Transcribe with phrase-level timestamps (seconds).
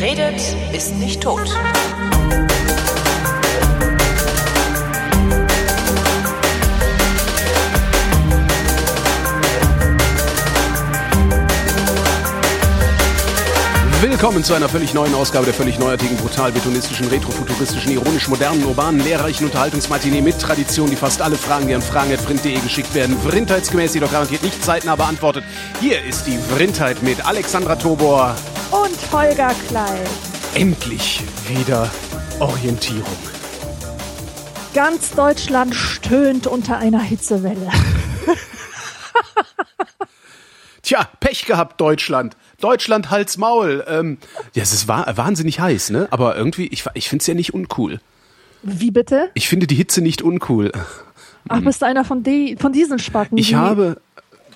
[0.00, 0.40] Redet,
[0.72, 1.46] ist nicht tot.
[14.00, 19.04] Willkommen zu einer völlig neuen Ausgabe der völlig neuartigen, brutal betonistischen, retrofuturistischen, ironisch modernen, urbanen,
[19.04, 24.10] lehrreichen Unterhaltungsmatinee mit Tradition, die fast alle Fragen, die an fragen.vrint.de geschickt werden, vrindheitsgemäß jedoch
[24.10, 25.44] garantiert nicht zeitnah beantwortet.
[25.82, 28.34] Hier ist die Vrindheit mit Alexandra Tobor
[29.12, 30.06] Holger Klein.
[30.54, 31.90] Endlich wieder
[32.38, 33.16] Orientierung.
[34.74, 37.70] Ganz Deutschland stöhnt unter einer Hitzewelle.
[40.82, 42.36] Tja, Pech gehabt, Deutschland.
[42.60, 43.84] Deutschland, Hals, Maul.
[43.88, 44.18] Ähm,
[44.54, 46.08] ja, es ist wahnsinnig heiß, ne?
[46.10, 48.00] Aber irgendwie, ich, ich finde es ja nicht uncool.
[48.62, 49.30] Wie bitte?
[49.34, 50.72] Ich finde die Hitze nicht uncool.
[51.48, 53.38] Ach, bist du einer von, die, von diesen Spacken?
[53.38, 54.00] Ich habe,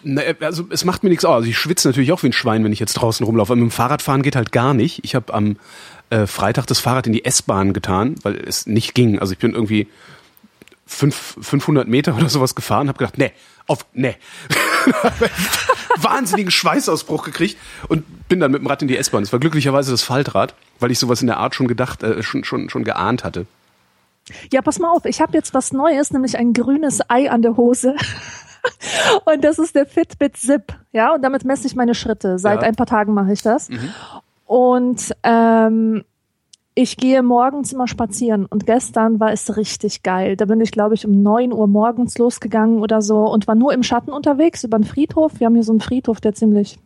[0.04, 1.36] na, also es macht mir nichts aus.
[1.36, 3.52] Also ich schwitze natürlich auch wie ein Schwein, wenn ich jetzt draußen rumlaufe.
[3.52, 5.04] Aber mit dem Fahrradfahren geht halt gar nicht.
[5.04, 5.56] Ich habe am
[6.10, 9.18] äh, Freitag das Fahrrad in die S-Bahn getan, weil es nicht ging.
[9.18, 9.88] Also ich bin irgendwie
[10.86, 13.32] fünf, 500 Meter oder sowas gefahren, habe gedacht, nee,
[13.66, 14.16] auf, nee.
[15.96, 17.56] Wahnsinnigen Schweißausbruch gekriegt
[17.88, 19.22] und bin dann mit dem Rad in die S-Bahn.
[19.22, 22.44] Es war glücklicherweise das Faltrad, weil ich sowas in der Art schon gedacht, äh, schon,
[22.44, 23.46] schon, schon geahnt hatte.
[24.52, 27.56] Ja, pass mal auf, ich habe jetzt was Neues, nämlich ein grünes Ei an der
[27.56, 27.94] Hose.
[29.24, 32.38] und das ist der Fitbit Zip, ja, und damit messe ich meine Schritte.
[32.38, 32.68] Seit ja.
[32.68, 33.68] ein paar Tagen mache ich das.
[33.68, 33.90] Mhm.
[34.46, 36.04] Und ähm,
[36.74, 40.36] ich gehe morgens immer spazieren und gestern war es richtig geil.
[40.36, 43.72] Da bin ich, glaube ich, um neun Uhr morgens losgegangen oder so und war nur
[43.72, 45.38] im Schatten unterwegs über den Friedhof.
[45.38, 46.78] Wir haben hier so einen Friedhof, der ziemlich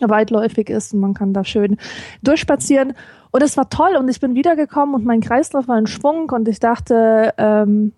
[0.00, 1.76] weitläufig ist und man kann da schön
[2.22, 2.94] durchspazieren.
[3.30, 6.48] Und es war toll und ich bin wiedergekommen und mein Kreislauf war in Schwung und
[6.48, 7.92] ich dachte, ähm,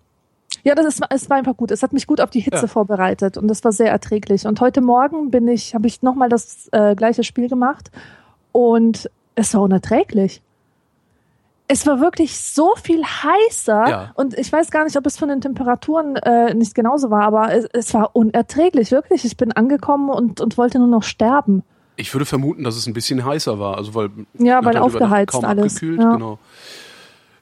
[0.65, 1.71] ja, das ist, es war einfach gut.
[1.71, 2.67] Es hat mich gut auf die Hitze ja.
[2.67, 4.45] vorbereitet und das war sehr erträglich.
[4.45, 7.91] Und heute Morgen bin ich, habe ich nochmal das äh, gleiche Spiel gemacht
[8.51, 10.41] und es war unerträglich
[11.67, 14.11] es war wirklich so viel heißer ja.
[14.15, 17.53] und ich weiß gar nicht, ob es von den Temperaturen äh, nicht genauso war, aber
[17.53, 19.25] es, es, war unerträglich, wirklich.
[19.25, 21.63] Ich bin angekommen und, und wollte nur noch sterben.
[21.95, 25.75] Ich würde vermuten, dass es ein bisschen heißer war, also weil ja, weil aufgeheizt alles.
[25.75, 26.13] Abgekühlt, ja.
[26.13, 26.39] genau.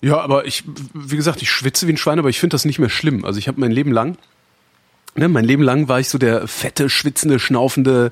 [0.03, 2.77] Ja, aber ich, wie gesagt, ich schwitze wie ein Schwein, aber ich finde das nicht
[2.77, 3.23] mehr schlimm.
[3.23, 4.17] Also ich habe mein Leben lang,
[5.15, 8.11] ne, mein Leben lang war ich so der fette, schwitzende, schnaufende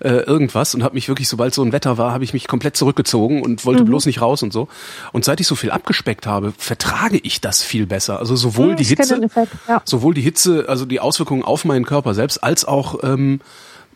[0.00, 2.76] äh, irgendwas und habe mich wirklich, sobald so ein Wetter war, habe ich mich komplett
[2.76, 3.86] zurückgezogen und wollte mhm.
[3.86, 4.66] bloß nicht raus und so.
[5.12, 8.18] Und seit ich so viel abgespeckt habe, vertrage ich das viel besser.
[8.18, 9.20] Also sowohl mhm, die Hitze,
[9.68, 9.80] ja.
[9.84, 13.40] sowohl die Hitze, also die Auswirkungen auf meinen Körper selbst, als auch ähm,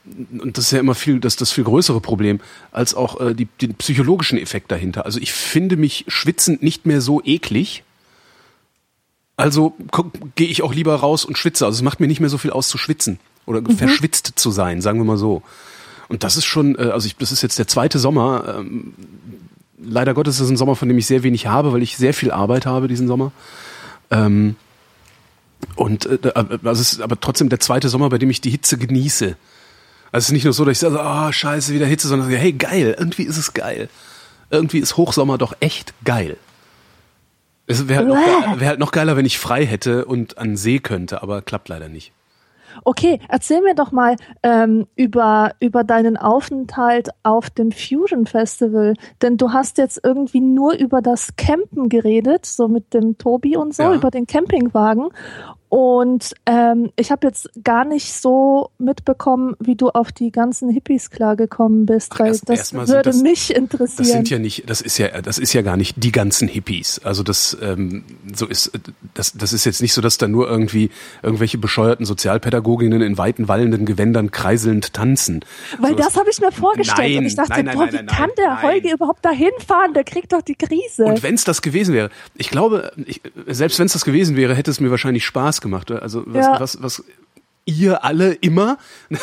[0.05, 2.41] und das ist ja immer viel, das das viel größere Problem,
[2.73, 5.05] als auch äh, die, den psychologischen Effekt dahinter.
[5.05, 7.85] Also ich finde mich schwitzend nicht mehr so eklig.
[9.37, 9.75] Also
[10.35, 11.67] gehe ich auch lieber raus und schwitze.
[11.67, 13.77] Also es macht mir nicht mehr so viel aus zu schwitzen oder mhm.
[13.77, 15.43] verschwitzt zu sein, sagen wir mal so.
[16.09, 18.57] Und das ist schon, äh, also ich, das ist jetzt der zweite Sommer.
[18.59, 18.95] Ähm,
[19.81, 22.13] leider Gottes ist es ein Sommer, von dem ich sehr wenig habe, weil ich sehr
[22.13, 23.33] viel Arbeit habe diesen Sommer.
[24.11, 24.57] Ähm,
[25.77, 28.79] und äh, also es ist aber trotzdem der zweite Sommer, bei dem ich die Hitze
[28.79, 29.37] genieße.
[30.13, 32.53] Also es ist nicht nur so, dass ich sage, oh scheiße, wieder Hitze, sondern hey
[32.53, 33.89] geil, irgendwie ist es geil.
[34.51, 36.37] Irgendwie ist Hochsommer doch echt geil.
[37.67, 41.23] Es wäre halt, wär halt noch geiler, wenn ich frei hätte und an See könnte,
[41.23, 42.13] aber klappt leider nicht.
[42.85, 48.95] Okay, erzähl mir doch mal ähm, über, über deinen Aufenthalt auf dem Fusion Festival.
[49.21, 53.75] Denn du hast jetzt irgendwie nur über das Campen geredet, so mit dem Tobi und
[53.75, 53.95] so, ja.
[53.95, 55.09] über den Campingwagen.
[55.73, 61.09] Und ähm, ich habe jetzt gar nicht so mitbekommen, wie du auf die ganzen Hippies
[61.09, 63.97] klargekommen bist, weil erst, das würde das, mich interessieren.
[63.97, 67.01] Das sind ja nicht, das ist ja, das ist ja gar nicht die ganzen Hippies.
[67.05, 68.71] Also das, ähm, so ist,
[69.15, 70.91] das, das ist jetzt nicht so, dass da nur irgendwie
[71.23, 75.43] irgendwelche bescheuerten Sozialpädagoginnen in weiten wallenden Gewändern kreiselnd tanzen.
[75.79, 78.05] Weil so das habe ich mir vorgestellt nein, und ich dachte, nein, nein, boah, wie
[78.05, 79.95] kann der Holger überhaupt dahin fahren?
[79.95, 81.05] Der kriegt doch die Krise.
[81.07, 84.55] Und wenn es das gewesen wäre, ich glaube, ich, selbst wenn es das gewesen wäre,
[84.55, 85.91] hätte es mir wahrscheinlich Spaß gemacht.
[85.91, 86.61] Also was, ja.
[86.61, 87.05] was, was
[87.65, 88.79] ihr alle immer,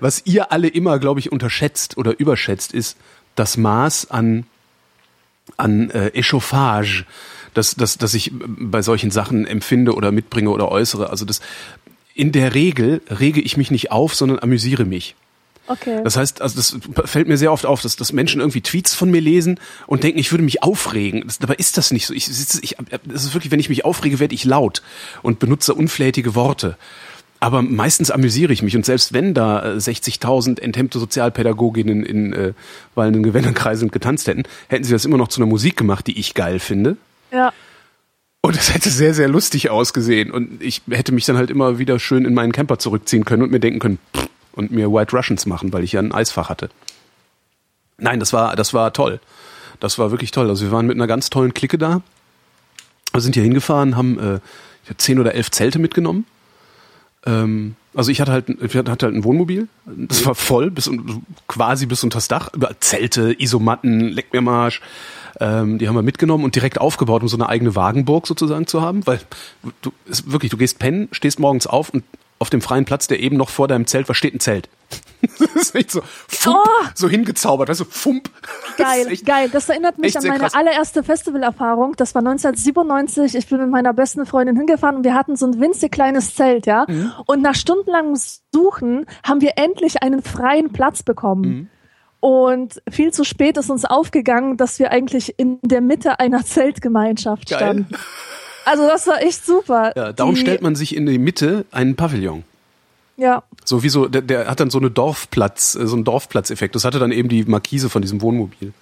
[0.00, 2.96] was ihr alle immer, glaube ich, unterschätzt oder überschätzt, ist
[3.34, 4.46] das Maß an
[5.56, 7.04] an äh, Echauffage,
[7.54, 11.10] das, das, das ich bei solchen Sachen empfinde oder mitbringe oder äußere.
[11.10, 11.40] Also das
[12.14, 15.14] in der Regel rege ich mich nicht auf, sondern amüsiere mich.
[15.68, 16.00] Okay.
[16.02, 19.10] Das heißt, also das fällt mir sehr oft auf, dass, dass Menschen irgendwie Tweets von
[19.10, 21.24] mir lesen und denken, ich würde mich aufregen.
[21.26, 22.14] Das, dabei ist das nicht so.
[22.14, 24.82] Ich sitze, ich, das ist wirklich, wenn ich mich aufrege, werde ich laut
[25.22, 26.76] und benutze unflätige Worte.
[27.40, 32.52] Aber meistens amüsiere ich mich und selbst wenn da 60.000 äh, enthemmte Sozialpädagoginnen in äh,
[32.94, 36.34] wallenden Gewändern getanzt hätten, hätten sie das immer noch zu einer Musik gemacht, die ich
[36.34, 36.96] geil finde.
[37.30, 37.52] Ja.
[38.40, 41.98] Und es hätte sehr, sehr lustig ausgesehen und ich hätte mich dann halt immer wieder
[41.98, 45.46] schön in meinen Camper zurückziehen können und mir denken können, pff, und mir White Russians
[45.46, 46.68] machen, weil ich ja ein Eisfach hatte.
[47.96, 49.20] Nein, das war, das war toll.
[49.80, 50.48] Das war wirklich toll.
[50.48, 52.02] Also wir waren mit einer ganz tollen Clique da.
[53.12, 54.40] Wir sind hier hingefahren, haben äh,
[54.96, 56.26] zehn oder elf Zelte mitgenommen.
[57.24, 59.68] Ähm, also ich hatte halt, ich hatte halt ein Wohnmobil.
[59.86, 60.90] Das war voll, bis
[61.46, 62.50] quasi bis unter das Dach.
[62.80, 64.80] Zelte, Isomatten, Leck mir Marsch.
[65.40, 68.82] Ähm, die haben wir mitgenommen und direkt aufgebaut, um so eine eigene Wagenburg sozusagen zu
[68.82, 69.06] haben.
[69.06, 69.20] Weil
[69.82, 72.04] du ist wirklich, du gehst pennen, stehst morgens auf und
[72.38, 74.68] auf dem freien Platz, der eben noch vor deinem Zelt war, steht ein Zelt.
[75.38, 76.86] das ist echt so, fump, oh.
[76.94, 78.30] so hingezaubert, weißt du, fump.
[78.76, 79.50] Geil, das geil.
[79.52, 80.54] Das erinnert mich an meine krass.
[80.54, 81.96] allererste Festivalerfahrung.
[81.96, 83.34] Das war 1997.
[83.34, 86.66] Ich bin mit meiner besten Freundin hingefahren und wir hatten so ein winzig kleines Zelt,
[86.66, 86.86] ja.
[86.86, 87.12] Mhm.
[87.26, 88.14] Und nach stundenlangem
[88.54, 91.42] Suchen haben wir endlich einen freien Platz bekommen.
[91.42, 91.68] Mhm.
[92.20, 97.48] Und viel zu spät ist uns aufgegangen, dass wir eigentlich in der Mitte einer Zeltgemeinschaft
[97.48, 97.58] Geil.
[97.58, 97.88] standen.
[98.64, 99.92] Also das war echt super.
[99.96, 102.44] Ja, darum die, stellt man sich in die Mitte einen Pavillon.
[103.16, 103.42] Ja.
[103.64, 106.74] So wie so, der, der hat dann so eine Dorfplatz, äh, so einen Dorfplatzeffekt.
[106.74, 108.72] Das hatte dann eben die Markise von diesem Wohnmobil.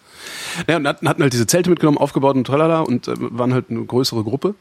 [0.69, 3.85] Ja, und hatten halt diese Zelte mitgenommen, aufgebaut und tralala und äh, waren halt eine
[3.85, 4.55] größere Gruppe.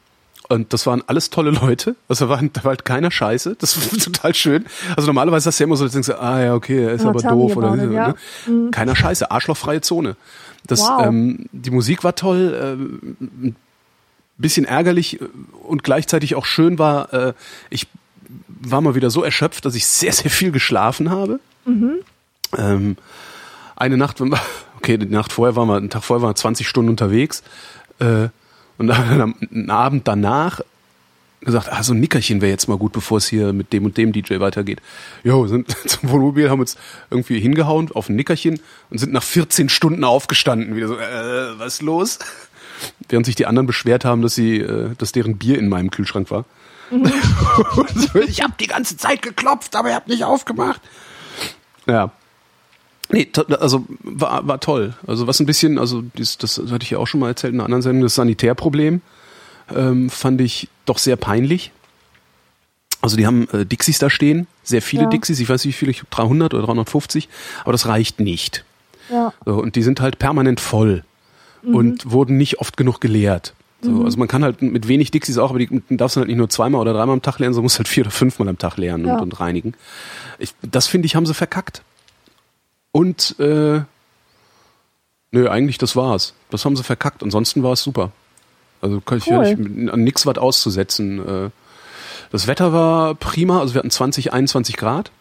[0.47, 1.95] Und das waren alles tolle Leute.
[2.07, 3.55] Also da war, da war halt keiner Scheiße.
[3.59, 4.65] Das war total schön.
[4.95, 7.03] Also normalerweise hast du ja immer so, dass du denkst, ah ja, okay, er ist
[7.03, 8.13] ja, aber doof oder it, ja.
[8.47, 8.71] ne?
[8.71, 10.15] Keiner Scheiße, arschlochfreie Zone.
[10.67, 11.05] Das, wow.
[11.05, 13.55] ähm, die Musik war toll, ähm,
[14.37, 15.19] bisschen ärgerlich
[15.63, 17.33] und gleichzeitig auch schön war, äh,
[17.69, 17.87] ich
[18.47, 21.39] war mal wieder so erschöpft, dass ich sehr, sehr viel geschlafen habe.
[21.65, 21.99] Mhm.
[22.57, 22.97] Ähm,
[23.75, 24.21] eine Nacht,
[24.77, 27.43] okay, die Nacht vorher waren wir, einen Tag vorher waren wir 20 Stunden unterwegs.
[27.99, 28.29] Äh,
[28.77, 29.21] und dann
[29.51, 30.61] am Abend danach
[31.41, 33.97] gesagt, ah, so ein Nickerchen wäre jetzt mal gut, bevor es hier mit dem und
[33.97, 34.81] dem DJ weitergeht.
[35.23, 36.75] Jo, sind zum Wohnmobil, haben uns
[37.09, 38.59] irgendwie hingehauen auf ein Nickerchen
[38.89, 40.75] und sind nach 14 Stunden aufgestanden.
[40.75, 42.19] Wieder so, äh, was los?
[43.09, 46.31] Während sich die anderen beschwert haben, dass sie, äh, dass deren Bier in meinem Kühlschrank
[46.31, 46.45] war.
[46.91, 47.11] Mhm.
[48.27, 50.81] ich habe die ganze Zeit geklopft, aber ihr habt nicht aufgemacht.
[51.87, 52.11] Ja.
[53.09, 53.29] Nee,
[53.59, 54.95] also war, war toll.
[55.05, 57.59] Also was ein bisschen, also das, das hatte ich ja auch schon mal erzählt in
[57.59, 59.01] einer anderen Sendung, das Sanitärproblem
[59.73, 61.71] ähm, fand ich doch sehr peinlich.
[63.01, 65.09] Also die haben äh, Dixies da stehen, sehr viele ja.
[65.09, 67.29] Dixies, ich weiß nicht wie viele, ich 300 oder 350,
[67.61, 68.65] aber das reicht nicht.
[69.11, 69.33] Ja.
[69.45, 71.03] So, und die sind halt permanent voll
[71.65, 71.75] mhm.
[71.75, 73.53] und wurden nicht oft genug geleert.
[73.81, 74.05] So, mhm.
[74.05, 76.49] Also man kann halt mit wenig Dixies auch, aber die darfst du halt nicht nur
[76.49, 79.05] zweimal oder dreimal am Tag lernen, sondern musst halt vier oder fünfmal am Tag lernen
[79.05, 79.15] ja.
[79.15, 79.73] und, und, reinigen.
[80.39, 81.83] Ich, das finde ich, haben sie verkackt.
[82.91, 83.81] Und äh,
[85.31, 86.33] nö, eigentlich das war's.
[86.49, 87.23] Das haben sie verkackt.
[87.23, 88.11] Ansonsten war es super.
[88.81, 89.45] Also kann ich cool.
[89.45, 91.27] ja nicht an nix was auszusetzen.
[91.27, 91.49] Äh,
[92.31, 95.11] das Wetter war prima, also wir hatten 20, 21 Grad.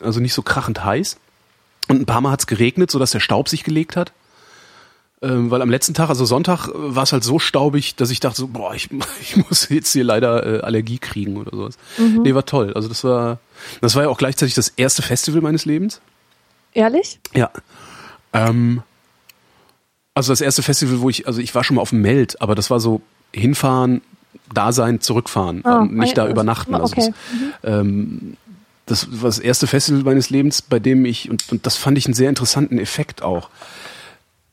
[0.00, 1.18] Also nicht so krachend heiß.
[1.88, 4.12] Und ein paar Mal hat's geregnet, sodass der Staub sich gelegt hat.
[5.22, 8.20] Ähm, weil am letzten Tag, also Sonntag, äh, war es halt so staubig, dass ich
[8.20, 8.88] dachte so, boah, ich,
[9.20, 11.78] ich muss jetzt hier leider äh, Allergie kriegen oder sowas.
[11.98, 12.22] Mhm.
[12.22, 12.72] Nee, war toll.
[12.74, 13.38] Also das war,
[13.82, 16.00] das war ja auch gleichzeitig das erste Festival meines Lebens.
[16.72, 17.18] Ehrlich?
[17.34, 17.50] Ja.
[18.32, 18.82] Ähm,
[20.14, 22.54] also das erste Festival, wo ich, also ich war schon mal auf dem Meld, aber
[22.54, 23.02] das war so
[23.34, 24.00] hinfahren,
[24.52, 26.74] da sein, zurückfahren, oh, nicht da übernachten.
[26.74, 27.12] Also okay.
[27.62, 27.80] das, mhm.
[27.80, 28.36] ähm,
[28.86, 32.06] das war das erste Festival meines Lebens, bei dem ich, und, und das fand ich
[32.06, 33.50] einen sehr interessanten Effekt auch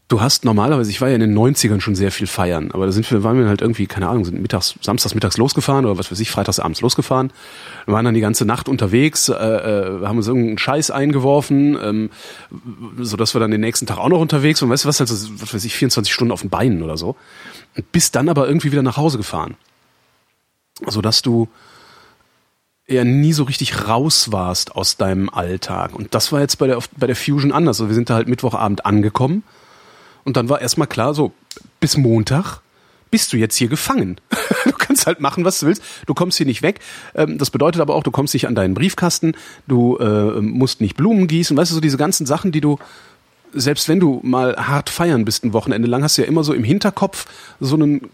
[0.08, 2.92] du hast normalerweise, ich war ja in den 90ern schon sehr viel feiern, aber da
[2.92, 6.12] sind wir, waren wir halt irgendwie, keine Ahnung, sind mittags, samstags mittags losgefahren oder was
[6.12, 7.32] weiß ich, freitags abends losgefahren.
[7.86, 12.10] Wir waren dann die ganze Nacht unterwegs, äh, äh, haben uns irgendeinen Scheiß eingeworfen, ähm,
[13.00, 15.10] so dass wir dann den nächsten Tag auch noch unterwegs waren, weißt du was, halt,
[15.10, 17.18] was weiß ich, 24 Stunden auf den Beinen oder so.
[17.76, 19.56] Und bist dann aber irgendwie wieder nach Hause gefahren.
[20.86, 21.50] So dass du
[22.86, 25.94] eher nie so richtig raus warst aus deinem Alltag.
[25.94, 27.82] Und das war jetzt bei der, bei der Fusion anders.
[27.82, 29.44] Also wir sind da halt Mittwochabend angekommen
[30.28, 31.32] und dann war erstmal klar, so,
[31.80, 32.60] bis Montag
[33.10, 34.20] bist du jetzt hier gefangen.
[34.66, 35.82] Du kannst halt machen, was du willst.
[36.08, 36.80] Du kommst hier nicht weg.
[37.16, 39.34] Ähm, das bedeutet aber auch, du kommst nicht an deinen Briefkasten.
[39.68, 41.56] Du äh, musst nicht Blumen gießen.
[41.56, 42.78] Weißt du, so diese ganzen Sachen, die du,
[43.54, 46.54] selbst wenn du mal hart feiern bist ein Wochenende lang, hast du ja immer so
[46.54, 47.28] im Hinterkopf
[47.62, 48.10] so einen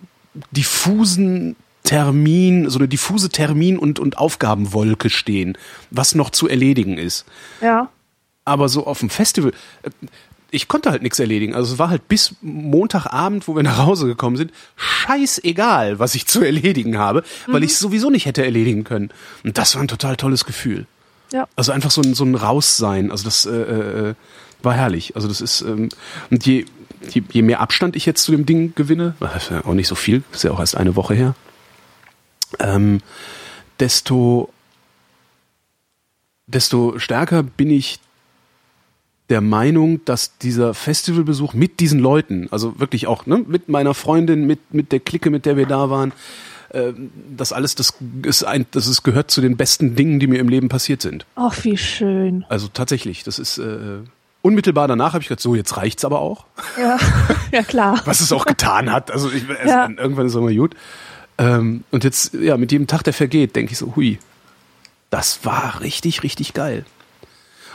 [0.51, 5.57] diffusen Termin, so eine diffuse Termin- und, und Aufgabenwolke stehen,
[5.89, 7.25] was noch zu erledigen ist.
[7.61, 7.89] Ja.
[8.45, 9.89] Aber so auf dem Festival, äh,
[10.53, 11.55] ich konnte halt nichts erledigen.
[11.55, 16.27] Also es war halt bis Montagabend, wo wir nach Hause gekommen sind, scheißegal, was ich
[16.27, 17.65] zu erledigen habe, weil mhm.
[17.65, 19.09] ich es sowieso nicht hätte erledigen können.
[19.43, 20.85] Und das war ein total tolles Gefühl.
[21.31, 21.47] Ja.
[21.55, 23.09] Also einfach so ein, so ein Raussein.
[23.09, 24.15] Also das äh, äh,
[24.61, 25.15] war herrlich.
[25.15, 25.89] Also das ist ähm,
[26.29, 26.65] und je,
[27.09, 29.15] je, je mehr Abstand ich jetzt zu dem Ding gewinne,
[29.49, 31.35] ja auch nicht so viel, ist ja auch erst eine Woche her,
[32.59, 33.01] ähm,
[33.79, 34.53] desto
[36.45, 37.99] desto stärker bin ich
[39.33, 44.45] der Meinung, dass dieser Festivalbesuch mit diesen Leuten, also wirklich auch ne, mit meiner Freundin,
[44.45, 46.11] mit, mit der Clique, mit der wir da waren,
[46.69, 46.93] äh,
[47.35, 50.49] das alles, das ist ein, das ist, gehört zu den besten Dingen, die mir im
[50.49, 51.25] Leben passiert sind.
[51.35, 52.45] Ach, wie schön.
[52.47, 54.01] Also tatsächlich, das ist, äh,
[54.43, 56.45] unmittelbar danach habe ich gedacht, so, jetzt reicht's aber auch.
[56.79, 56.99] Ja,
[57.51, 57.99] ja klar.
[58.05, 59.09] Was es auch getan hat.
[59.09, 59.89] Also ich, es, Ja.
[59.89, 60.75] irgendwann ist es immer gut.
[61.39, 64.19] Ähm, und jetzt, ja, mit jedem Tag, der vergeht, denke ich so, hui,
[65.09, 66.85] das war richtig, richtig geil.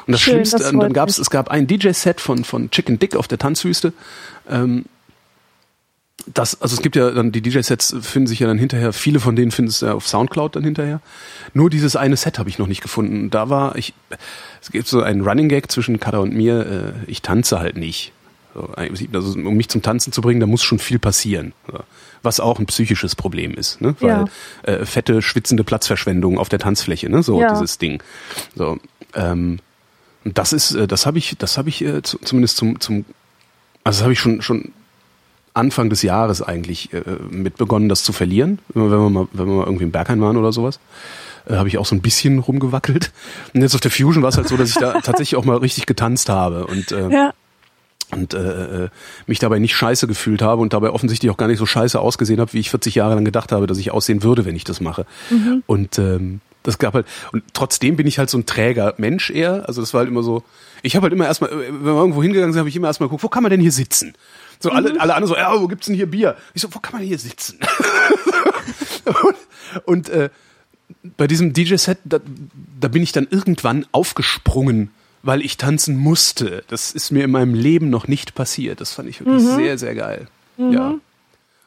[0.08, 2.98] Und das Schön, Schlimmste, das und dann gab's, es gab ein DJ-Set von, von Chicken
[2.98, 3.92] Dick auf der Tanzwüste.
[4.48, 4.86] Ähm,
[6.34, 9.36] das, also es gibt ja dann, die DJ-Sets finden sich ja dann hinterher, viele von
[9.36, 11.00] denen findest du ja auf Soundcloud dann hinterher.
[11.54, 13.30] Nur dieses eine Set habe ich noch nicht gefunden.
[13.30, 13.94] Da war ich,
[14.62, 18.12] es gibt so einen Running Gag zwischen Kada und mir, äh, ich tanze halt nicht.
[18.54, 21.52] So, also, um mich zum Tanzen zu bringen, da muss schon viel passieren.
[21.70, 21.80] So.
[22.22, 23.94] Was auch ein psychisches Problem ist, ne?
[24.00, 24.24] Weil
[24.66, 24.72] Ja.
[24.72, 27.22] äh, fette, schwitzende Platzverschwendung auf der Tanzfläche, ne?
[27.22, 27.48] So Ja.
[27.50, 28.02] dieses Ding.
[28.56, 28.78] So,
[29.14, 29.60] ähm,
[30.24, 33.04] und das ist, äh, das habe ich, das habe ich äh, zu, zumindest zum, zum,
[33.84, 34.72] also das habe ich schon schon
[35.54, 38.58] Anfang des Jahres eigentlich äh, mit begonnen, das zu verlieren.
[38.74, 40.78] Wenn wir mal, wenn wir mal irgendwie im Berghain waren oder sowas,
[41.48, 43.10] äh, habe ich auch so ein bisschen rumgewackelt.
[43.54, 45.56] Und jetzt auf der Fusion war es halt so, dass ich da tatsächlich auch mal
[45.56, 47.32] richtig getanzt habe und äh, Ja.
[48.12, 48.88] und äh, äh,
[49.26, 52.38] mich dabei nicht scheiße gefühlt habe und dabei offensichtlich auch gar nicht so scheiße ausgesehen
[52.40, 54.80] habe, wie ich 40 Jahre lang gedacht habe, dass ich aussehen würde, wenn ich das
[54.80, 55.06] mache.
[55.66, 59.66] Und ähm, das gab halt und trotzdem bin ich halt so ein träger Mensch eher.
[59.66, 60.42] Also das war halt immer so.
[60.82, 63.08] Ich habe halt immer erstmal, äh, wenn wir irgendwo hingegangen sind, habe ich immer erstmal
[63.08, 64.14] geguckt, wo kann man denn hier sitzen?
[64.60, 66.36] So alle, alle anderen so, ja, wo gibt's denn hier Bier?
[66.54, 67.58] Ich so, wo kann man hier sitzen?
[69.22, 69.36] und
[69.84, 70.30] und äh,
[71.16, 72.18] bei diesem DJ-Set, da,
[72.80, 74.90] da bin ich dann irgendwann aufgesprungen,
[75.22, 76.64] weil ich tanzen musste.
[76.68, 78.80] Das ist mir in meinem Leben noch nicht passiert.
[78.80, 80.28] Das fand ich wirklich sehr, sehr geil.
[80.56, 80.98] Ja.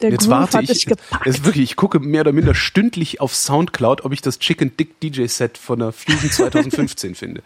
[0.02, 0.88] Der Jetzt Groove warte ich.
[1.26, 4.76] Es ist wirklich, ich gucke mehr oder minder stündlich auf Soundcloud, ob ich das Chicken
[4.78, 7.42] Dick DJ Set von der Fusion 2015 finde.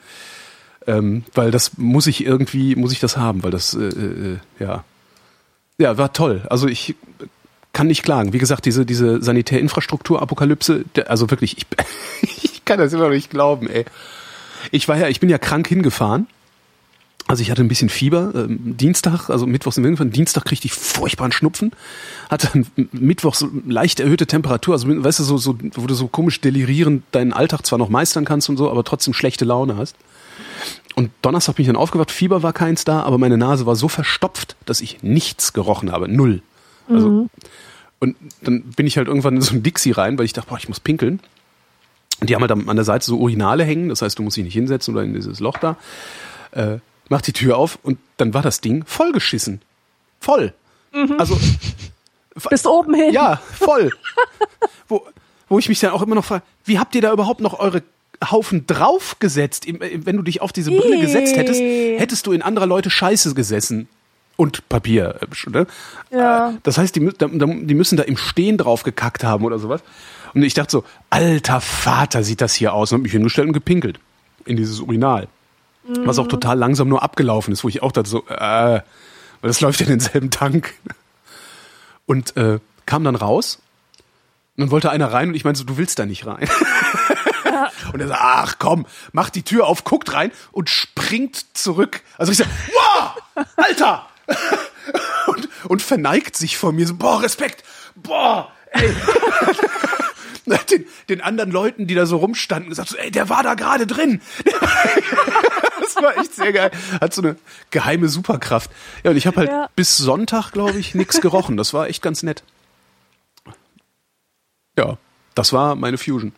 [0.87, 4.83] Ähm, weil das muss ich irgendwie, muss ich das haben, weil das, äh, äh, ja.
[5.77, 6.43] Ja, war toll.
[6.49, 6.95] Also ich
[7.73, 8.33] kann nicht klagen.
[8.33, 11.65] Wie gesagt, diese, diese Sanitärinfrastruktur-Apokalypse, also wirklich, ich,
[12.43, 13.85] ich kann das immer noch nicht glauben, ey.
[14.71, 16.27] Ich war ja, ich bin ja krank hingefahren.
[17.27, 20.73] Also ich hatte ein bisschen Fieber, ähm, Dienstag, also Mittwochs im Irgendwann, Dienstag kriegte ich
[20.73, 21.71] furchtbaren Schnupfen,
[22.29, 26.39] hatte dann Mittwochs leicht erhöhte Temperatur, also weißt du, so, so, wo du so komisch
[26.39, 29.95] delirierend deinen Alltag zwar noch meistern kannst und so, aber trotzdem schlechte Laune hast.
[30.95, 33.87] Und Donnerstag bin ich dann aufgewacht, Fieber war keins da, aber meine Nase war so
[33.87, 36.43] verstopft, dass ich nichts gerochen habe, null.
[36.87, 37.27] Also,
[37.99, 40.57] und dann bin ich halt irgendwann in so ein Dixie rein, weil ich dachte, boah,
[40.59, 41.19] ich muss pinkeln.
[42.21, 44.43] Und die haben halt an der Seite so Urinale hängen, das heißt, du musst dich
[44.43, 45.77] nicht hinsetzen oder in dieses Loch da.
[46.51, 46.77] Äh,
[47.09, 49.61] mach die Tür auf und dann war das Ding vollgeschissen.
[50.19, 50.53] Voll.
[51.17, 51.37] Also,
[52.49, 53.13] Bis oben hin.
[53.13, 53.91] ja, voll.
[54.87, 55.05] wo,
[55.49, 57.83] wo ich mich dann auch immer noch frage, wie habt ihr da überhaupt noch eure
[58.31, 59.65] Haufen draufgesetzt?
[59.65, 63.33] Im- Wenn du dich auf diese Brille gesetzt hättest, hättest du in anderer Leute Scheiße
[63.35, 63.87] gesessen.
[64.37, 65.15] Und Papier.
[65.21, 65.65] äh, Ne?
[66.11, 66.49] Ja.
[66.49, 69.81] Äh, Das heißt, die, die müssen da im Stehen drauf gekackt haben oder sowas.
[70.33, 72.91] Und ich dachte so, alter Vater, sieht das hier aus.
[72.91, 73.97] Und hab mich hingestellt und gepinkelt.
[74.45, 75.27] In dieses Urinal.
[75.87, 78.83] Was auch total langsam nur abgelaufen ist, wo ich auch dachte so, äh, weil
[79.41, 80.73] das läuft ja in denselben Tank.
[82.07, 83.59] Und äh, kam dann raus
[84.57, 86.47] und dann wollte einer rein und ich meinte so, du willst da nicht rein.
[87.93, 92.01] Und er sagt, ach komm, macht die Tür auf, guckt rein und springt zurück.
[92.17, 94.07] Also ich sag, wow, Alter!
[95.27, 97.63] Und, und verneigt sich vor mir so, boah, Respekt,
[97.95, 98.95] boah, ey.
[100.71, 103.87] Den, den anderen Leuten, die da so rumstanden, gesagt so, ey, der war da gerade
[103.87, 104.21] drin.
[105.81, 106.71] Das war echt sehr geil.
[106.99, 107.35] Hat so eine
[107.69, 108.69] geheime Superkraft.
[109.03, 109.69] Ja, und ich habe halt Ja.
[109.75, 111.57] bis Sonntag, glaube ich, nichts gerochen.
[111.57, 112.43] Das war echt ganz nett.
[114.77, 114.97] Ja,
[115.35, 116.33] das war meine Fusion.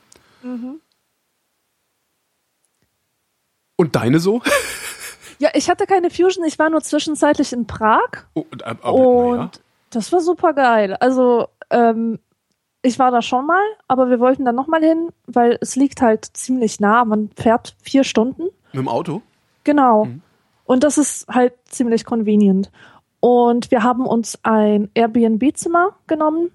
[3.78, 4.42] Und deine so?
[5.40, 9.38] Ja, ich hatte keine Fusion, ich war nur zwischenzeitlich in Prag Oh, äh, aber, und
[9.38, 9.52] ja.
[9.92, 10.96] das war super geil.
[10.96, 12.20] Also, ähm,
[12.82, 16.26] ich war da schon mal, aber wir wollten da nochmal hin, weil es liegt halt
[16.26, 17.06] ziemlich nah.
[17.06, 18.44] Man fährt vier Stunden.
[18.72, 19.22] Mit dem Auto?
[19.64, 20.06] Genau.
[20.06, 20.22] Mhm.
[20.66, 22.72] Und das ist halt ziemlich convenient.
[23.20, 26.52] Und wir haben uns ein Airbnb-Zimmer genommen.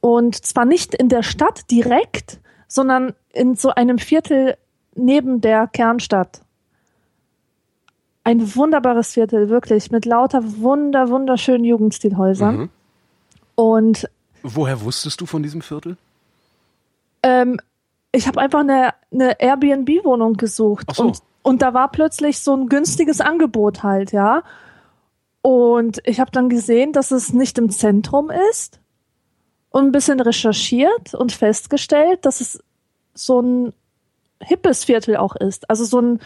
[0.00, 4.56] Und zwar nicht in der Stadt direkt, sondern in so einem Viertel
[4.94, 6.42] neben der Kernstadt.
[8.22, 12.56] Ein wunderbares Viertel, wirklich, mit lauter wunder, wunderschönen Jugendstilhäusern.
[12.56, 12.70] Mhm.
[13.54, 14.08] Und
[14.42, 15.96] Woher wusstest du von diesem Viertel?
[17.22, 17.58] ähm,
[18.12, 21.02] ich habe einfach eine, eine Airbnb-Wohnung gesucht Ach so.
[21.04, 24.42] und, und da war plötzlich so ein günstiges Angebot halt, ja.
[25.42, 28.80] Und ich habe dann gesehen, dass es nicht im Zentrum ist
[29.70, 32.62] und ein bisschen recherchiert und festgestellt, dass es
[33.14, 33.72] so ein
[34.42, 35.68] hippes Viertel auch ist.
[35.70, 36.20] Also so ein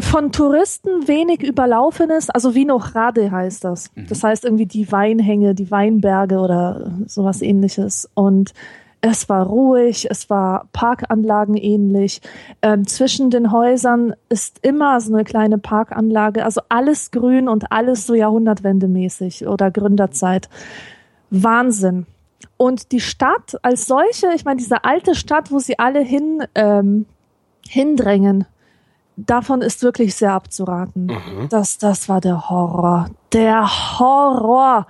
[0.00, 3.90] von Touristen wenig überlaufenes, also Vinograde heißt das.
[4.08, 8.08] Das heißt irgendwie die Weinhänge, die Weinberge oder sowas ähnliches.
[8.14, 8.52] Und
[9.00, 12.20] Es war ruhig, es war Parkanlagen ähnlich.
[12.62, 18.06] Ähm, zwischen den Häusern ist immer so eine kleine Parkanlage, also alles grün und alles
[18.06, 20.48] so Jahrhundertwendemäßig oder Gründerzeit.
[21.30, 22.06] Wahnsinn.
[22.56, 27.06] Und die Stadt als solche, ich meine, diese alte Stadt, wo sie alle hin, ähm,
[27.68, 28.46] hindrängen,
[29.26, 31.06] davon ist wirklich sehr abzuraten.
[31.06, 31.48] Mhm.
[31.48, 33.10] Das, das war der Horror.
[33.32, 34.86] Der Horror.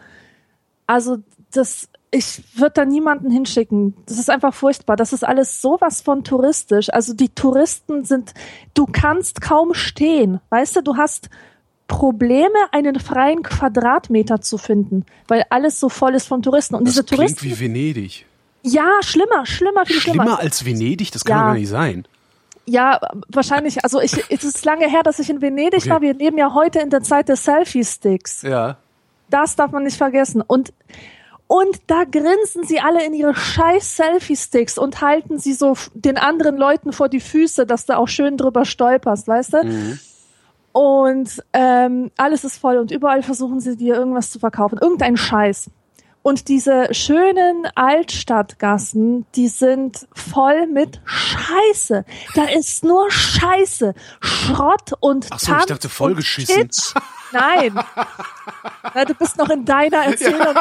[0.86, 1.18] Also,
[1.50, 3.94] das, ich würde da niemanden hinschicken.
[4.06, 4.96] Das ist einfach furchtbar.
[4.96, 6.92] Das ist alles sowas von touristisch.
[6.92, 8.34] Also die Touristen sind,
[8.74, 10.40] du kannst kaum stehen.
[10.50, 11.30] Weißt du, du hast
[11.86, 16.74] Probleme, einen freien Quadratmeter zu finden, weil alles so voll ist von Touristen.
[16.74, 17.46] Und das diese klingt Touristen.
[17.46, 18.26] wie Venedig.
[18.62, 20.24] Ja, schlimmer, schlimmer, viel schlimmer.
[20.24, 21.12] Schlimmer als Venedig?
[21.12, 21.42] Das kann ja.
[21.42, 22.06] doch gar nicht sein.
[22.68, 23.82] Ja, wahrscheinlich.
[23.82, 25.90] Also ich, es ist lange her, dass ich in Venedig okay.
[25.90, 26.00] war.
[26.02, 28.42] Wir leben ja heute in der Zeit des Selfie-Sticks.
[28.42, 28.76] Ja.
[29.30, 30.42] Das darf man nicht vergessen.
[30.42, 30.72] Und
[31.50, 36.58] und da grinsen sie alle in ihre scheiß Selfie-Sticks und halten sie so den anderen
[36.58, 39.64] Leuten vor die Füße, dass du auch schön drüber stolperst, weißt du?
[39.64, 39.98] Mhm.
[40.72, 44.78] Und ähm, alles ist voll und überall versuchen sie dir irgendwas zu verkaufen.
[44.78, 45.70] Irgendein Scheiß.
[46.22, 52.04] Und diese schönen Altstadtgassen, die sind voll mit Scheiße.
[52.34, 56.70] Da ist nur Scheiße, Schrott und Ach so, Tanz ich dachte vollgeschissen.
[57.32, 57.78] Nein.
[58.94, 60.54] Ja, du bist noch in deiner Erzählung.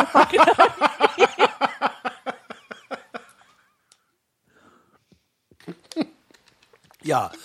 [7.03, 7.31] Ja.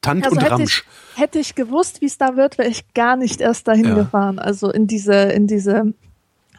[0.00, 0.84] Tant also und hätte Ramsch.
[1.14, 3.94] Ich, hätte ich gewusst, wie es da wird, wäre ich gar nicht erst dahin ja.
[3.94, 4.40] gefahren.
[4.40, 5.94] Also in diese, in diese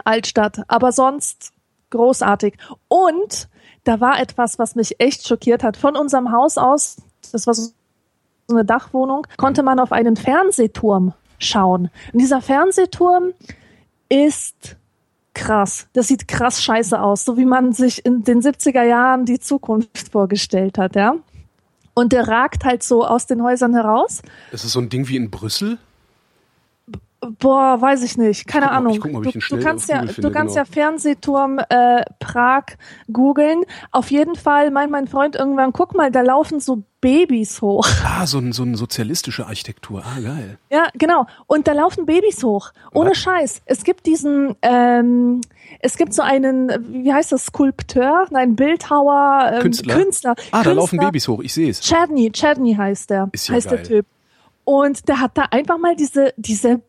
[0.03, 0.61] Altstadt.
[0.67, 1.51] Aber sonst
[1.89, 2.55] großartig.
[2.87, 3.47] Und
[3.83, 5.77] da war etwas, was mich echt schockiert hat.
[5.77, 6.97] Von unserem Haus aus,
[7.31, 7.71] das war so
[8.49, 11.89] eine Dachwohnung, konnte man auf einen Fernsehturm schauen.
[12.11, 13.33] Und dieser Fernsehturm
[14.09, 14.77] ist
[15.33, 15.87] krass.
[15.93, 20.11] Das sieht krass scheiße aus, so wie man sich in den 70er Jahren die Zukunft
[20.11, 21.15] vorgestellt hat, ja.
[21.95, 24.21] Und der ragt halt so aus den Häusern heraus.
[24.51, 25.77] Ist es so ein Ding wie in Brüssel?
[27.39, 28.47] Boah, weiß ich nicht.
[28.47, 28.99] Keine mal, Ahnung.
[28.99, 30.65] Mal, du, du, kannst ja, finde, du kannst genau.
[30.65, 32.63] ja Fernsehturm äh, Prag
[33.11, 33.63] googeln.
[33.91, 37.85] Auf jeden Fall meint mein Freund irgendwann, guck mal, da laufen so Babys hoch.
[38.05, 40.03] Ah, so, ein, so eine sozialistische Architektur.
[40.05, 40.57] Ah, geil.
[40.69, 41.25] Ja, genau.
[41.47, 42.71] Und da laufen Babys hoch.
[42.93, 43.17] Ohne Was?
[43.17, 43.61] Scheiß.
[43.65, 45.41] Es gibt diesen, ähm,
[45.79, 49.95] es gibt so einen, wie heißt das, Skulpteur, nein, Bildhauer, ähm, Künstler.
[49.95, 50.31] Künstler.
[50.31, 50.63] Ah, Künstler.
[50.63, 51.41] da laufen Babys hoch.
[51.41, 51.81] Ich sehe es.
[51.81, 53.29] Chadney, Chadney heißt der.
[53.33, 53.77] Ist ja heißt geil.
[53.79, 54.05] der Typ.
[54.63, 56.81] Und der hat da einfach mal diese, diese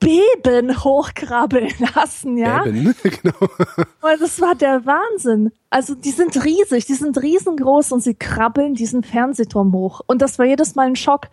[0.00, 2.62] Beben hochkrabbeln lassen, ja.
[2.62, 3.36] Beben, genau.
[3.40, 5.50] Und das war der Wahnsinn.
[5.70, 10.00] Also die sind riesig, die sind riesengroß und sie krabbeln diesen Fernsehturm hoch.
[10.06, 11.26] Und das war jedes Mal ein Schock,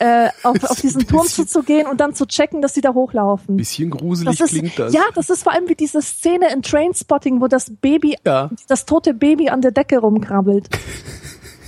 [0.00, 3.56] äh, auf, auf diesen Turm zuzugehen und dann zu checken, dass sie da hochlaufen.
[3.56, 4.92] Bisschen gruselig das ist, klingt das.
[4.92, 8.50] Ja, das ist vor allem wie diese Szene in Trainspotting, wo das Baby, ja.
[8.66, 10.68] das tote Baby an der Decke rumkrabbelt.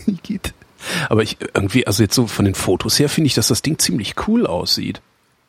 [0.25, 0.53] Geht.
[1.09, 3.79] Aber ich irgendwie, also jetzt so von den Fotos her finde ich, dass das Ding
[3.79, 5.01] ziemlich cool aussieht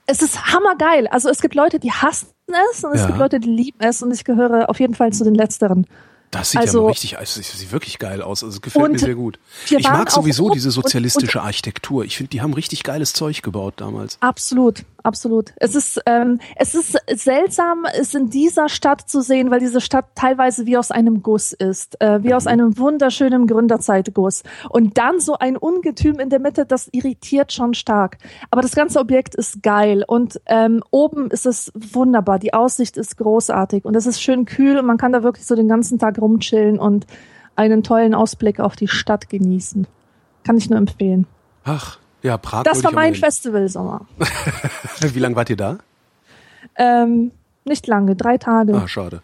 [0.05, 1.07] es ist hammergeil.
[1.07, 2.27] Also es gibt Leute, die hassen
[2.71, 3.07] es und es ja.
[3.07, 5.87] gibt Leute, die lieben es und ich gehöre auf jeden Fall zu den Letzteren.
[6.31, 8.43] Das sieht also, ja mal richtig, also das sieht wirklich geil aus.
[8.43, 9.39] Also gefällt mir sehr gut.
[9.69, 12.05] Ich mag sowieso diese sozialistische und, und, Architektur.
[12.05, 14.17] Ich finde, die haben richtig geiles Zeug gebaut damals.
[14.19, 15.53] Absolut, absolut.
[15.57, 20.05] Es ist, ähm, es ist seltsam, es in dieser Stadt zu sehen, weil diese Stadt
[20.15, 22.33] teilweise wie aus einem Guss ist, äh, wie mhm.
[22.33, 24.43] aus einem wunderschönen Gründerzeitguss.
[24.69, 28.17] Und dann so ein Ungetüm in der Mitte, das irritiert schon stark.
[28.49, 32.39] Aber das ganze Objekt ist geil und ähm, oben ist es wunderbar.
[32.39, 35.55] Die Aussicht ist großartig und es ist schön kühl und man kann da wirklich so
[35.55, 37.05] den ganzen Tag rumchillen und
[37.55, 39.87] einen tollen Ausblick auf die Stadt genießen.
[40.43, 41.27] Kann ich nur empfehlen.
[41.63, 42.63] Ach, ja, Prag.
[42.63, 44.07] Das war mein Festivalsommer.
[45.01, 45.77] Wie lange wart ihr da?
[46.75, 47.31] Ähm,
[47.65, 48.73] nicht lange, drei Tage.
[48.75, 49.21] Ah, schade.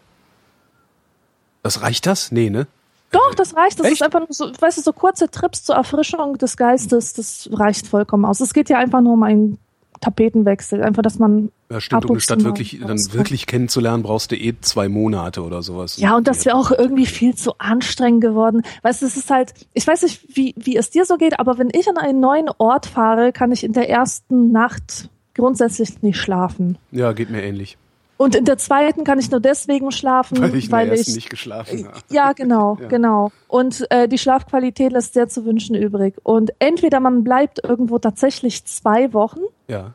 [1.62, 2.30] Das reicht das?
[2.30, 2.66] Nee, ne?
[3.10, 3.78] Doch, das reicht.
[3.80, 3.94] Das Echt?
[3.96, 7.88] ist einfach nur so, weißt du, so kurze Trips zur Erfrischung des Geistes, das reicht
[7.88, 8.40] vollkommen aus.
[8.40, 9.58] Es geht ja einfach nur um einen
[10.00, 10.82] Tapetenwechsel.
[10.82, 11.50] Einfach, dass man.
[11.70, 15.62] Ja, stimmt, um eine Stadt wirklich, dann wirklich kennenzulernen, brauchst du eh zwei Monate oder
[15.62, 15.98] sowas.
[15.98, 18.62] Ja, und das wäre auch irgendwie viel zu anstrengend geworden.
[18.82, 21.58] Weißt du, es ist halt, ich weiß nicht, wie, wie es dir so geht, aber
[21.58, 26.18] wenn ich an einen neuen Ort fahre, kann ich in der ersten Nacht grundsätzlich nicht
[26.18, 26.78] schlafen.
[26.90, 27.76] Ja, geht mir ähnlich.
[28.20, 31.86] Und in der zweiten kann ich nur deswegen schlafen, weil ich, weil ich nicht geschlafen
[31.86, 32.00] habe.
[32.10, 32.88] Ja, genau, ja.
[32.88, 33.32] genau.
[33.48, 36.16] Und äh, die Schlafqualität lässt sehr zu wünschen übrig.
[36.22, 39.40] Und entweder man bleibt irgendwo tatsächlich zwei Wochen.
[39.68, 39.94] Ja.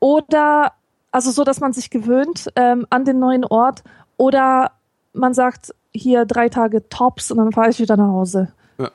[0.00, 0.72] Oder
[1.10, 3.82] also so, dass man sich gewöhnt ähm, an den neuen Ort.
[4.18, 4.72] Oder
[5.14, 8.52] man sagt hier drei Tage Tops und dann fahre ich wieder nach Hause.
[8.76, 8.90] Ja.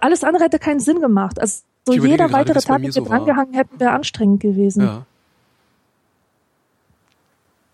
[0.00, 1.40] Alles andere hätte keinen Sinn gemacht.
[1.40, 4.84] Also so jeder weitere Tag, den wir drangehangen hätten, wäre anstrengend gewesen.
[4.84, 5.06] Ja.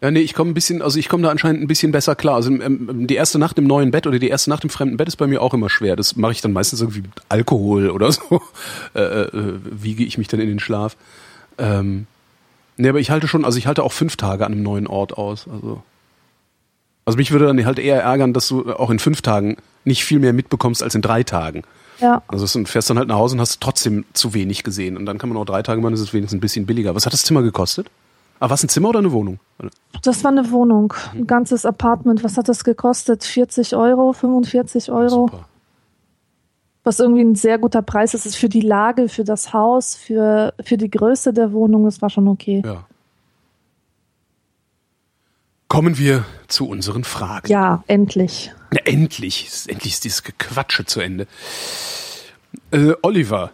[0.02, 2.34] Ja, nee, ich komme ein bisschen, also ich komme da anscheinend ein bisschen besser klar.
[2.34, 5.08] Also ähm, die erste Nacht im neuen Bett oder die erste Nacht im fremden Bett
[5.08, 5.96] ist bei mir auch immer schwer.
[5.96, 8.42] Das mache ich dann meistens irgendwie mit Alkohol oder so.
[8.94, 10.96] Äh, äh, wiege ich mich dann in den Schlaf.
[11.56, 12.06] Ähm,
[12.76, 15.16] nee, aber ich halte schon, also ich halte auch fünf Tage an einem neuen Ort
[15.16, 15.46] aus.
[15.50, 15.82] Also,
[17.06, 20.18] also mich würde dann halt eher ärgern, dass du auch in fünf Tagen nicht viel
[20.18, 21.62] mehr mitbekommst als in drei Tagen.
[22.00, 22.22] Ja.
[22.28, 24.98] Also du fährst dann halt nach Hause und hast trotzdem zu wenig gesehen.
[24.98, 26.94] Und dann kann man auch drei Tage machen, ist es wenigstens ein bisschen billiger.
[26.94, 27.88] Was hat das Zimmer gekostet?
[28.38, 29.38] Ah, was ein Zimmer oder eine Wohnung?
[30.02, 32.22] Das war eine Wohnung, ein ganzes Apartment.
[32.22, 33.24] Was hat das gekostet?
[33.24, 35.28] 40 Euro, 45 Euro.
[35.28, 35.48] Super.
[36.84, 40.54] Was irgendwie ein sehr guter Preis ist, ist für die Lage, für das Haus, für,
[40.62, 41.84] für die Größe der Wohnung.
[41.84, 42.62] Das war schon okay.
[42.64, 42.84] Ja.
[45.68, 47.48] Kommen wir zu unseren Fragen.
[47.50, 48.52] Ja, endlich.
[48.72, 49.66] Ja, endlich.
[49.66, 51.26] Endlich ist dieses Gequatsche zu Ende.
[52.70, 53.50] Äh, Oliver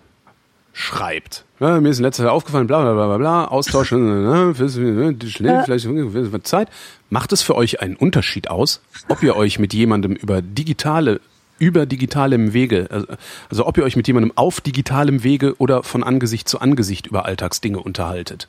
[0.74, 1.44] schreibt.
[1.62, 5.62] Ja, mir ist in letzter Zeit aufgefallen, bla bla bla bla, bla Austausch, ne, schnell,
[5.64, 6.68] vielleicht Zeit.
[7.08, 11.20] Macht es für euch einen Unterschied aus, ob ihr euch mit jemandem über digitale
[11.60, 13.06] über digitalem Wege, also,
[13.48, 17.26] also ob ihr euch mit jemandem auf digitalem Wege oder von Angesicht zu Angesicht über
[17.26, 18.48] Alltagsdinge unterhaltet?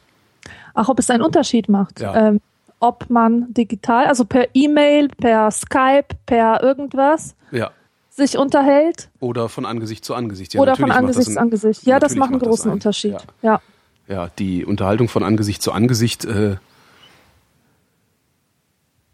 [0.74, 2.00] Ach, ob es einen Unterschied macht.
[2.00, 2.30] Ja.
[2.30, 2.42] Ähm,
[2.80, 7.36] ob man digital, also per E-Mail, per Skype, per irgendwas.
[7.52, 7.70] Ja
[8.16, 9.10] sich unterhält.
[9.20, 10.54] Oder von Angesicht zu Angesicht.
[10.54, 11.84] Ja, Oder von Angesicht zu Angesicht.
[11.84, 13.18] Ja, das macht einen großen macht Unterschied.
[13.42, 13.62] Ja.
[14.08, 14.16] ja.
[14.16, 14.30] ja.
[14.38, 16.58] die Unterhaltung von Angesicht zu Angesicht, äh,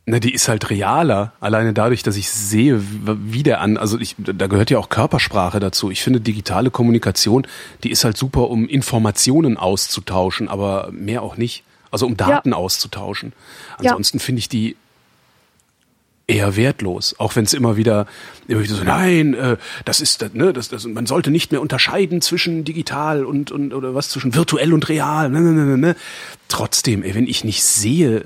[0.06, 1.34] na, die ist halt realer.
[1.40, 5.60] Alleine dadurch, dass ich sehe, wie der an, also ich, da gehört ja auch Körpersprache
[5.60, 5.92] dazu.
[5.92, 7.46] Ich finde digitale Kommunikation,
[7.84, 11.64] die ist halt super, um Informationen auszutauschen, aber mehr auch nicht.
[11.92, 12.56] Also um Daten ja.
[12.56, 13.34] auszutauschen.
[13.78, 14.76] Ansonsten finde ich die
[16.30, 18.06] eher wertlos, auch wenn es immer wieder,
[18.48, 22.22] immer wieder so, nein, äh, das ist, ne, das, das, man sollte nicht mehr unterscheiden
[22.22, 25.30] zwischen digital und, und oder was zwischen virtuell und real.
[25.30, 25.78] Ne, ne, ne, ne.
[25.78, 25.96] ne.
[26.48, 28.26] Trotzdem, ey, wenn ich nicht sehe,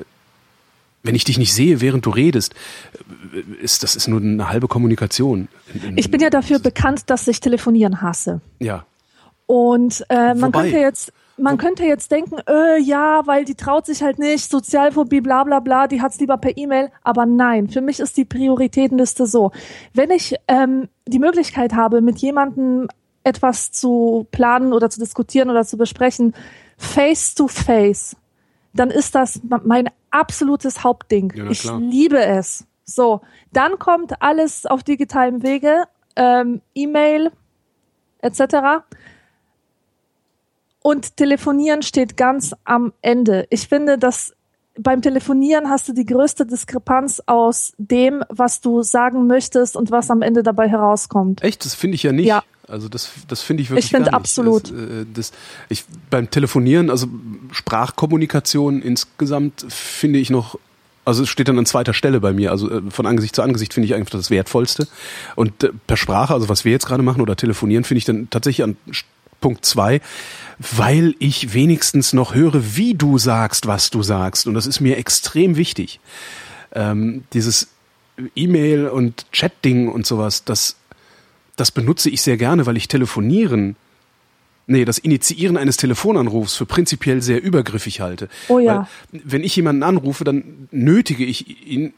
[1.02, 2.54] wenn ich dich nicht sehe, während du redest,
[3.34, 5.48] äh, ist das ist nur eine halbe Kommunikation.
[5.96, 8.42] Ich bin ja dafür bekannt, dass ich telefonieren hasse.
[8.60, 8.86] Ja.
[9.46, 13.86] Und äh, man Wobei, könnte jetzt man könnte jetzt denken, äh, ja, weil die traut
[13.86, 16.92] sich halt nicht, Sozialphobie, bla bla bla, die hat's lieber per E-Mail.
[17.04, 19.52] Aber nein, für mich ist die Prioritätenliste so.
[19.94, 22.88] Wenn ich ähm, die Möglichkeit habe, mit jemandem
[23.24, 26.34] etwas zu planen oder zu diskutieren oder zu besprechen,
[26.78, 28.16] face to face,
[28.74, 31.32] dann ist das mein absolutes Hauptding.
[31.36, 32.66] Ja, ich liebe es.
[32.86, 37.32] So, dann kommt alles auf digitalem Wege, ähm, E-Mail
[38.20, 38.84] etc.
[40.84, 43.48] Und telefonieren steht ganz am Ende.
[43.50, 44.34] Ich finde, dass
[44.78, 50.12] beim Telefonieren hast du die größte Diskrepanz aus dem, was du sagen möchtest und was
[50.12, 51.42] am Ende dabei herauskommt.
[51.42, 51.64] Echt?
[51.64, 52.28] Das finde ich ja nicht.
[52.28, 52.44] Ja.
[52.68, 53.86] Also das, das finde ich wirklich.
[53.86, 54.72] Ich finde absolut.
[54.72, 55.32] Das, äh, das,
[55.70, 57.08] ich, beim Telefonieren, also
[57.52, 60.58] Sprachkommunikation insgesamt finde ich noch
[61.06, 62.52] also es steht dann an zweiter Stelle bei mir.
[62.52, 64.88] Also äh, von Angesicht zu Angesicht finde ich einfach das Wertvollste.
[65.36, 68.30] Und äh, per Sprache, also was wir jetzt gerade machen oder telefonieren, finde ich dann
[68.30, 68.78] tatsächlich an
[69.44, 70.00] Punkt zwei,
[70.58, 74.48] weil ich wenigstens noch höre, wie du sagst, was du sagst.
[74.48, 76.00] Und das ist mir extrem wichtig.
[76.74, 77.68] Ähm, dieses
[78.36, 80.78] E-Mail und Chat-Ding und sowas, das,
[81.58, 83.76] das benutze ich sehr gerne, weil ich telefonieren
[84.66, 88.30] nee, das Initiieren eines Telefonanrufs für prinzipiell sehr übergriffig halte.
[88.48, 88.88] Oh ja.
[89.12, 91.94] Weil, wenn ich jemanden anrufe, dann nötige ich ihn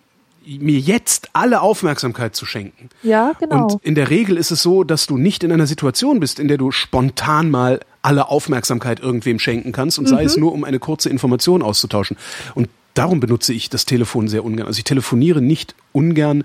[0.46, 2.90] mir jetzt alle Aufmerksamkeit zu schenken.
[3.04, 3.64] Ja, genau.
[3.64, 6.48] Und in der Regel ist es so, dass du nicht in einer Situation bist, in
[6.48, 10.10] der du spontan mal alle Aufmerksamkeit irgendwem schenken kannst und mhm.
[10.10, 10.44] sei es mhm.
[10.44, 12.18] nur, um eine kurze Information auszutauschen.
[12.54, 14.68] Und darum benutze ich das Telefon sehr ungern.
[14.68, 16.44] Also ich telefoniere nicht ungern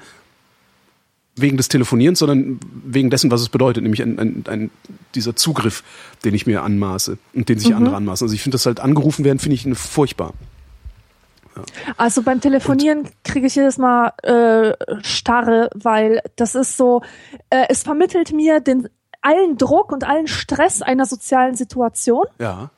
[1.37, 4.71] wegen des Telefonierens, sondern wegen dessen, was es bedeutet, nämlich ein, ein, ein,
[5.15, 5.85] dieser Zugriff,
[6.25, 7.77] den ich mir anmaße und den sich mhm.
[7.77, 8.25] andere anmaßen.
[8.25, 10.35] Also ich finde das halt angerufen werden, finde ich furchtbar.
[11.97, 17.03] Also beim Telefonieren kriege ich jedes Mal äh, Starre, weil das ist so,
[17.51, 18.89] äh, es vermittelt mir den
[19.23, 22.27] allen Druck und allen Stress einer sozialen Situation.
[22.39, 22.71] Ja.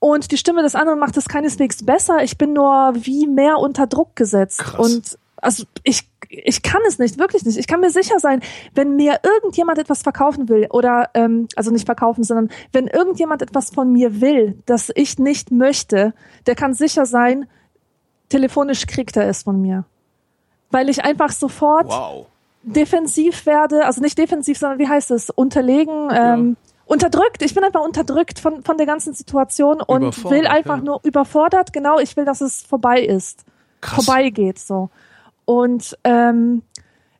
[0.00, 2.22] Und die Stimme des anderen macht es keineswegs besser.
[2.22, 4.60] Ich bin nur wie mehr unter Druck gesetzt.
[4.60, 4.78] Krass.
[4.78, 7.58] Und also ich, ich kann es nicht, wirklich nicht.
[7.58, 8.40] Ich kann mir sicher sein,
[8.74, 13.70] wenn mir irgendjemand etwas verkaufen will oder ähm, also nicht verkaufen, sondern wenn irgendjemand etwas
[13.70, 16.14] von mir will, das ich nicht möchte,
[16.46, 17.46] der kann sicher sein,
[18.28, 19.84] telefonisch kriegt er es von mir.
[20.70, 22.26] Weil ich einfach sofort wow.
[22.62, 26.72] defensiv werde, also nicht defensiv, sondern wie heißt es, unterlegen, ähm, ja.
[26.86, 27.42] unterdrückt.
[27.42, 30.84] Ich bin einfach unterdrückt von, von der ganzen Situation und will einfach ja.
[30.84, 33.44] nur überfordert, genau, ich will, dass es vorbei ist.
[33.80, 34.04] Krass.
[34.04, 34.90] Vorbeigeht so.
[35.44, 36.62] Und ähm,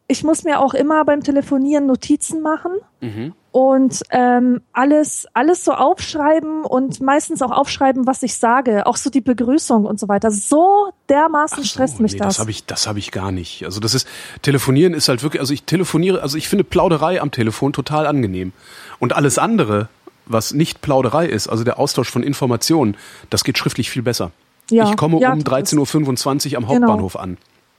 [0.08, 2.72] ich muss mir auch immer beim Telefonieren Notizen machen.
[3.00, 3.34] Mhm.
[3.58, 9.10] Und ähm, alles alles so aufschreiben und meistens auch aufschreiben, was ich sage, auch so
[9.10, 10.30] die Begrüßung und so weiter.
[10.30, 12.36] So dermaßen so, stresst mich nee, das.
[12.36, 13.64] Das habe ich das habe ich gar nicht.
[13.64, 14.06] Also das ist
[14.42, 18.52] telefonieren ist halt wirklich also ich telefoniere, also ich finde Plauderei am Telefon total angenehm
[19.00, 19.88] und alles andere,
[20.26, 22.96] was nicht Plauderei ist, also der Austausch von Informationen,
[23.28, 24.30] das geht schriftlich viel besser.
[24.70, 26.68] Ja, ich komme ja, um 13.25 Uhr am genau.
[26.68, 27.24] Hauptbahnhof genau.
[27.24, 27.38] an.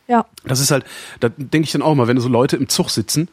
[0.09, 0.25] Ja.
[0.43, 0.83] Das ist halt,
[1.21, 3.29] da denke ich dann auch mal, wenn so Leute im Zug sitzen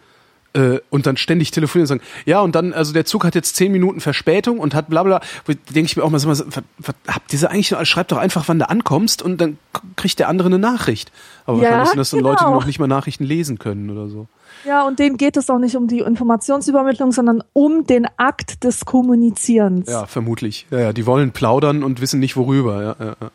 [0.56, 3.56] äh, und dann ständig telefonieren und sagen, ja, und dann, also der Zug hat jetzt
[3.56, 6.64] zehn Minuten Verspätung und hat bla bla, denke ich mir auch mal, sag mal
[7.06, 9.58] habt ihr eigentlich, schreibt doch einfach, wann du ankommst und dann
[9.96, 11.12] kriegt der andere eine Nachricht.
[11.44, 12.30] Aber ja, wahrscheinlich sind das dann genau.
[12.30, 14.26] Leute, die noch nicht mal Nachrichten lesen können oder so.
[14.64, 18.84] Ja, und denen geht es auch nicht um die Informationsübermittlung, sondern um den Akt des
[18.84, 19.88] Kommunizierens.
[19.88, 20.66] Ja, vermutlich.
[20.70, 22.82] Ja, ja, die wollen plaudern und wissen nicht worüber.
[22.82, 23.30] Ja, ja, ja.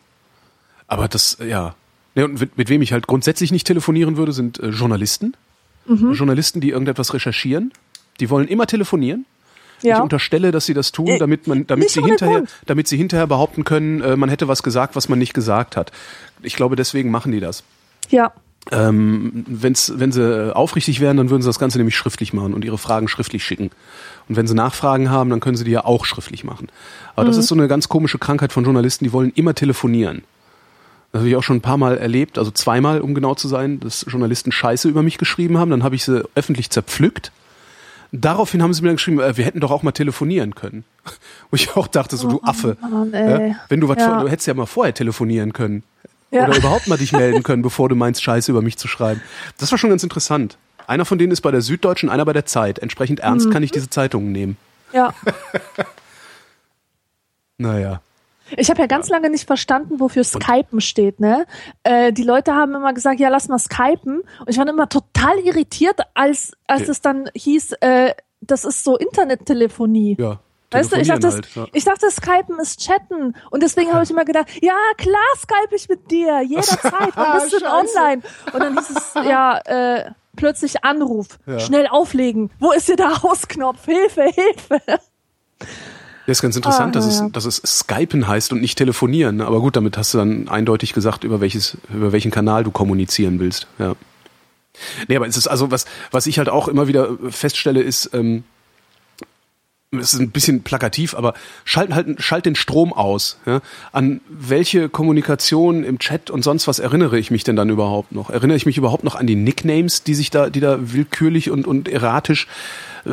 [0.88, 1.74] Aber das, ja.
[2.14, 5.34] ja und mit, mit wem ich halt grundsätzlich nicht telefonieren würde, sind äh, Journalisten.
[5.86, 6.12] Mhm.
[6.12, 7.72] Journalisten, die irgendetwas recherchieren.
[8.20, 9.24] Die wollen immer telefonieren.
[9.82, 9.96] Ja.
[9.96, 13.26] Ich unterstelle, dass sie das tun, äh, damit man, damit sie hinterher, damit sie hinterher
[13.26, 15.90] behaupten können, äh, man hätte was gesagt, was man nicht gesagt hat.
[16.40, 17.64] Ich glaube, deswegen machen die das.
[18.10, 18.32] Ja.
[18.70, 22.64] Ähm, wenn's, wenn sie aufrichtig wären, dann würden sie das Ganze nämlich schriftlich machen und
[22.64, 23.70] ihre Fragen schriftlich schicken.
[24.28, 26.68] Und wenn sie Nachfragen haben, dann können sie die ja auch schriftlich machen.
[27.16, 27.28] Aber mhm.
[27.28, 30.22] das ist so eine ganz komische Krankheit von Journalisten, die wollen immer telefonieren.
[31.12, 33.80] Das habe ich auch schon ein paar Mal erlebt, also zweimal, um genau zu sein,
[33.80, 35.70] dass Journalisten Scheiße über mich geschrieben haben.
[35.70, 37.32] Dann habe ich sie öffentlich zerpflückt.
[38.12, 40.84] Daraufhin haben sie mir dann geschrieben, äh, wir hätten doch auch mal telefonieren können.
[41.50, 42.76] Wo ich auch dachte, so, du oh Affe.
[42.80, 44.22] Mann, ja, wenn du was ja.
[44.22, 45.82] du hättest ja mal vorher telefonieren können.
[46.30, 46.46] Ja.
[46.46, 49.20] Oder überhaupt mal dich melden können, bevor du meinst, Scheiße über mich zu schreiben.
[49.58, 50.56] Das war schon ganz interessant.
[50.86, 52.78] Einer von denen ist bei der Süddeutschen, einer bei der Zeit.
[52.78, 53.50] Entsprechend ernst mhm.
[53.50, 54.56] kann ich diese Zeitungen nehmen.
[54.92, 55.12] Ja.
[57.58, 58.00] naja.
[58.56, 61.20] Ich habe ja ganz lange nicht verstanden, wofür Skypen steht.
[61.20, 61.46] Ne?
[61.82, 64.20] Äh, die Leute haben immer gesagt, ja, lass mal Skypen.
[64.40, 66.90] Und ich war immer total irritiert, als, als okay.
[66.90, 70.16] es dann hieß, äh, das ist so Internettelefonie.
[70.18, 70.40] Ja.
[70.72, 71.66] Weißt du, ich dachte, halt, ja.
[71.72, 73.36] ich dachte, Skypen ist Chatten.
[73.50, 77.10] Und deswegen habe ich immer gedacht, ja, klar Skype ich mit dir, jederzeit.
[77.14, 78.22] Wann bist du online?
[78.52, 81.60] Und dann hieß es, ja, äh, plötzlich Anruf, ja.
[81.60, 82.50] schnell auflegen.
[82.58, 83.84] Wo ist hier der Hausknopf?
[83.84, 84.80] Hilfe, Hilfe.
[86.26, 87.26] Ja, ist ganz interessant, ah, dass, ja.
[87.26, 89.40] es, dass es Skypen heißt und nicht telefonieren.
[89.40, 93.40] Aber gut, damit hast du dann eindeutig gesagt, über welches, über welchen Kanal du kommunizieren
[93.40, 93.66] willst.
[93.78, 93.94] Ja.
[95.08, 98.44] Nee, aber es ist also, was, was ich halt auch immer wieder feststelle, ist, ähm,
[99.98, 103.38] es ist ein bisschen plakativ, aber schalt halt schalt den Strom aus.
[103.44, 103.60] Ja?
[103.92, 108.30] An welche Kommunikation im Chat und sonst was erinnere ich mich denn dann überhaupt noch?
[108.30, 111.66] Erinnere ich mich überhaupt noch an die Nicknames, die sich da, die da willkürlich und
[111.66, 112.48] und erratisch
[113.04, 113.10] äh,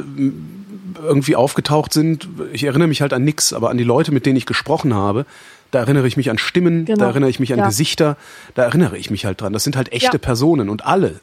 [1.04, 2.30] irgendwie aufgetaucht sind?
[2.54, 5.26] Ich erinnere mich halt an nix, aber an die Leute, mit denen ich gesprochen habe,
[5.72, 7.00] da erinnere ich mich an Stimmen, genau.
[7.00, 7.68] da erinnere ich mich an ja.
[7.68, 8.16] Gesichter,
[8.56, 9.52] da erinnere ich mich halt dran.
[9.52, 10.18] Das sind halt echte ja.
[10.18, 11.20] Personen und alle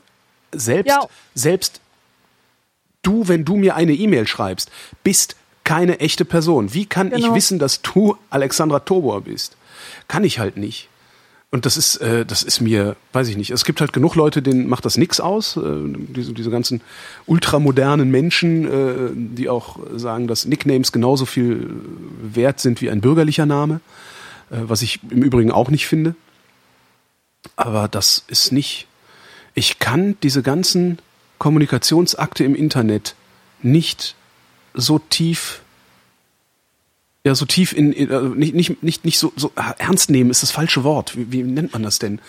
[0.52, 0.98] selbst
[1.34, 1.80] selbst
[3.02, 4.70] du, wenn du mir eine E-Mail schreibst,
[5.02, 5.36] bist
[5.66, 6.72] keine echte Person.
[6.72, 7.28] Wie kann genau.
[7.28, 9.56] ich wissen, dass du Alexandra Tobor bist?
[10.08, 10.88] Kann ich halt nicht.
[11.50, 13.50] Und das ist, äh, das ist mir, weiß ich nicht.
[13.50, 15.56] Es gibt halt genug Leute, denen macht das nix aus.
[15.56, 16.82] Äh, diese, diese ganzen
[17.26, 21.68] ultramodernen Menschen, äh, die auch sagen, dass Nicknames genauso viel
[22.22, 23.80] wert sind wie ein bürgerlicher Name,
[24.50, 26.14] äh, was ich im Übrigen auch nicht finde.
[27.56, 28.86] Aber das ist nicht.
[29.54, 30.98] Ich kann diese ganzen
[31.38, 33.16] Kommunikationsakte im Internet
[33.62, 34.14] nicht
[34.76, 35.62] so tief
[37.24, 40.42] ja so tief in, in also nicht nicht nicht nicht so so ernst nehmen ist
[40.42, 41.16] das falsche Wort.
[41.16, 42.20] Wie, wie nennt man das denn?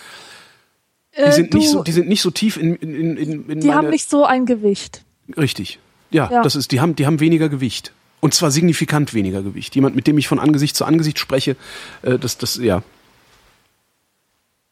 [1.16, 3.60] Die äh, sind du, nicht so die sind nicht so tief in in in, in
[3.60, 5.04] die meine, haben nicht so ein Gewicht.
[5.36, 5.78] Richtig.
[6.10, 7.92] Ja, ja, das ist die haben die haben weniger Gewicht.
[8.20, 9.76] Und zwar signifikant weniger Gewicht.
[9.76, 11.56] Jemand mit dem ich von Angesicht zu Angesicht spreche
[12.02, 12.82] äh, das das ja.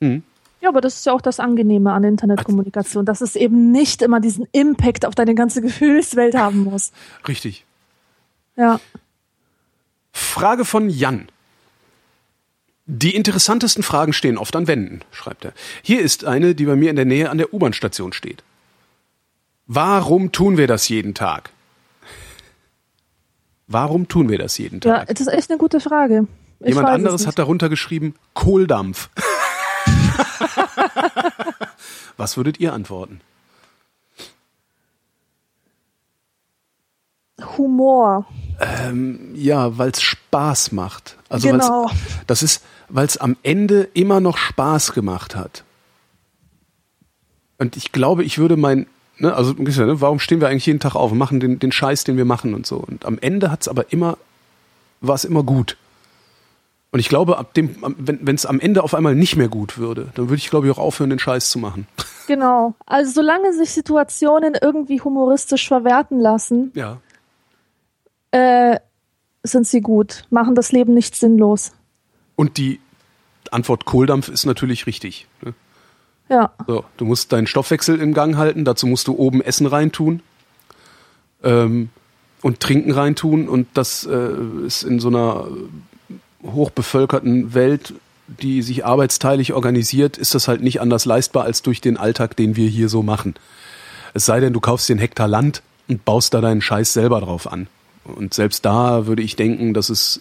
[0.00, 0.24] Hm.
[0.66, 4.18] Ja, aber das ist ja auch das Angenehme an Internetkommunikation, dass es eben nicht immer
[4.18, 6.90] diesen Impact auf deine ganze Gefühlswelt haben muss.
[7.28, 7.64] Richtig.
[8.56, 8.80] Ja.
[10.10, 11.28] Frage von Jan.
[12.86, 15.52] Die interessantesten Fragen stehen oft an Wänden, schreibt er.
[15.82, 18.42] Hier ist eine, die bei mir in der Nähe an der U-Bahn-Station steht.
[19.68, 21.50] Warum tun wir das jeden Tag?
[23.68, 25.08] Warum tun wir das jeden Tag?
[25.08, 26.26] Ja, das ist echt eine gute Frage.
[26.58, 29.10] Ich Jemand anderes hat darunter geschrieben, Kohldampf.
[32.16, 33.20] Was würdet ihr antworten?
[37.58, 38.26] Humor.
[38.60, 41.16] Ähm, ja, weil es Spaß macht.
[41.28, 41.90] Also genau.
[42.26, 45.64] das ist, weil es am Ende immer noch Spaß gemacht hat.
[47.58, 48.86] Und ich glaube, ich würde mein,
[49.18, 52.04] ne, also ne, warum stehen wir eigentlich jeden Tag auf und machen den, den Scheiß,
[52.04, 52.76] den wir machen und so.
[52.76, 54.16] Und am Ende hat es aber immer,
[55.00, 55.76] war es immer gut.
[56.92, 60.08] Und ich glaube, ab dem, wenn es am Ende auf einmal nicht mehr gut würde,
[60.14, 61.86] dann würde ich, glaube ich, auch aufhören, den Scheiß zu machen.
[62.26, 62.74] Genau.
[62.86, 67.00] Also solange sich Situationen irgendwie humoristisch verwerten lassen, ja.
[68.32, 68.80] äh,
[69.44, 71.70] sind sie gut, machen das Leben nicht sinnlos.
[72.34, 72.80] Und die
[73.52, 75.28] Antwort Kohldampf ist natürlich richtig.
[75.40, 75.54] Ne?
[76.28, 76.52] Ja.
[76.66, 80.20] So, du musst deinen Stoffwechsel im Gang halten, dazu musst du oben Essen reintun
[81.44, 81.90] ähm,
[82.42, 85.46] und Trinken reintun und das äh, ist in so einer
[86.42, 87.94] hochbevölkerten Welt,
[88.26, 92.56] die sich arbeitsteilig organisiert, ist das halt nicht anders leistbar als durch den Alltag, den
[92.56, 93.34] wir hier so machen.
[94.14, 97.50] Es sei denn, du kaufst einen Hektar Land und baust da deinen Scheiß selber drauf
[97.50, 97.68] an.
[98.04, 100.20] Und selbst da würde ich denken, dass es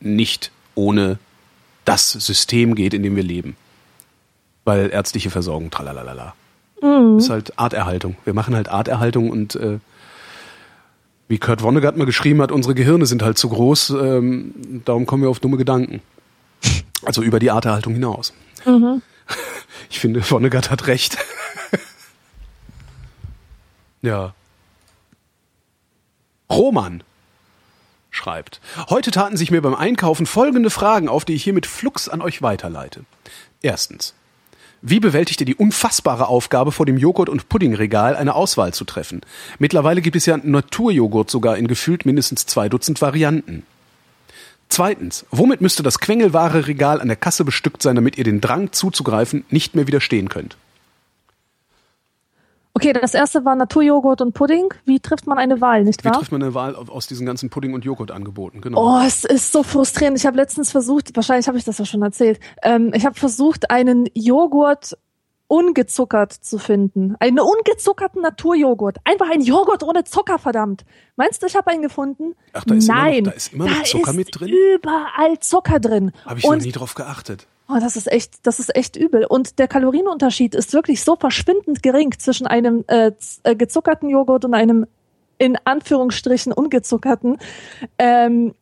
[0.00, 1.18] nicht ohne
[1.84, 3.56] das System geht, in dem wir leben.
[4.64, 6.34] Weil ärztliche Versorgung, tralalala.
[6.82, 7.18] Mhm.
[7.18, 8.16] Ist halt Arterhaltung.
[8.24, 9.78] Wir machen halt Arterhaltung und äh,
[11.28, 15.22] wie Kurt Vonnegut mal geschrieben hat, unsere Gehirne sind halt zu groß, ähm, darum kommen
[15.22, 16.00] wir auf dumme Gedanken.
[17.04, 18.32] Also über die Arterhaltung hinaus.
[18.66, 19.02] Mhm.
[19.90, 21.16] Ich finde, Vonnegut hat recht.
[24.02, 24.34] ja.
[26.50, 27.02] Roman
[28.10, 28.60] schreibt.
[28.88, 32.20] Heute taten sich mir beim Einkaufen folgende Fragen auf, die ich hier mit Flux an
[32.20, 33.04] euch weiterleite.
[33.62, 34.14] Erstens.
[34.80, 39.22] Wie bewältigt ihr die unfassbare Aufgabe, vor dem Joghurt- und Puddingregal eine Auswahl zu treffen?
[39.58, 43.64] Mittlerweile gibt es ja Naturjoghurt sogar in gefühlt mindestens zwei Dutzend Varianten.
[44.68, 48.70] Zweitens, womit müsste das quengelware Regal an der Kasse bestückt sein, damit ihr den Drang
[48.70, 50.56] zuzugreifen nicht mehr widerstehen könnt?
[52.78, 54.72] Okay, das erste war Naturjoghurt und Pudding.
[54.84, 56.12] Wie trifft man eine Wahl, nicht wahr?
[56.12, 58.60] Wie trifft man eine Wahl aus diesen ganzen Pudding- und Joghurt-Angeboten?
[58.60, 58.98] Genau.
[58.98, 60.18] Oh, es ist so frustrierend.
[60.18, 63.70] Ich habe letztens versucht, wahrscheinlich habe ich das ja schon erzählt, ähm, ich habe versucht,
[63.70, 64.96] einen Joghurt
[65.48, 67.16] ungezuckert zu finden.
[67.18, 68.98] Einen ungezuckerten Naturjoghurt.
[69.04, 70.84] Einfach ein Joghurt ohne Zucker, verdammt.
[71.16, 72.34] Meinst du, ich habe einen gefunden?
[72.52, 74.54] Ach, da ist Nein, immer noch, da ist immer noch da Zucker ist mit drin?
[74.74, 76.12] überall Zucker drin.
[76.26, 77.46] Habe ich Und noch nie drauf geachtet.
[77.70, 79.26] Oh, das ist echt, das ist echt übel.
[79.26, 84.54] Und der Kalorienunterschied ist wirklich so verschwindend gering zwischen einem äh, äh, gezuckerten Joghurt und
[84.54, 84.86] einem
[85.36, 87.36] in Anführungsstrichen ungezuckerten.
[87.98, 88.54] Ähm,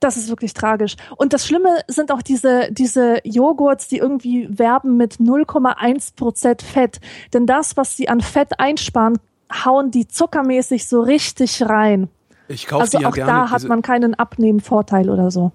[0.00, 0.96] das ist wirklich tragisch.
[1.16, 7.00] Und das Schlimme sind auch diese, diese Joghurts, die irgendwie werben mit 0,1 Prozent Fett.
[7.34, 9.18] Denn das, was sie an Fett einsparen,
[9.52, 12.08] hauen die zuckermäßig so richtig rein.
[12.48, 13.32] Ich kaufe Also die ja auch gerne.
[13.32, 15.52] da hat diese, man keinen Abnehmvorteil oder so.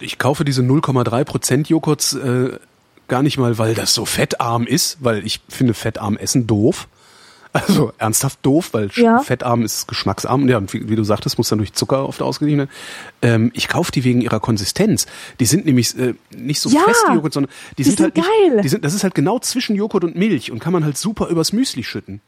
[0.00, 2.58] ich kaufe diese 0,3 Prozent Joghurts äh,
[3.08, 6.88] gar nicht mal, weil das so fettarm ist, weil ich finde fettarm Essen doof.
[7.52, 9.20] Also ernsthaft doof, weil Ja.
[9.20, 10.46] fettarm ist geschmacksarm.
[10.46, 12.70] Ja, und wie, wie du sagtest, muss dann durch Zucker oft ausgeglichen werden.
[13.22, 15.06] Ähm, ich kaufe die wegen ihrer Konsistenz.
[15.40, 18.04] Die sind nämlich äh, nicht so Ja, fest wie Joghurt, sondern die, die sind, sind
[18.04, 18.60] halt nicht, geil.
[18.62, 21.28] Die sind, das ist halt genau zwischen Joghurt und Milch und kann man halt super
[21.28, 22.20] übers Müsli schütten.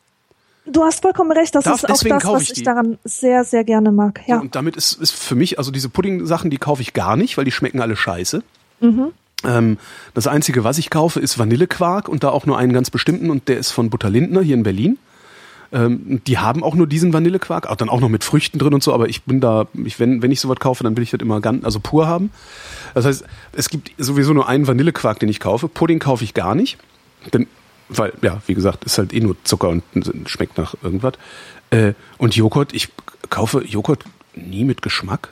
[0.70, 3.64] Du hast vollkommen recht, das Darf- ist auch das, was ich ich daran sehr, sehr
[3.64, 4.20] gerne mag.
[4.26, 4.38] Ja.
[4.38, 7.44] Und damit ist, ist für mich, also diese Pudding-Sachen, die kaufe ich gar nicht, weil
[7.44, 8.42] die schmecken alle scheiße.
[8.81, 9.09] Mhm.
[9.44, 9.78] Ähm,
[10.14, 13.48] das Einzige, was ich kaufe, ist Vanillequark und da auch nur einen ganz bestimmten und
[13.48, 14.98] der ist von Butter Lindner hier in Berlin.
[15.70, 18.83] Ähm, die haben auch nur diesen Vanillequark, auch dann auch noch mit Früchten drin und
[18.83, 21.20] so, aber ich bin da, ich, wenn, wenn ich sowas kaufe, dann will ich das
[21.20, 22.31] immer ganz, also pur haben.
[22.94, 25.68] Das heißt, es gibt sowieso nur einen Vanillequark, den ich kaufe.
[25.68, 26.78] Pudding kaufe ich gar nicht.
[27.33, 27.46] Denn,
[27.88, 29.83] weil, ja, wie gesagt, ist halt eh nur Zucker und
[30.27, 31.14] schmeckt nach irgendwas.
[31.70, 32.88] Äh, und Joghurt, ich
[33.31, 35.31] kaufe Joghurt nie mit Geschmack.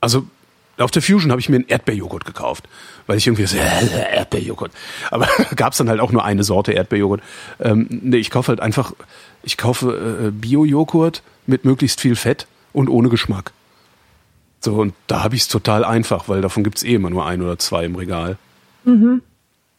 [0.00, 0.26] Also
[0.78, 2.68] auf der Fusion habe ich mir einen Erdbeerjoghurt gekauft,
[3.06, 4.72] weil ich irgendwie so, äh, Erdbeerjoghurt.
[5.10, 7.22] Aber gab's dann halt auch nur eine Sorte Erdbeerjoghurt.
[7.60, 8.92] Ähm, nee, ich kaufe halt einfach,
[9.42, 13.52] ich kaufe äh, Bio-Joghurt mit möglichst viel Fett und ohne Geschmack.
[14.60, 17.42] So, und da habe ich es total einfach, weil davon gibt's eh immer nur ein
[17.42, 18.38] oder zwei im Regal.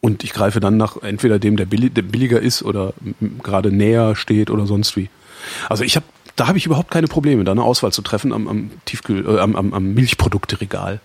[0.06, 2.94] Und ich greife dann nach entweder dem, der, billi der billiger ist oder
[3.42, 5.10] gerade näher steht oder sonst wie.
[5.68, 8.46] Also ich habe, da habe ich überhaupt keine Probleme, da eine Auswahl zu treffen am,
[8.46, 11.00] am Tiefkühl, äh, am, am, am Milchprodukteregal.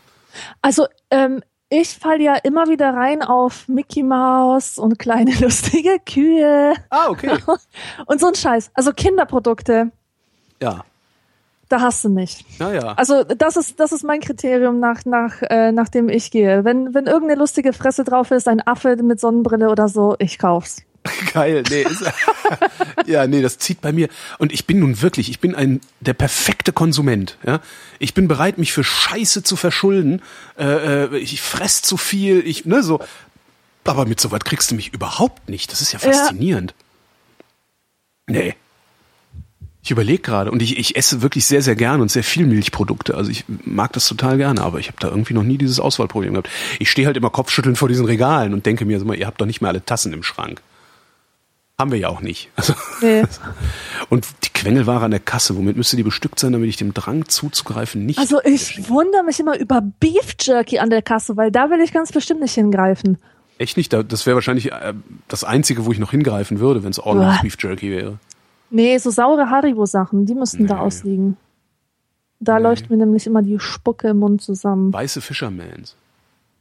[0.62, 6.76] Also ähm, ich falle ja immer wieder rein auf Mickey Mouse und kleine lustige Kühe
[6.92, 7.40] Ah, okay.
[8.06, 8.70] und so ein Scheiß.
[8.76, 9.92] Also Kinderprodukte,
[10.62, 10.86] Ja.
[11.72, 12.46] Da hast du mich.
[12.60, 12.94] Naja.
[12.98, 16.64] Also das ist das ist mein Kriterium nach nach äh, nach dem ich gehe.
[16.64, 20.84] Wenn wenn irgendeine lustige Fresse drauf ist, ein Affe mit Sonnenbrille oder so, ich kauf's.
[21.34, 22.04] Geil, nee, ist,
[23.08, 24.08] ja, nee, das zieht bei mir.
[24.38, 27.38] Und ich bin nun wirklich, ich bin ein der perfekte Konsument.
[27.46, 27.60] Ja,
[27.98, 30.22] ich bin bereit, mich für Scheiße zu verschulden.
[30.60, 33.00] Äh, äh, ich fress zu viel, ich ne so.
[33.84, 35.72] Aber mit sowas kriegst du mich überhaupt nicht.
[35.72, 36.76] Das ist ja faszinierend.
[38.28, 38.56] Nee.
[39.84, 43.16] Ich überlege gerade und ich, ich esse wirklich sehr, sehr gerne und sehr viel Milchprodukte.
[43.16, 46.34] Also ich mag das total gerne, aber ich habe da irgendwie noch nie dieses Auswahlproblem
[46.34, 46.50] gehabt.
[46.80, 49.48] Ich stehe halt immer kopfschüttelnd vor diesen Regalen und denke mir, mal, ihr habt doch
[49.48, 50.62] nicht mehr alle Tassen im Schrank.
[51.80, 52.50] Haben wir ja auch nicht.
[52.58, 53.24] Also, Nee.
[54.10, 57.28] und die Quengelware an der Kasse, womit müsste die bestückt sein, damit ich dem Drang
[57.28, 58.20] zuzugreifen nicht.
[58.20, 61.92] Also ich wundere mich immer über Beef Jerky an der Kasse, weil da will ich
[61.92, 63.18] ganz bestimmt nicht hingreifen.
[63.58, 63.92] Echt nicht?
[63.94, 64.94] Da- Das wäre wahrscheinlich äh,
[65.28, 67.42] das Einzige, wo ich noch hingreifen würde, wenn es ordentliches Uah.
[67.42, 68.20] Beef Jerky wäre.
[68.72, 71.38] Nee, so saure Haribo-Sachen, die müssten da ausliegen.
[72.40, 72.64] Da nee.
[72.64, 74.92] läuft mir nämlich immer die Spucke im Mund zusammen.
[74.92, 75.96] Weiße Fishermans.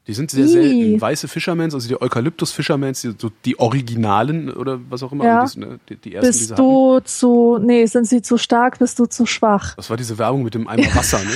[0.06, 1.00] Die sind sehr selten.
[1.00, 5.24] Weiße Fishermans, also die Eukalyptus-Fishermans, die, so die Originalen oder was auch immer.
[5.24, 5.44] Ja.
[5.46, 7.06] Die, ne, die, die ersten, bist du hatten.
[7.06, 9.76] zu, nee, sind sie zu stark, bist du zu schwach.
[9.76, 11.30] Das war diese Werbung mit dem Eimer Wasser, ne?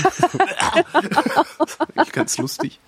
[2.12, 2.80] ganz lustig.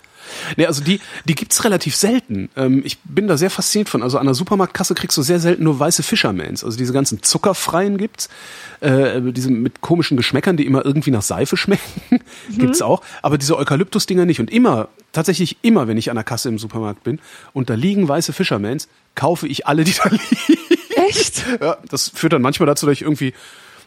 [0.56, 2.48] Nee, also die, die gibt's relativ selten.
[2.56, 4.02] Ähm, ich bin da sehr fasziniert von.
[4.02, 6.64] Also an der Supermarktkasse kriegst du sehr selten nur weiße Fishermans.
[6.64, 8.28] Also diese ganzen zuckerfreien gibt's,
[8.80, 12.58] äh, diese mit komischen Geschmäckern, die immer irgendwie nach Seife schmecken, mhm.
[12.58, 13.02] gibt's auch.
[13.22, 14.40] Aber diese Eukalyptus-Dinger nicht.
[14.40, 17.20] Und immer, tatsächlich immer, wenn ich an der Kasse im Supermarkt bin
[17.52, 20.62] und da liegen weiße Fishermans, kaufe ich alle, die da liegen.
[21.08, 21.44] Echt?
[21.60, 23.34] Ja, das führt dann manchmal dazu, dass ich irgendwie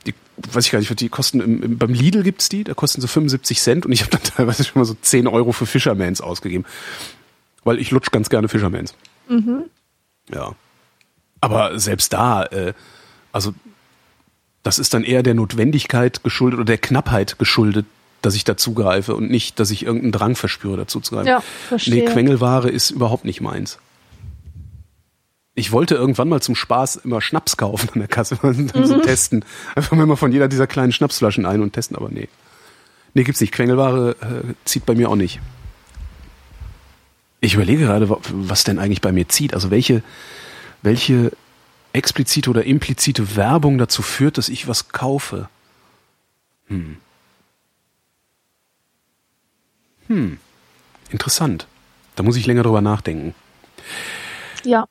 [0.05, 3.01] die, weiß ich gar nicht, die kosten im, im, beim Lidl gibt's die, da kosten
[3.01, 6.21] so 75 Cent und ich habe dann teilweise schon mal so 10 Euro für Fishermans
[6.21, 6.65] ausgegeben.
[7.63, 8.95] Weil ich lutsch ganz gerne Fishermans.
[9.27, 9.65] Mhm.
[10.33, 10.55] Ja.
[11.41, 12.73] Aber selbst da, äh,
[13.31, 13.53] also
[14.63, 17.85] das ist dann eher der Notwendigkeit geschuldet oder der Knappheit geschuldet,
[18.21, 21.27] dass ich dazugreife und nicht, dass ich irgendeinen Drang verspüre, dazu zu greifen.
[21.27, 22.03] Ja, verstehe.
[22.03, 23.77] Nee, Quengelware ist überhaupt nicht meins.
[25.55, 28.87] Ich wollte irgendwann mal zum Spaß immer Schnaps kaufen an der Kasse und dann mhm.
[28.87, 29.43] so testen.
[29.75, 32.29] Einfach mal von jeder dieser kleinen Schnapsflaschen ein und testen, aber nee.
[33.13, 33.53] Nee, gibt's nicht.
[33.53, 35.39] Quengelware äh, zieht bei mir auch nicht.
[37.41, 39.53] Ich überlege gerade, was denn eigentlich bei mir zieht.
[39.53, 40.03] Also welche,
[40.81, 41.31] welche
[41.93, 45.49] explizite oder implizite Werbung dazu führt, dass ich was kaufe.
[46.67, 46.97] Hm.
[50.07, 50.37] Hm.
[51.09, 51.67] Interessant.
[52.15, 53.33] Da muss ich länger drüber nachdenken.
[54.63, 54.87] Ja.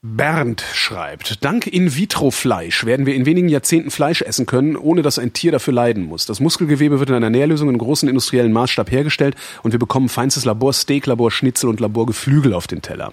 [0.00, 5.32] Bernd schreibt, dank In-vitro-Fleisch werden wir in wenigen Jahrzehnten Fleisch essen können, ohne dass ein
[5.32, 6.24] Tier dafür leiden muss.
[6.24, 9.34] Das Muskelgewebe wird in einer Nährlösung in großen industriellen Maßstab hergestellt
[9.64, 13.12] und wir bekommen feinstes Laborsteak, Laborschnitzel und Laborgeflügel auf den Teller.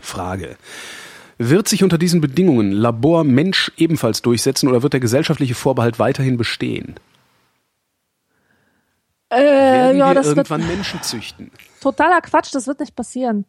[0.00, 0.56] Frage.
[1.38, 6.36] Wird sich unter diesen Bedingungen Labor Mensch ebenfalls durchsetzen oder wird der gesellschaftliche Vorbehalt weiterhin
[6.36, 6.94] bestehen?
[9.30, 11.50] Äh, Werden ja, wir irgendwann Menschen züchten?
[11.80, 13.44] Totaler Quatsch, das wird nicht passieren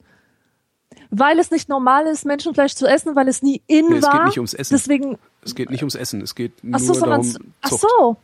[1.12, 4.10] weil es nicht normal ist, Menschenfleisch zu essen, weil es nie in nee, war.
[4.10, 4.74] Es geht nicht ums Essen.
[4.74, 5.18] Deswegen.
[5.44, 6.22] Es geht nicht ums Essen.
[6.22, 7.24] Es geht nur ach so, darum.
[7.24, 7.42] Zucht.
[7.62, 8.18] Ach so.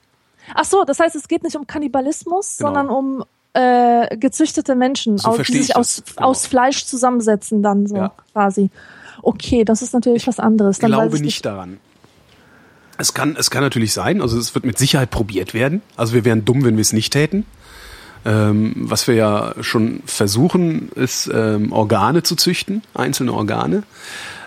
[0.56, 2.70] Ach so, das heißt, es geht nicht um Kannibalismus, genau.
[2.70, 6.28] sondern um äh, gezüchtete Menschen, so aus, die sich aus, genau.
[6.28, 8.12] aus Fleisch zusammensetzen, dann so ja.
[8.32, 8.70] quasi.
[9.22, 10.80] Okay, das ist natürlich ich was anderes.
[10.80, 11.80] Dann glaube nicht, nicht daran.
[12.98, 15.82] Es kann, es kann natürlich sein, also es wird mit Sicherheit probiert werden.
[15.98, 17.46] Also wir wären dumm, wenn wir es nicht täten.
[18.26, 23.84] Ähm, was wir ja schon versuchen, ist ähm, Organe zu züchten, einzelne Organe.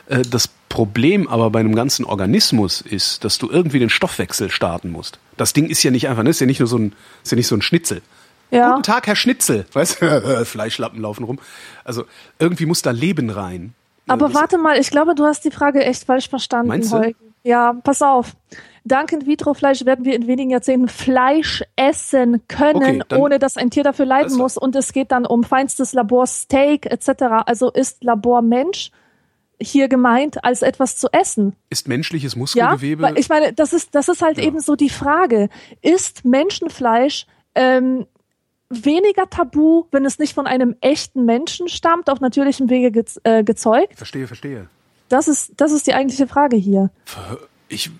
[0.06, 4.90] Äh, das Problem aber bei einem ganzen Organismus ist, dass du irgendwie den Stoffwechsel starten
[4.90, 5.18] musst.
[5.36, 6.30] Das Ding ist ja nicht einfach, ne?
[6.30, 6.94] ist ja nicht nur so ein,
[7.24, 8.02] ist ja nicht so ein Schnitzel.
[8.50, 8.70] Ja.
[8.70, 9.66] Guten Tag, Herr Schnitzel.
[9.72, 11.38] Weißt du, Fleischlappen laufen rum.
[11.84, 12.04] Also
[12.38, 13.74] irgendwie muss da Leben rein.
[14.06, 16.68] Aber das warte mal, ich glaube, du hast die Frage echt falsch verstanden.
[16.68, 17.14] Meinst du?
[17.42, 18.36] Ja, pass auf.
[18.84, 23.84] Dank In-vitro-Fleisch werden wir in wenigen Jahrzehnten Fleisch essen können, okay, ohne dass ein Tier
[23.84, 24.38] dafür leiden also.
[24.38, 24.56] muss.
[24.56, 27.22] Und es geht dann um feinstes Laborsteak etc.
[27.46, 28.90] Also ist Labormensch
[29.60, 31.54] hier gemeint als etwas zu essen.
[31.68, 33.02] Ist menschliches Muskelgewebe?
[33.02, 34.44] Ja, ich meine, das ist das ist halt ja.
[34.44, 35.50] eben so die Frage:
[35.82, 38.06] Ist Menschenfleisch ähm,
[38.70, 43.44] weniger tabu, wenn es nicht von einem echten Menschen stammt, auf natürlichem Wege ge äh,
[43.44, 43.96] gezeugt?
[43.96, 44.68] Verstehe, verstehe.
[45.10, 46.88] Das ist das ist die eigentliche Frage hier.
[47.68, 47.90] Ich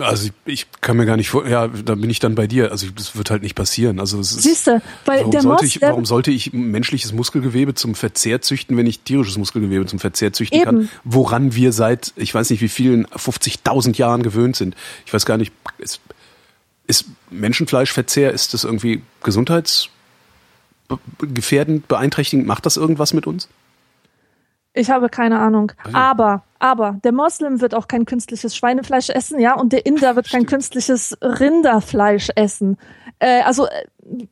[0.00, 2.70] also ich, ich kann mir gar nicht vor, ja, da bin ich dann bei dir.
[2.70, 4.00] Also das wird halt nicht passieren.
[4.00, 7.74] Also es ist, Siehste, weil warum der sollte Moss, ich, warum sollte ich menschliches Muskelgewebe
[7.74, 10.64] zum Verzehr züchten, wenn ich tierisches Muskelgewebe zum Verzehr züchten Eben.
[10.64, 10.88] kann?
[11.04, 14.76] Woran wir seit, ich weiß nicht wie vielen, 50.000 Jahren gewöhnt sind.
[15.06, 16.00] Ich weiß gar nicht, ist,
[16.86, 22.46] ist Menschenfleischverzehr, ist das irgendwie gesundheitsgefährdend, beeinträchtigend?
[22.46, 23.48] Macht das irgendwas mit uns?
[24.74, 25.72] Ich habe keine Ahnung.
[25.82, 25.96] Also.
[25.96, 30.30] Aber, aber der Moslem wird auch kein künstliches Schweinefleisch essen, ja, und der Inder wird
[30.30, 32.76] kein künstliches Rinderfleisch essen.
[33.18, 33.86] Äh, also, äh,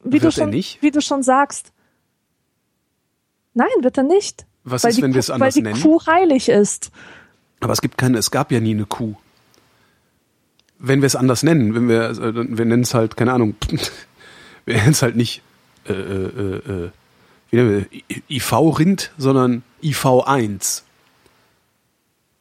[0.05, 1.73] wie du schon, wie du schon sagst.
[3.55, 4.47] Nein, wird er nicht.
[4.65, 5.67] Was ist, wenn wir es anders nennen?
[5.67, 6.91] Weil die Kuh heilig ist.
[7.61, 9.15] Aber es gibt keine, es gab ja nie eine Kuh.
[10.79, 13.55] Wenn wir es anders nennen, wenn wir, äh, wir nennen es halt, keine Ahnung,
[14.67, 15.43] wir nennen es halt nicht
[15.89, 16.91] äh, äh, äh,
[17.53, 20.83] IV-Rind, sondern IV1.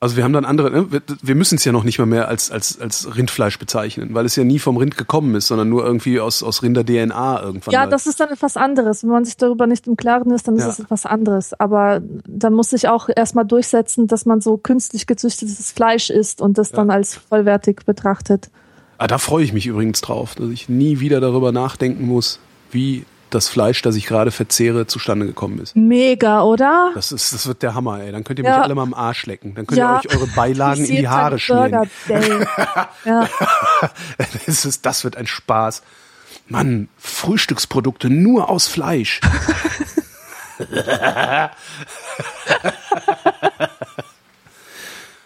[0.05, 1.01] Also wir haben dann andere, ne?
[1.21, 4.35] wir müssen es ja noch nicht mal mehr als, als, als Rindfleisch bezeichnen, weil es
[4.35, 7.71] ja nie vom Rind gekommen ist, sondern nur irgendwie aus, aus Rinder-DNA irgendwann.
[7.71, 7.89] Ja, mal.
[7.89, 9.03] das ist dann etwas anderes.
[9.03, 11.59] Wenn man sich darüber nicht im Klaren ist, dann ist es etwas anderes.
[11.59, 16.57] Aber da muss sich auch erstmal durchsetzen, dass man so künstlich gezüchtetes Fleisch isst und
[16.57, 16.75] das ja.
[16.75, 18.51] dann als vollwertig betrachtet.
[18.97, 22.39] Ah, da freue ich mich übrigens drauf, dass ich nie wieder darüber nachdenken muss,
[22.69, 25.75] wie das Fleisch, das ich gerade verzehre, zustande gekommen ist.
[25.75, 26.91] Mega, oder?
[26.95, 28.11] Das ist, das wird der Hammer, ey.
[28.11, 28.61] Dann könnt ihr mich ja.
[28.61, 29.55] alle mal am Arsch lecken.
[29.55, 29.99] Dann könnt ja.
[30.03, 31.89] ihr euch eure Beilagen in die Haare schmieren.
[33.05, 33.27] ja.
[34.45, 35.81] das, ist, das wird ein Spaß.
[36.47, 39.21] Mann, Frühstücksprodukte nur aus Fleisch.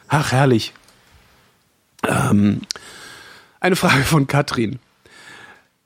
[0.08, 0.74] Ach, herrlich.
[2.08, 2.62] Ähm,
[3.60, 4.80] eine Frage von Katrin.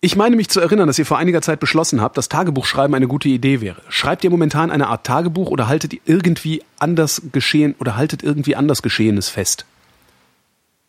[0.04, 3.08] Ich meine mich zu erinnern, dass ihr vor einiger Zeit beschlossen habt, dass Tagebuchschreiben eine
[3.08, 3.82] gute Idee wäre.
[3.88, 8.58] Schreibt ihr momentan eine Art Tagebuch oder haltet ihr irgendwie anders geschehen oder haltet irgendwie
[8.58, 9.66] anders Geschehenes fest?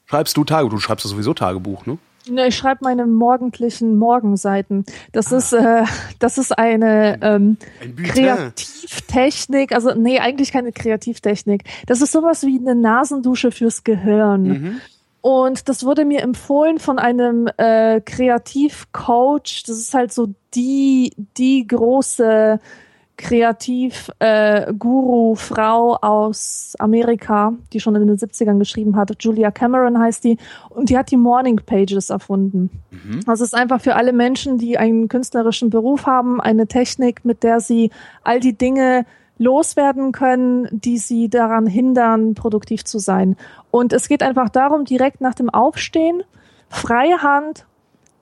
[0.06, 0.72] Schreibst du Tagebuch?
[0.72, 1.98] Du schreibst ja sowieso Tagebuch, ne?
[2.28, 4.84] Ne, ich schreibe meine morgendlichen Morgenseiten.
[5.12, 5.36] Das ah.
[5.36, 5.84] ist äh,
[6.18, 11.62] das ist eine ähm, ein Kreativtechnik, also nee, eigentlich keine Kreativtechnik.
[11.86, 14.42] Das ist sowas wie eine Nasendusche fürs Gehirn.
[14.42, 14.80] Mhm.
[15.24, 19.62] Und das wurde mir empfohlen von einem äh, Kreativcoach.
[19.66, 22.60] Das ist halt so die, die große
[23.16, 29.16] Kreativ-Guru-Frau äh, aus Amerika, die schon in den 70ern geschrieben hat.
[29.18, 30.36] Julia Cameron heißt die.
[30.68, 32.68] Und die hat die Morning Pages erfunden.
[32.90, 33.20] Mhm.
[33.24, 37.60] Das ist einfach für alle Menschen, die einen künstlerischen Beruf haben, eine Technik, mit der
[37.60, 37.90] sie
[38.24, 39.06] all die Dinge
[39.38, 43.36] loswerden können, die sie daran hindern, produktiv zu sein.
[43.70, 46.22] Und es geht einfach darum, direkt nach dem Aufstehen,
[46.68, 47.66] freie Hand,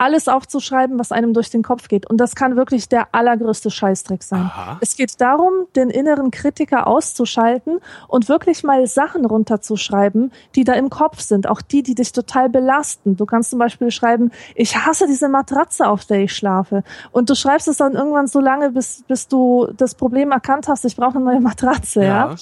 [0.03, 2.11] alles aufzuschreiben, was einem durch den Kopf geht.
[2.11, 4.41] Und das kann wirklich der allergrößte Scheißdreck sein.
[4.41, 4.79] Aha.
[4.81, 7.79] Es geht darum, den inneren Kritiker auszuschalten
[8.09, 11.49] und wirklich mal Sachen runterzuschreiben, die da im Kopf sind.
[11.49, 13.17] Auch die, die dich total belasten.
[13.17, 16.83] Du kannst zum Beispiel schreiben, ich hasse diese Matratze, auf der ich schlafe.
[17.13, 20.85] Und du schreibst es dann irgendwann so lange, bis, bis du das Problem erkannt hast,
[20.85, 22.31] ich brauche eine neue Matratze, ja.
[22.31, 22.37] ja?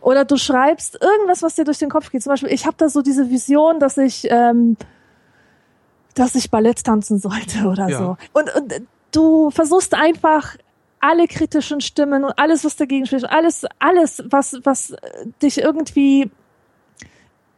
[0.00, 2.24] Oder du schreibst irgendwas, was dir durch den Kopf geht.
[2.24, 4.76] Zum Beispiel, ich habe da so diese Vision, dass ich ähm,
[6.14, 7.98] dass ich Ballett tanzen sollte oder ja.
[7.98, 8.16] so.
[8.32, 10.56] Und, und du versuchst einfach
[11.00, 14.94] alle kritischen Stimmen und alles, was dagegen spricht, alles, alles, was, was
[15.42, 16.30] dich irgendwie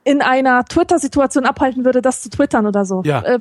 [0.02, 3.02] in einer Twitter-Situation abhalten würde, das zu twittern oder so.
[3.04, 3.22] Ja.
[3.22, 3.38] Äh,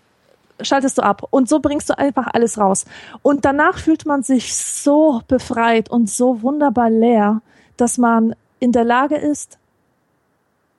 [0.61, 1.28] schaltest du ab.
[1.30, 2.86] Und so bringst du einfach alles raus.
[3.22, 7.41] Und danach fühlt man sich so befreit und so wunderbar leer,
[7.78, 9.57] dass man in der Lage ist,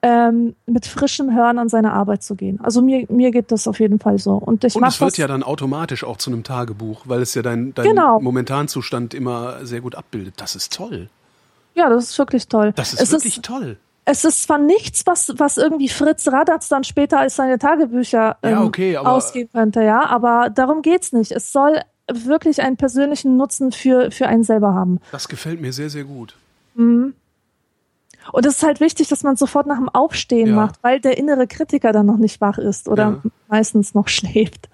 [0.06, 2.60] ähm, mit frischem Hören an seine Arbeit zu gehen.
[2.62, 4.34] Also mir, mir geht das auf jeden Fall so.
[4.34, 7.42] Und, ich Und es wird ja dann automatisch auch zu einem Tagebuch, weil es ja
[7.42, 8.20] dein, dein genau.
[8.20, 10.34] Momentanzustand immer sehr gut abbildet.
[10.36, 11.08] Das ist toll.
[11.74, 12.72] Ja, das ist wirklich toll.
[12.76, 13.78] Das ist es wirklich ist, toll.
[14.04, 18.50] Es ist zwar nichts, was, was irgendwie Fritz Radatz dann später als seine Tagebücher ähm,
[18.52, 21.32] ja, okay, ausgehen könnte, ja, aber darum geht's nicht.
[21.32, 21.80] Es soll
[22.12, 25.00] wirklich einen persönlichen Nutzen für, für einen selber haben.
[25.10, 26.36] Das gefällt mir sehr, sehr gut.
[26.76, 27.14] Mhm.
[28.32, 30.54] Und es ist halt wichtig, dass man sofort nach dem Aufstehen ja.
[30.54, 33.30] macht, weil der innere Kritiker dann noch nicht wach ist oder ja.
[33.48, 34.68] meistens noch schläft.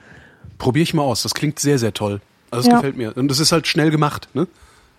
[0.58, 1.22] Probiere ich mal aus.
[1.22, 2.20] Das klingt sehr, sehr toll.
[2.50, 2.76] Also es ja.
[2.76, 3.16] gefällt mir.
[3.16, 4.46] Und das ist halt schnell gemacht, ne?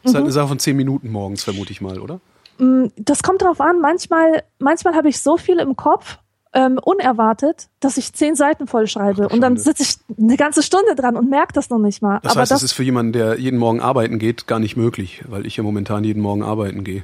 [0.01, 0.25] Das ist halt mhm.
[0.25, 2.19] halt eine Sache von zehn Minuten morgens, vermute ich mal, oder?
[2.57, 3.79] Mm, das kommt drauf an.
[3.79, 6.17] Manchmal, manchmal habe ich so viel im Kopf,
[6.53, 9.27] ähm, unerwartet, dass ich zehn Seiten voll schreibe.
[9.29, 12.19] Ach, und dann sitze ich eine ganze Stunde dran und merke das noch nicht mal.
[12.21, 15.23] Das heißt, das, das ist für jemanden, der jeden Morgen arbeiten geht, gar nicht möglich,
[15.27, 17.03] weil ich ja momentan jeden Morgen arbeiten gehe.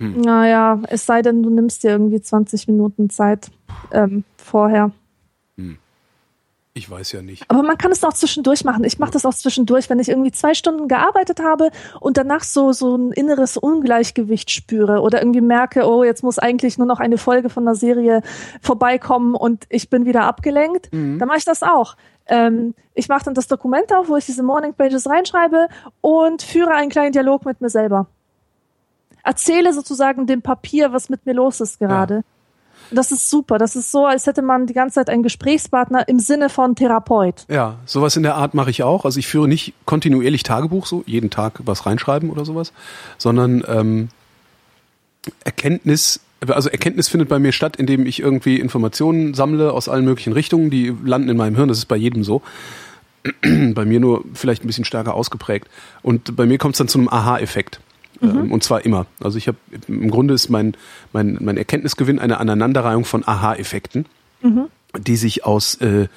[0.00, 0.18] Hm.
[0.22, 3.50] Naja, es sei denn, du nimmst dir irgendwie 20 Minuten Zeit
[3.92, 4.92] ähm, vorher.
[5.58, 5.76] Hm.
[6.72, 7.44] Ich weiß ja nicht.
[7.48, 8.84] Aber man kann es auch zwischendurch machen.
[8.84, 11.70] Ich mache das auch zwischendurch, wenn ich irgendwie zwei Stunden gearbeitet habe
[12.00, 16.78] und danach so, so ein inneres Ungleichgewicht spüre oder irgendwie merke, oh, jetzt muss eigentlich
[16.78, 18.22] nur noch eine Folge von der Serie
[18.62, 20.90] vorbeikommen und ich bin wieder abgelenkt.
[20.92, 21.18] Mhm.
[21.18, 21.96] Dann mache ich das auch.
[22.26, 25.68] Ähm, ich mache dann das Dokument auf, wo ich diese Morning Pages reinschreibe
[26.00, 28.06] und führe einen kleinen Dialog mit mir selber
[29.24, 32.14] erzähle sozusagen dem Papier, was mit mir los ist gerade.
[32.14, 32.22] Ja.
[32.92, 33.58] Das ist super.
[33.58, 37.44] Das ist so, als hätte man die ganze Zeit einen Gesprächspartner im Sinne von Therapeut.
[37.48, 39.04] Ja, sowas in der Art mache ich auch.
[39.04, 42.72] Also ich führe nicht kontinuierlich Tagebuch, so jeden Tag was reinschreiben oder sowas,
[43.16, 44.08] sondern ähm,
[45.44, 50.32] Erkenntnis, also Erkenntnis findet bei mir statt, indem ich irgendwie Informationen sammle aus allen möglichen
[50.32, 51.68] Richtungen, die landen in meinem Hirn.
[51.68, 52.42] Das ist bei jedem so.
[53.74, 55.68] bei mir nur vielleicht ein bisschen stärker ausgeprägt.
[56.02, 57.80] Und bei mir kommt es dann zu einem Aha-Effekt.
[58.20, 58.28] Mhm.
[58.28, 59.06] Ähm, und zwar immer.
[59.22, 59.58] Also ich habe
[59.88, 60.74] im Grunde ist mein,
[61.12, 64.06] mein, mein Erkenntnisgewinn eine Aneinanderreihung von Aha-Effekten,
[64.42, 64.66] mhm.
[64.98, 66.08] die sich aus äh,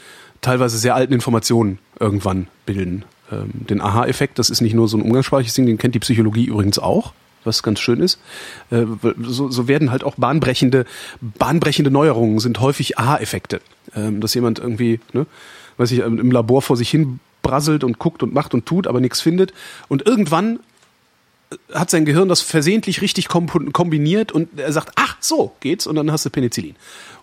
[0.41, 3.06] teilweise sehr alten Informationen irgendwann bilden.
[3.32, 6.45] Ähm, den Aha-Effekt, das ist nicht nur so ein umgangssprachliches Ding, den kennt die Psychologie
[6.45, 7.14] übrigens auch
[7.45, 8.20] was ganz schön ist.
[8.72, 8.86] Äh,
[9.22, 10.86] so, so werden halt auch bahnbrechende,
[11.20, 13.62] bahnbrechende Neuerungen sind häufig Aha-Effekte.
[13.95, 15.26] Ähm, dass jemand irgendwie, ne,
[15.78, 19.01] weiß ich, im Labor vor sich hin brasselt und guckt und macht und tut, aber
[19.01, 19.54] nichts findet.
[19.88, 20.60] Und irgendwann
[21.74, 26.12] hat sein Gehirn das versehentlich richtig kombiniert und er sagt, ach, so geht's und dann
[26.12, 26.76] hast du Penicillin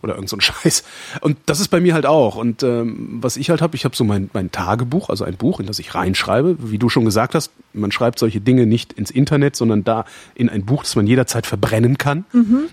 [0.02, 0.84] oder irgend so ein Scheiß.
[1.20, 2.36] Und das ist bei mir halt auch.
[2.36, 5.60] Und ähm, was ich halt habe, ich habe so mein, mein Tagebuch, also ein Buch,
[5.60, 6.56] in das ich reinschreibe.
[6.70, 10.04] Wie du schon gesagt hast, man schreibt solche Dinge nicht ins Internet, sondern da
[10.34, 12.24] in ein Buch, das man jederzeit verbrennen kann.
[12.32, 12.68] Mhm.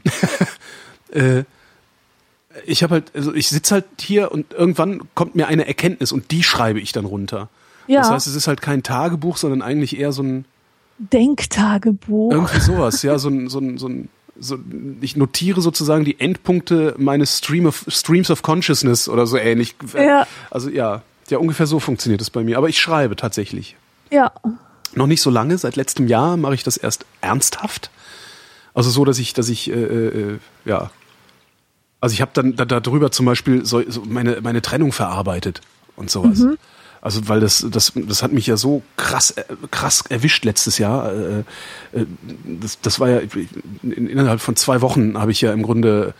[1.12, 1.44] äh,
[2.66, 6.32] ich habe halt, also ich sitze halt hier und irgendwann kommt mir eine Erkenntnis und
[6.32, 7.50] die schreibe ich dann runter.
[7.88, 8.02] Ja.
[8.02, 10.46] Das heißt, es ist halt kein Tagebuch, sondern eigentlich eher so ein
[11.00, 12.32] Denktagebuch.
[12.32, 14.58] Irgendwie sowas, ja, so ein, so ein, so ein so,
[15.02, 19.76] ich notiere sozusagen die Endpunkte meines Stream of, Streams of Consciousness oder so ähnlich.
[19.96, 20.28] Ja.
[20.52, 22.58] Also ja, ja, ungefähr so funktioniert es bei mir.
[22.58, 23.76] Aber ich schreibe tatsächlich.
[24.12, 24.32] Ja.
[24.94, 27.90] Noch nicht so lange, seit letztem Jahr mache ich das erst ernsthaft.
[28.74, 30.92] Also so, dass ich, dass ich, äh, äh, ja.
[32.00, 35.62] Also ich habe dann da, darüber zum Beispiel so, so meine, meine Trennung verarbeitet
[35.96, 36.40] und sowas.
[36.40, 36.58] Mhm.
[37.02, 41.14] Also weil das, das, das hat mich ja so krass, äh, krass erwischt letztes Jahr.
[41.14, 41.40] Äh,
[41.94, 42.06] äh,
[42.60, 43.22] das, das war ja
[43.84, 46.14] innerhalb von zwei Wochen habe ich ja im Grunde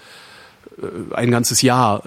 [1.12, 2.04] ein ganzes Jahr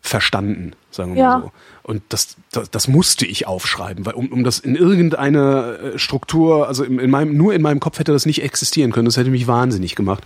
[0.00, 1.38] verstanden, sagen wir ja.
[1.38, 1.52] mal so.
[1.82, 6.84] Und das, das, das musste ich aufschreiben, weil um, um das in irgendeine Struktur, also
[6.84, 9.06] in, in meinem, nur in meinem Kopf hätte das nicht existieren können.
[9.06, 10.22] Das hätte mich wahnsinnig gemacht.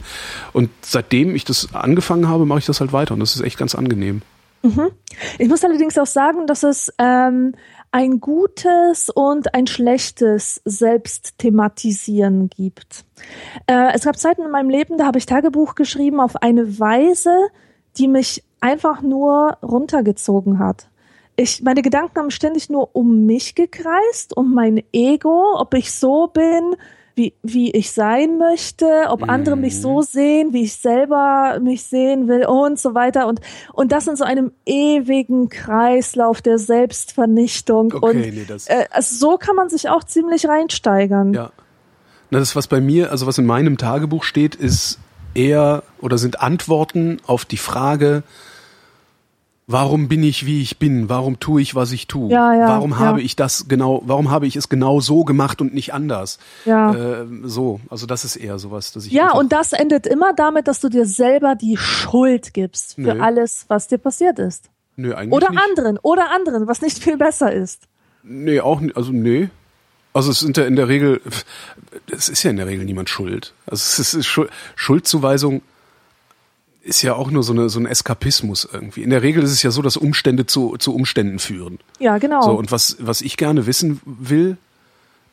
[0.52, 3.56] Und seitdem ich das angefangen habe, mache ich das halt weiter und das ist echt
[3.56, 4.20] ganz angenehm.
[4.64, 4.92] Mhm.
[5.38, 7.52] Ich muss allerdings auch sagen, dass es ähm,
[7.90, 13.04] ein gutes und ein schlechtes Selbstthematisieren gibt.
[13.66, 17.36] Äh, es gab Zeiten in meinem Leben, da habe ich Tagebuch geschrieben auf eine Weise,
[17.98, 20.88] die mich einfach nur runtergezogen hat.
[21.36, 26.28] Ich, meine Gedanken haben ständig nur um mich gekreist, um mein Ego, ob ich so
[26.28, 26.76] bin,
[27.16, 30.02] wie, wie ich sein möchte, ob andere mich so mhm.
[30.02, 33.28] sehen, wie ich selber mich sehen will und so weiter.
[33.28, 33.40] Und,
[33.72, 37.92] und das in so einem ewigen Kreislauf der Selbstvernichtung.
[37.92, 41.32] Okay, und nee, das äh, also so kann man sich auch ziemlich reinsteigern.
[41.32, 41.50] Ja.
[42.30, 44.98] Na, das, was bei mir, also was in meinem Tagebuch steht, ist
[45.34, 48.24] eher oder sind Antworten auf die Frage,
[49.66, 51.08] Warum bin ich wie ich bin?
[51.08, 52.30] Warum tue ich, was ich tue?
[52.30, 52.98] Ja, ja, warum ja.
[52.98, 56.38] habe ich das genau, warum habe ich es genau so gemacht und nicht anders?
[56.66, 56.92] Ja.
[56.92, 59.12] Äh, so, also das ist eher sowas, dass ich.
[59.12, 63.20] Ja, und das endet immer damit, dass du dir selber die Schuld gibst für Nö.
[63.20, 64.68] alles, was dir passiert ist.
[64.96, 65.62] Nö, eigentlich Oder nicht.
[65.62, 67.84] anderen, oder anderen, was nicht viel besser ist.
[68.22, 69.48] Nee, auch nicht, also nee.
[70.12, 71.20] Also es sind ja in der Regel,
[72.10, 73.54] es ist ja in der Regel niemand schuld.
[73.66, 74.40] Also es ist
[74.76, 75.62] Schuldzuweisung
[76.84, 79.02] ist ja auch nur so, eine, so ein Eskapismus irgendwie.
[79.02, 81.78] In der Regel ist es ja so, dass Umstände zu, zu Umständen führen.
[81.98, 82.42] Ja, genau.
[82.42, 84.58] So, und was, was ich gerne wissen will,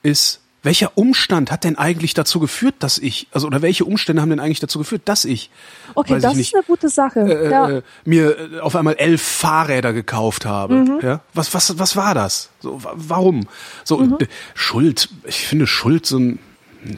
[0.01, 4.29] ist, welcher Umstand hat denn eigentlich dazu geführt, dass ich, also oder welche Umstände haben
[4.29, 5.49] denn eigentlich dazu geführt, dass ich,
[5.95, 7.69] okay, das nicht, ist eine gute Sache, äh, ja.
[7.69, 10.75] äh, mir äh, auf einmal elf Fahrräder gekauft habe.
[10.75, 10.99] Mhm.
[11.01, 12.49] Ja, was was was war das?
[12.61, 13.47] So, warum?
[13.83, 14.17] So mhm.
[14.53, 15.09] Schuld.
[15.25, 16.39] Ich finde Schuld so ein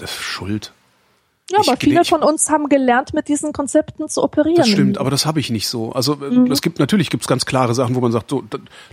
[0.05, 0.73] Schuld.
[1.51, 4.55] Ja, aber viele ich, von uns haben gelernt, mit diesen Konzepten zu operieren.
[4.55, 5.91] Das stimmt, aber das habe ich nicht so.
[5.91, 6.51] Also äh, mhm.
[6.51, 8.43] es gibt natürlich gibt's ganz klare Sachen, wo man sagt, so,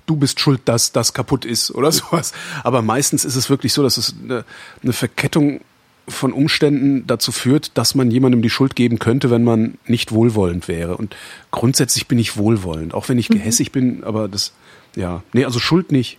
[0.06, 2.32] du bist schuld, dass das kaputt ist oder sowas.
[2.64, 4.44] Aber meistens ist es wirklich so, dass es eine,
[4.82, 5.60] eine Verkettung
[6.08, 10.66] von Umständen dazu führt, dass man jemandem die Schuld geben könnte, wenn man nicht wohlwollend
[10.66, 10.96] wäre.
[10.96, 11.14] Und
[11.52, 13.34] grundsätzlich bin ich wohlwollend, auch wenn ich mhm.
[13.34, 14.52] gehässig bin, aber das,
[14.96, 16.18] ja, nee, also Schuld nicht.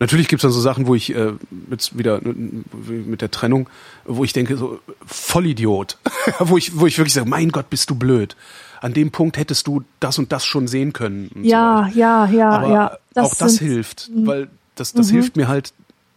[0.00, 1.32] Natürlich gibt's dann so Sachen, wo ich äh,
[1.70, 3.68] jetzt wieder mit der Trennung,
[4.04, 5.98] wo ich denke, so Vollidiot,
[6.40, 8.36] wo ich, wo ich wirklich sage, mein Gott, bist du blöd.
[8.80, 11.30] An dem Punkt hättest du das und das schon sehen können.
[11.42, 12.98] Ja, so ja, ja, Aber ja.
[13.14, 14.26] Das auch das hilft, mhm.
[14.26, 15.12] weil das, das mhm.
[15.12, 15.72] hilft mir halt,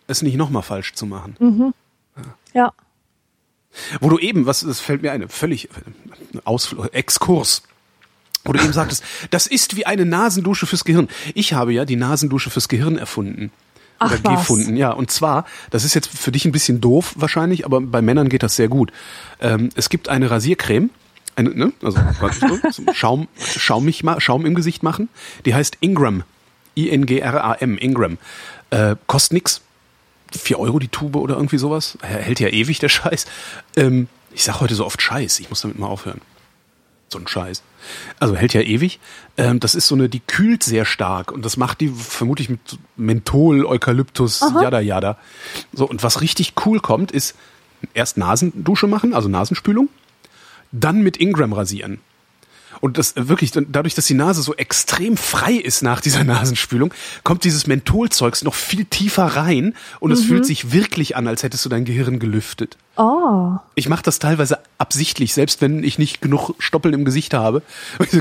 [0.08, 1.36] es nicht nochmal falsch zu machen.
[1.40, 1.74] Mhm.
[2.54, 2.74] Ja.
[4.02, 5.70] Wo du eben, was, das fällt mir eine völlig
[6.44, 7.62] Ausflug, Exkurs
[8.48, 11.10] wo du eben sagtest, das ist wie eine Nasendusche fürs Gehirn.
[11.34, 13.52] Ich habe ja die Nasendusche fürs Gehirn erfunden.
[14.00, 14.40] Ach, oder was?
[14.40, 14.92] gefunden, ja.
[14.92, 18.44] Und zwar, das ist jetzt für dich ein bisschen doof wahrscheinlich, aber bei Männern geht
[18.44, 18.92] das sehr gut.
[19.40, 20.90] Ähm, es gibt eine Rasiercreme,
[21.36, 21.74] eine, ne?
[21.84, 22.00] also
[22.94, 25.10] Schaum, Schaumig, Schaum im Gesicht machen.
[25.46, 26.24] Die heißt Ingram.
[26.76, 28.18] I-N-G-R-A-M, Ingram.
[28.70, 29.62] Äh, kostet nix.
[30.32, 31.98] Vier Euro die Tube oder irgendwie sowas.
[32.02, 33.26] Hält ja ewig der Scheiß.
[33.76, 36.22] Ähm, ich sag heute so oft Scheiß, ich muss damit mal aufhören.
[37.10, 37.64] So ein Scheiß.
[38.20, 39.00] Also hält ja ewig.
[39.38, 42.60] Ähm, das ist so eine, die kühlt sehr stark und das macht die vermutlich mit
[42.98, 44.62] Menthol, Eukalyptus, Aha.
[44.62, 45.18] yada yada.
[45.74, 47.36] So, und was richtig cool kommt, ist
[47.94, 49.90] erst Nasendusche machen, also Nasenspülung,
[50.72, 52.00] dann mit Ingram rasieren.
[52.82, 56.94] Und das äh, wirklich, dadurch, dass die Nase so extrem frei ist nach dieser Nasenspülung,
[57.24, 60.18] kommt dieses Mentholzeugs noch viel tiefer rein und mhm.
[60.18, 62.78] es fühlt sich wirklich an, als hättest du dein Gehirn gelüftet.
[62.96, 63.58] Oh.
[63.76, 67.62] Ich mache das teilweise absichtlich, selbst wenn ich nicht genug Stoppeln im Gesicht habe.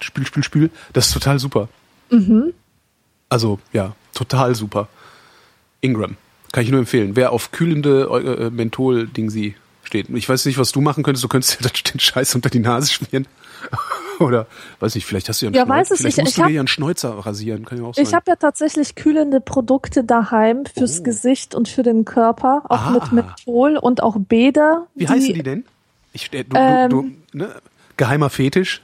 [0.00, 0.70] Spül, spül, spül.
[0.92, 1.68] Das ist total super.
[2.10, 2.52] Mhm.
[3.28, 4.88] Also, ja, total super.
[5.80, 6.16] Ingram.
[6.52, 7.16] Kann ich nur empfehlen.
[7.16, 9.54] Wer auf kühlende äh, Menthol-Dingsi
[9.92, 10.08] steht.
[10.10, 11.22] Ich weiß nicht, was du machen könntest.
[11.22, 13.26] Du könntest ja den Scheiß unter die Nase schmieren.
[14.18, 14.46] Oder,
[14.80, 15.78] weiß nicht, vielleicht hast du ja einen Ja, Schnäuzer.
[15.80, 16.24] weiß es vielleicht nicht.
[16.24, 17.64] musst Ich du hab- dir ja einen Schnäuzer rasieren.
[17.64, 18.04] Kann ja auch sein.
[18.04, 21.02] Ich habe ja tatsächlich kühlende Produkte daheim fürs Oh.
[21.02, 22.90] Gesicht und für den Körper, auch Ah.
[22.92, 24.86] mit Menthol und auch Bäder.
[24.94, 25.64] Wie heißen die denn?
[26.12, 27.54] Ich, äh, du, Ähm, du, du, ne?
[27.96, 28.80] Geheimer Fetisch?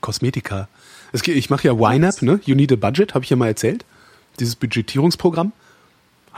[0.00, 0.68] Kosmetika.
[1.12, 2.40] Es ich mache ja YNAB, ne?
[2.44, 3.84] You Need a Budget, habe ich ja mal erzählt.
[4.38, 5.52] Dieses Budgetierungsprogramm.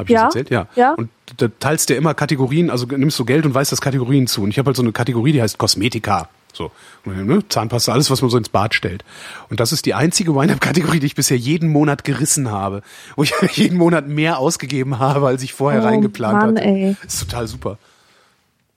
[0.01, 0.51] Habe ich Ja, das erzählt?
[0.51, 0.67] Ja.
[0.75, 0.93] ja.
[0.95, 4.43] Und da teilst du immer Kategorien, also nimmst du Geld und weißt das Kategorien zu.
[4.43, 6.29] Und ich habe halt so eine Kategorie, die heißt Kosmetika.
[6.53, 6.73] So,
[7.05, 7.49] ne?
[7.49, 9.05] Zahnpasta, alles, was man so ins Bad stellt.
[9.51, 12.83] Und das ist die einzige YNAB-Kategorie, die ich bisher jeden Monat gerissen habe.
[13.15, 16.67] Wo ich jeden Monat mehr ausgegeben habe, als ich vorher Oh, reingeplant Mann, hatte.
[16.67, 16.97] ey.
[17.05, 17.79] Das ist total super.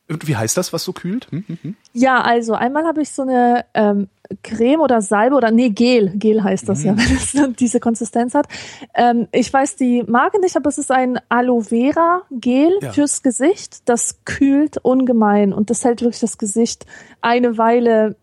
[0.08, 1.28] Und wie heißt das, was so kühlt?
[1.32, 1.76] Hm, hm, hm.
[1.94, 4.08] Ja, also einmal habe ich so eine ähm,
[4.44, 6.86] Creme oder Salbe oder nee, Gel, Gel heißt das Mhm.
[6.86, 8.48] ja, wenn es dann diese Konsistenz hat.
[8.96, 12.94] Ähm, ich weiß die Marke nicht, aber es ist ein Aloe Vera Gel Ja.
[12.94, 13.78] fürs Gesicht.
[13.86, 16.86] Das kühlt ungemein und das hält wirklich das Gesicht
[17.22, 18.16] eine Weile,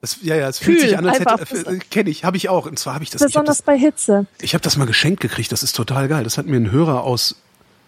[0.00, 2.66] Das, ja, ja, es fühlt sich an, als hätte, äh, kenne ich, habe ich auch.
[2.66, 4.26] Und zwar habe ich das, ich habe besonders das, bei Hitze.
[4.40, 5.50] ich hab das mal geschenkt gekriegt.
[5.52, 6.22] Das ist total geil.
[6.24, 7.36] Das hat mir ein Hörer aus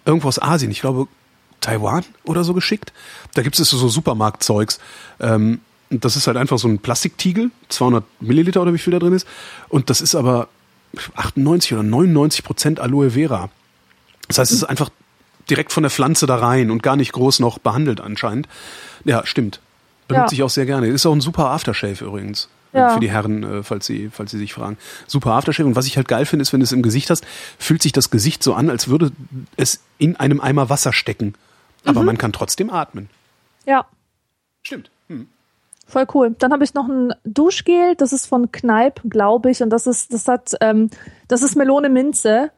[0.04, 1.06] irgendwo aus Asien, ich glaube
[1.60, 2.92] Taiwan oder so geschickt.
[3.34, 4.78] Da gibt es so Supermarktzeugs.
[5.20, 5.60] Ähm,
[5.90, 9.26] das ist halt einfach so ein Plastiktiegel, 200 Milliliter oder wie viel da drin ist.
[9.68, 10.48] Und das ist aber
[11.16, 13.50] 98 oder 99 Prozent Aloe Vera.
[14.28, 14.90] Das heißt, es ist einfach
[15.48, 18.48] direkt von der Pflanze da rein und gar nicht groß noch behandelt anscheinend.
[19.04, 19.60] Ja, stimmt.
[20.08, 20.38] Benutze Ja.
[20.38, 20.88] ich auch sehr gerne.
[20.88, 22.48] Ist auch ein super Aftershave übrigens.
[22.74, 22.90] Ja.
[22.90, 24.76] Für die Herren, äh, falls sie, falls sie sich fragen.
[25.06, 25.66] Super Aftershave.
[25.66, 27.24] Und was ich halt geil finde, ist, wenn du es im Gesicht hast,
[27.58, 29.10] fühlt sich das Gesicht so an, als würde
[29.56, 31.34] es in einem Eimer Wasser stecken.
[31.86, 33.08] Aber man kann trotzdem atmen.
[33.64, 33.86] Ja,
[34.62, 34.90] Stimmt.
[35.88, 36.36] Voll cool.
[36.38, 40.12] Dann habe ich noch ein Duschgel, das ist von Kneipp, glaube ich, und das ist,
[40.12, 40.90] das hat, ähm,
[41.28, 42.50] das ist Melone Minze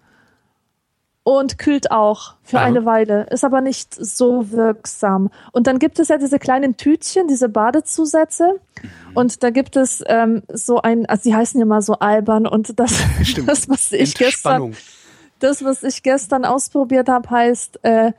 [1.22, 2.64] und kühlt auch für Aha.
[2.64, 5.30] eine Weile, ist aber nicht so wirksam.
[5.52, 8.58] Und dann gibt es ja diese kleinen Tütchen, diese Badezusätze.
[9.14, 12.80] Und da gibt es ähm, so ein, also die heißen ja mal so albern und
[12.80, 13.48] das, Stimmt.
[13.48, 14.74] das was ich gestern,
[15.38, 18.12] das, was ich gestern ausprobiert habe, heißt äh,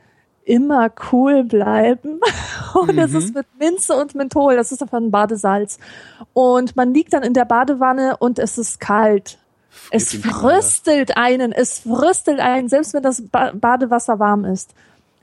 [0.44, 2.20] immer cool bleiben.
[2.74, 3.16] Und es Mhm.
[3.18, 4.56] ist mit Minze und Menthol.
[4.56, 5.78] Das ist einfach ein Badesalz.
[6.32, 9.38] Und man liegt dann in der Badewanne und es ist kalt.
[9.90, 10.38] Es Gib Schneider.
[10.38, 14.74] fröstelt einen, es fröstelt einen, selbst wenn das ba Badewasser warm ist.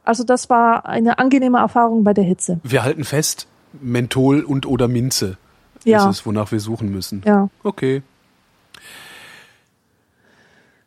[0.04, 2.60] Also das war eine angenehme Erfahrung bei der Hitze.
[2.64, 3.48] Wir halten fest,
[3.82, 5.38] Menthol und oder Minze
[5.86, 6.08] Ja.
[6.10, 7.24] ist es, wonach wir suchen müssen.
[7.26, 7.50] Ja.
[7.64, 8.04] Okay.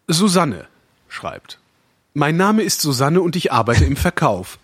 [0.09, 0.67] Susanne
[1.09, 1.59] schreibt.
[2.15, 4.59] Mein Name ist Susanne und ich arbeite im Verkauf.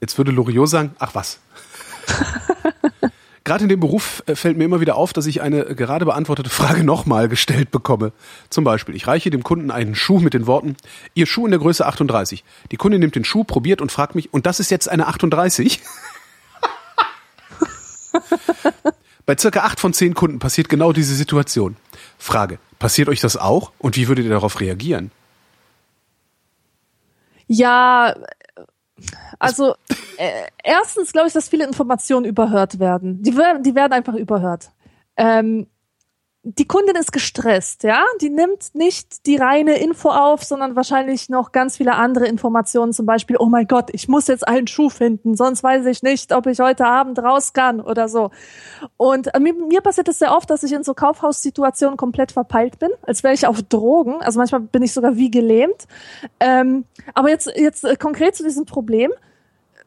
[0.00, 1.38] Jetzt würde Loriot sagen, ach was.
[3.44, 6.50] Gerade in dem Beruf äh, fällt mir immer wieder auf, dass ich eine gerade beantwortete
[6.50, 8.10] Frage nochmal gestellt bekomme.
[8.48, 10.76] Zum Beispiel, ich reiche dem Kunden einen Schuh mit den Worten,
[11.14, 12.42] Ihr Schuh in der Größe 38.
[12.72, 15.80] Die Kundin nimmt den Schuh, probiert und fragt mich, und das ist jetzt eine 38?
[19.26, 21.76] Bei circa acht von zehn Kunden passiert genau diese Situation.
[22.18, 25.12] Frage, passiert euch das auch und wie würdet ihr darauf reagieren?
[27.52, 28.14] Ja,
[29.40, 29.74] also
[30.18, 33.22] äh, erstens glaube ich, dass viele Informationen überhört werden.
[33.22, 34.70] Die, die werden einfach überhört.
[35.16, 35.66] Ähm,
[36.58, 38.02] die Kundin ist gestresst, ja.
[38.20, 42.92] Die nimmt nicht die reine Info auf, sondern wahrscheinlich noch ganz viele andere Informationen.
[42.92, 46.32] Zum Beispiel, oh mein Gott, ich muss jetzt einen Schuh finden, sonst weiß ich nicht,
[46.32, 48.30] ob ich heute Abend raus kann oder so.
[48.96, 52.78] Und äh, mir, mir passiert es sehr oft, dass ich in so Kaufhaussituationen komplett verpeilt
[52.78, 54.20] bin, als wäre ich auf Drogen.
[54.22, 55.86] Also manchmal bin ich sogar wie gelähmt.
[56.40, 56.84] Ähm,
[57.14, 59.12] aber jetzt, jetzt äh, konkret zu diesem Problem.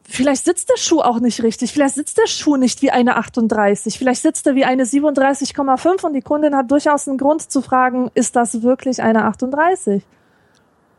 [0.08, 1.72] Vielleicht sitzt der Schuh auch nicht richtig.
[1.72, 3.98] Vielleicht sitzt der Schuh nicht wie eine 38.
[3.98, 8.12] Vielleicht sitzt er wie eine 37,5 und die Kundin hat durchaus einen Grund zu fragen,
[8.14, 10.04] ist das wirklich eine 38?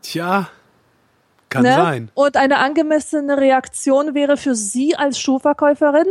[0.01, 0.49] Tja,
[1.49, 1.73] kann Ne?
[1.75, 2.09] sein.
[2.13, 6.07] Und eine angemessene Reaktion wäre für Sie als Schuhverkäuferin,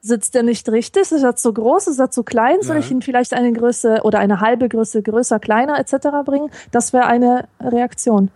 [0.00, 1.02] sitzt er nicht richtig?
[1.12, 1.88] Ist er zu groß?
[1.88, 2.62] Ist er zu klein?
[2.62, 2.80] Soll Ja.
[2.80, 6.08] ich ihn vielleicht eine Größe oder eine halbe Größe größer, kleiner etc.
[6.24, 6.50] bringen?
[6.70, 8.30] Das wäre eine Reaktion.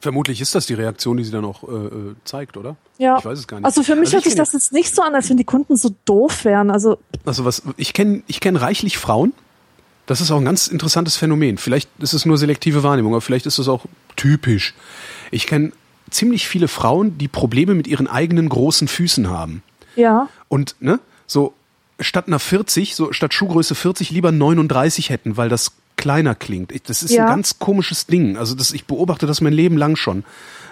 [0.00, 2.76] Vermutlich ist das die Reaktion, die sie dann auch äh, äh, zeigt, oder?
[2.98, 3.18] Ja.
[3.18, 3.64] Ich weiß es gar nicht.
[3.66, 5.44] Also für mich Also hört ich sich das jetzt nicht so an, als wenn die
[5.44, 6.70] Kunden so doof wären.
[6.70, 9.32] Also Also was ich kenne ich kenne reichlich Frauen.
[10.06, 11.58] Das ist auch ein ganz interessantes Phänomen.
[11.58, 13.84] Vielleicht ist es nur selektive Wahrnehmung, aber vielleicht ist es auch
[14.16, 14.74] typisch.
[15.30, 15.72] Ich kenne
[16.10, 19.62] ziemlich viele Frauen, die Probleme mit ihren eigenen großen Füßen haben.
[19.96, 21.52] ja, Und ne, so
[22.00, 26.72] statt einer 40, so statt Schuhgröße 40 lieber 39 hätten, weil das kleiner klingt.
[26.72, 27.24] Ich- Das ist Ja.
[27.24, 28.38] ein ganz komisches Ding.
[28.38, 30.24] Also das, ich beobachte das mein Leben lang schon.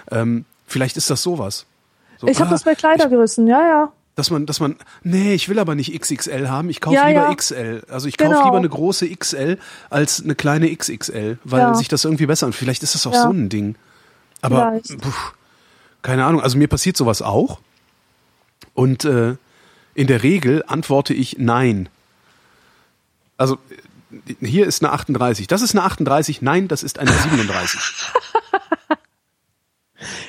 [0.09, 1.65] Ähm, vielleicht ist das sowas.
[2.17, 3.91] So, ich habe ah, das bei Kleidergrößen, ja, ja.
[4.15, 7.29] dass man, dass man, nee, ich will aber nicht XXL haben, ich kaufe Ja, lieber
[7.29, 7.35] ja.
[7.35, 7.83] XL.
[7.89, 8.45] Also ich kaufe Genau.
[8.45, 9.59] lieber eine große XL
[9.91, 13.29] als eine kleine XXL, weil sich das irgendwie besser und vielleicht ist das auch so
[13.29, 13.75] ein Ding.
[14.41, 15.11] Aber puh,
[16.01, 17.59] keine Ahnung, also mir passiert sowas auch.
[18.73, 19.35] Und äh,
[19.93, 21.89] in der Regel antworte ich nein.
[23.37, 23.57] Also
[24.39, 25.47] hier ist eine 38.
[25.47, 26.41] Das ist eine 38.
[26.41, 27.79] Nein, das ist eine 37.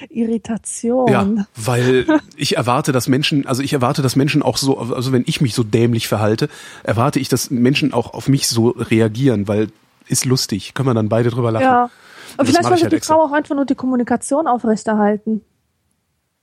[0.09, 1.09] Irritation.
[1.09, 2.07] Ja, weil
[2.37, 5.55] ich erwarte, dass Menschen, also ich erwarte, dass Menschen auch so, also wenn ich mich
[5.55, 6.49] so dämlich verhalte,
[6.83, 9.69] erwarte ich, dass Menschen auch auf mich so reagieren, weil
[10.07, 11.65] ist lustig, können wir dann beide drüber lachen.
[11.65, 11.85] Ja.
[11.85, 11.91] Und
[12.39, 13.15] das vielleicht wollte halt die extra.
[13.15, 15.43] Frau auch einfach nur die Kommunikation aufrechterhalten.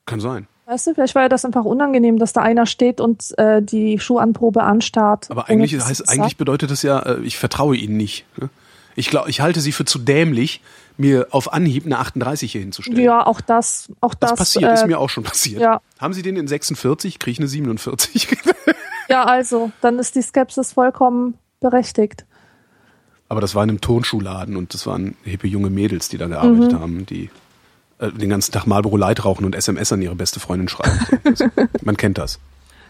[0.06, 0.48] Kann sein.
[0.66, 4.00] Weißt du, vielleicht war ja das einfach unangenehm, dass da einer steht und äh, die
[4.00, 5.30] Schuhanprobe anstarrt.
[5.30, 8.26] Aber eigentlich heißt, eigentlich bedeutet das ja, äh, ich vertraue ihnen nicht.
[8.38, 8.50] ne?
[8.96, 10.62] Ich glaube, ich halte sie für zu dämlich,
[10.98, 13.00] mir auf Anhieb eine 38 hier hinzustellen.
[13.00, 14.40] Ja, auch das, auch das, das.
[14.40, 15.62] passiert, äh, ist mir auch schon passiert.
[15.62, 15.82] ja.
[16.00, 17.20] Haben Sie den in 46?
[17.20, 18.28] Kriege ich eine 47?
[19.08, 22.26] Ja, also, dann ist die Skepsis vollkommen berechtigt.
[23.30, 26.72] Aber das war in einem Turnschuhladen und das waren hippe junge Mädels, die da gearbeitet
[26.72, 26.80] Mhm.
[26.80, 27.30] haben, die
[28.00, 31.00] äh, den ganzen Tag Marlboro Light rauchen und SMS an ihre beste Freundin schreiben.
[31.84, 32.40] Man kennt das.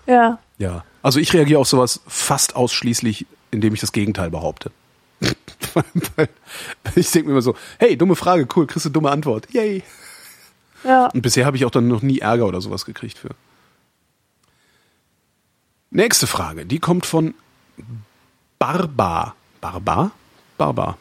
[0.08, 0.40] Ja.
[0.58, 0.84] Ja.
[1.02, 4.72] Also ich reagiere auf sowas fast ausschließlich, indem ich das Gegenteil behaupte.
[6.96, 9.54] Ich denke mir immer so, hey, dumme Frage, cool, kriegst du dumme Antwort.
[9.54, 9.84] Yay.
[10.86, 11.08] Ja.
[11.08, 13.32] Und bisher habe ich auch dann noch nie Ärger oder sowas gekriegt für.
[15.90, 17.34] Nächste Frage, die kommt von
[18.60, 19.36] Barbar.
[19.60, 20.12] Barbar?
[20.58, 20.98] Barbar.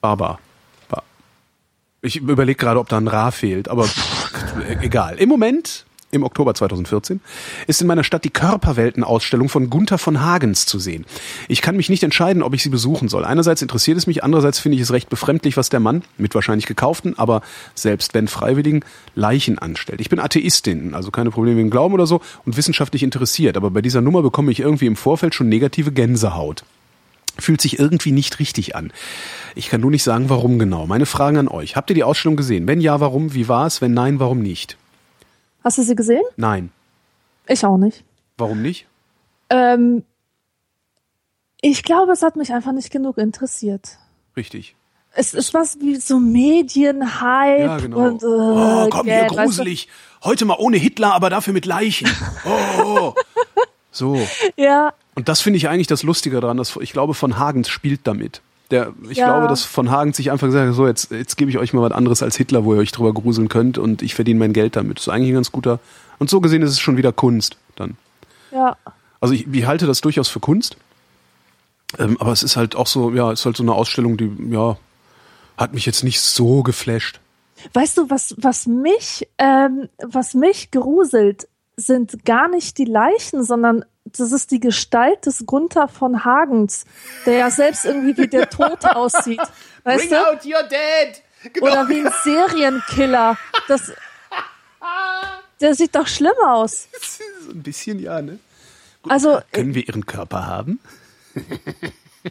[0.00, 0.38] Barbar.
[2.04, 3.88] Ich überlege gerade, ob da ein Ra fehlt, aber
[4.82, 5.16] egal.
[5.16, 7.20] Im Moment, im Oktober 2014,
[7.66, 11.06] ist in meiner Stadt die Körperweltenausstellung von Gunther von Hagens zu sehen.
[11.48, 13.24] Ich kann mich nicht entscheiden, ob ich sie besuchen soll.
[13.24, 16.66] Einerseits interessiert es mich, andererseits finde ich es recht befremdlich, was der Mann mit wahrscheinlich
[16.66, 17.40] gekauften, aber
[17.74, 18.84] selbst wenn freiwilligen
[19.14, 20.02] Leichen anstellt.
[20.02, 23.80] Ich bin Atheistin, also keine Probleme im Glauben oder so und wissenschaftlich interessiert, aber bei
[23.80, 26.64] dieser Nummer bekomme ich irgendwie im Vorfeld schon negative Gänsehaut.
[27.38, 28.92] Fühlt sich irgendwie nicht richtig an.
[29.54, 30.86] Ich kann nur nicht sagen, warum genau.
[30.86, 31.74] Meine Fragen an euch.
[31.76, 32.66] Habt ihr die Ausstellung gesehen?
[32.68, 33.34] Wenn ja, warum?
[33.34, 33.80] Wie war es?
[33.80, 34.76] Wenn nein, warum nicht?
[35.64, 36.22] Hast du sie gesehen?
[36.36, 36.70] Nein.
[37.48, 38.04] Ich auch nicht.
[38.38, 38.86] Warum nicht?
[39.50, 40.04] Ähm,
[41.60, 43.98] ich glaube, es hat mich einfach nicht genug interessiert.
[44.36, 44.76] Richtig.
[45.16, 47.98] Es ist was wie so Medienhype Ja, genau.
[47.98, 49.44] und äh, oh, komm, hier Geld, weißt du?
[49.44, 49.88] gruselig.
[50.24, 52.08] Heute mal ohne Hitler, aber dafür mit Leichen.
[52.44, 53.14] Oh.
[53.92, 54.18] So.
[54.56, 56.56] Ja, Und das finde ich eigentlich das Lustige daran.
[56.56, 58.40] Dass, ich glaube, von Hagens spielt damit.
[58.70, 59.26] Der, ich Ja.
[59.26, 61.82] glaube, dass von Hagens sich einfach gesagt hat, so, jetzt, jetzt gebe ich euch mal
[61.82, 64.74] was anderes als Hitler, wo ihr euch drüber gruseln könnt und ich verdiene mein Geld
[64.76, 64.98] damit.
[64.98, 65.78] Das ist eigentlich ein ganz guter.
[66.18, 67.96] Und so gesehen ist es schon wieder Kunst dann.
[68.50, 68.76] ja.
[69.20, 70.76] Also ich, ich halte das durchaus für Kunst.
[71.98, 74.30] Ähm, aber es ist halt auch so, ja, es ist halt so eine Ausstellung, die,
[74.50, 74.76] ja,
[75.56, 77.20] hat mich jetzt nicht so geflasht.
[77.72, 83.84] Weißt du, was, was mich, ähm, was mich gruselt, sind gar nicht die Leichen, sondern
[84.18, 86.84] das ist die Gestalt des Gunther von Hagens,
[87.26, 89.40] der ja selbst irgendwie wie der Tod aussieht.
[89.84, 90.16] Weißt du?
[90.28, 91.22] out your dead!
[91.52, 91.66] Genau.
[91.66, 93.36] Oder wie ein Serienkiller.
[93.68, 93.92] Das,
[95.60, 96.88] der sieht doch schlimm aus.
[97.46, 98.38] So ein bisschen, ja, ne?
[99.08, 100.80] Also, Können wir ihren Körper haben?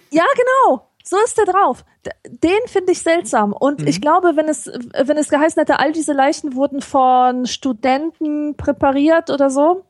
[0.09, 0.89] Ja, genau.
[1.03, 1.86] So ist der drauf.
[2.25, 3.53] Den finde ich seltsam.
[3.53, 3.88] Und Mhm.
[3.88, 9.29] ich glaube, wenn es, wenn es geheißen hätte, all diese Leichen wurden von Studenten präpariert
[9.29, 9.86] oder so,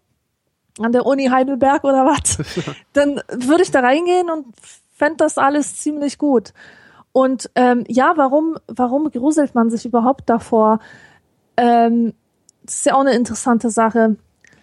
[0.80, 2.38] an der Uni Heidelberg oder was,
[2.93, 4.45] dann würde ich da reingehen und
[4.95, 6.53] fände das alles ziemlich gut.
[7.11, 10.80] Und ähm, ja, warum, warum gruselt man sich überhaupt davor?
[11.57, 12.13] Ähm,
[12.63, 14.15] das ist ja auch eine interessante Sache.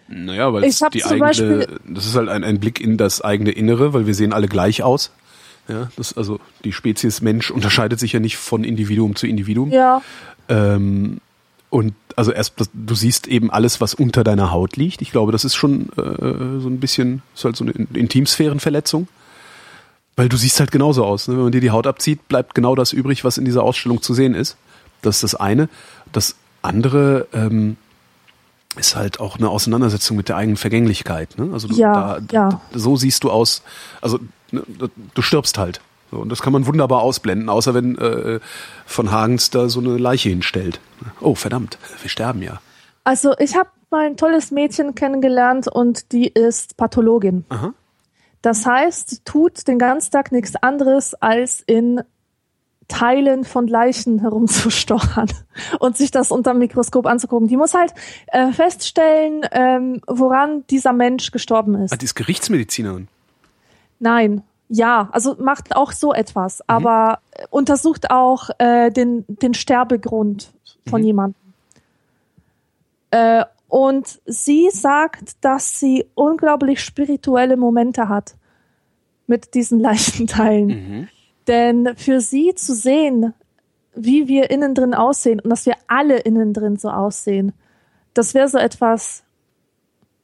[0.09, 3.51] Naja, weil Ich die eigene, Beispiel- das ist halt ein, ein Blick in das eigene
[3.51, 5.11] Innere, weil wir sehen alle gleich aus.
[5.69, 9.71] Ja, das, also die Spezies Mensch unterscheidet sich ja nicht von Individuum zu Individuum.
[9.71, 10.01] Ja,
[10.49, 11.21] Ähm,
[11.71, 15.01] und also erst, du siehst eben alles, was unter deiner Haut liegt.
[15.01, 19.07] Ich glaube, das ist schon äh, so ein bisschen, ist halt so eine In- Intimsphärenverletzung.
[20.17, 21.27] Weil du siehst halt genauso aus.
[21.29, 21.35] Ne?
[21.35, 24.13] Wenn man dir die Haut abzieht, bleibt genau das übrig, was in dieser Ausstellung zu
[24.13, 24.57] sehen ist.
[25.01, 25.69] Das ist das eine.
[26.11, 27.77] Das andere ähm,
[28.77, 31.37] ist halt auch eine Auseinandersetzung mit der eigenen Vergänglichkeit.
[31.37, 31.49] Ne?
[31.53, 32.61] Also du, Ja, da, ja.
[32.73, 33.63] so siehst du aus.
[34.01, 34.19] Also
[34.51, 34.61] ne,
[35.13, 35.79] du stirbst halt.
[36.11, 38.39] So, und das kann man wunderbar ausblenden, außer wenn äh,
[38.85, 40.81] von Hagens da so eine Leiche hinstellt.
[41.21, 42.59] Oh, verdammt, wir sterben ja.
[43.05, 47.45] Also ich habe mal ein tolles Mädchen kennengelernt und die ist Pathologin.
[47.49, 47.73] Aha.
[48.41, 52.01] Das heißt, sie tut den ganzen Tag nichts anderes, als in
[52.87, 55.31] Teilen von Leichen herumzustochern
[55.79, 57.47] und sich das unter dem Mikroskop anzugucken.
[57.47, 57.93] Die muss halt
[58.27, 61.93] äh, feststellen, ähm, woran dieser Mensch gestorben ist.
[61.93, 63.07] Ah, die ist Gerichtsmedizinerin.
[63.99, 64.43] Nein,
[64.73, 70.53] ja, also macht auch so etwas, aber äh, untersucht auch äh, den, den Sterbegrund
[70.89, 71.35] von jemandem.
[73.11, 78.35] Äh, und sie sagt, dass sie unglaublich spirituelle Momente hat
[79.27, 81.09] mit diesen Leichenteilen.
[81.47, 83.33] Denn für sie zu sehen,
[83.93, 87.51] wie wir innen drin aussehen und dass wir alle innen drin so aussehen,
[88.13, 89.23] das wäre so etwas,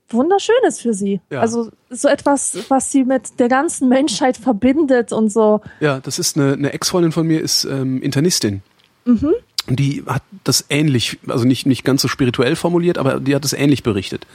[0.09, 1.19] Wunderschönes für sie.
[1.29, 1.41] Ja.
[1.41, 5.61] Also so etwas, was sie mit der ganzen Menschheit verbindet und so.
[5.79, 8.61] Ja, das ist eine, eine Ex-Freundin von mir, ist ähm, Internistin.
[9.05, 9.33] Mhm.
[9.67, 13.43] Und die hat das ähnlich, also nicht, nicht ganz so spirituell formuliert, aber die hat
[13.43, 14.25] es ähnlich berichtet.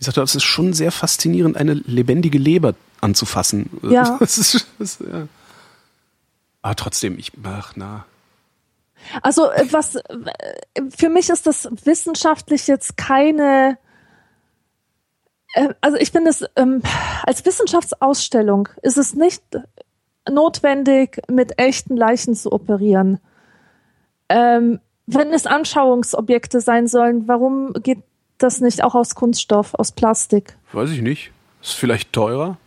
[0.00, 3.70] Die sagte, es ist schon sehr faszinierend, eine lebendige Leber anzufassen.
[3.82, 4.16] Ja.
[4.20, 5.28] Das ist, das, ja.
[6.60, 8.04] Aber trotzdem, ich, ach, na.
[9.22, 10.02] Also äh, was äh,
[10.94, 13.78] für mich ist das wissenschaftlich jetzt keine
[15.80, 16.82] also ich finde es ähm,
[17.24, 19.42] als Wissenschaftsausstellung ist es nicht
[20.30, 23.18] notwendig mit echten Leichen zu operieren.
[24.28, 28.02] Ähm, wenn es Anschauungsobjekte sein sollen, warum geht
[28.38, 30.56] das nicht auch aus Kunststoff, aus Plastik?
[30.72, 31.30] Weiß ich nicht.
[31.62, 32.58] Ist vielleicht teurer?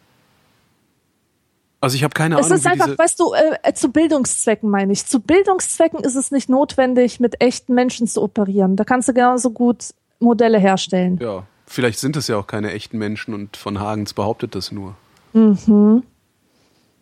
[1.82, 2.58] Also ich habe keine Es Ahnung.
[2.58, 5.06] ist wie einfach, weißt du, äh, zu Bildungszwecken meine ich.
[5.06, 8.76] Zu Bildungszwecken ist es nicht notwendig, mit echten Menschen zu operieren.
[8.76, 11.18] Da kannst du genauso gut Modelle herstellen.
[11.22, 14.96] ja, vielleicht sind es ja auch keine echten Menschen und von Hagens behauptet das nur.
[15.34, 16.04] Mhm.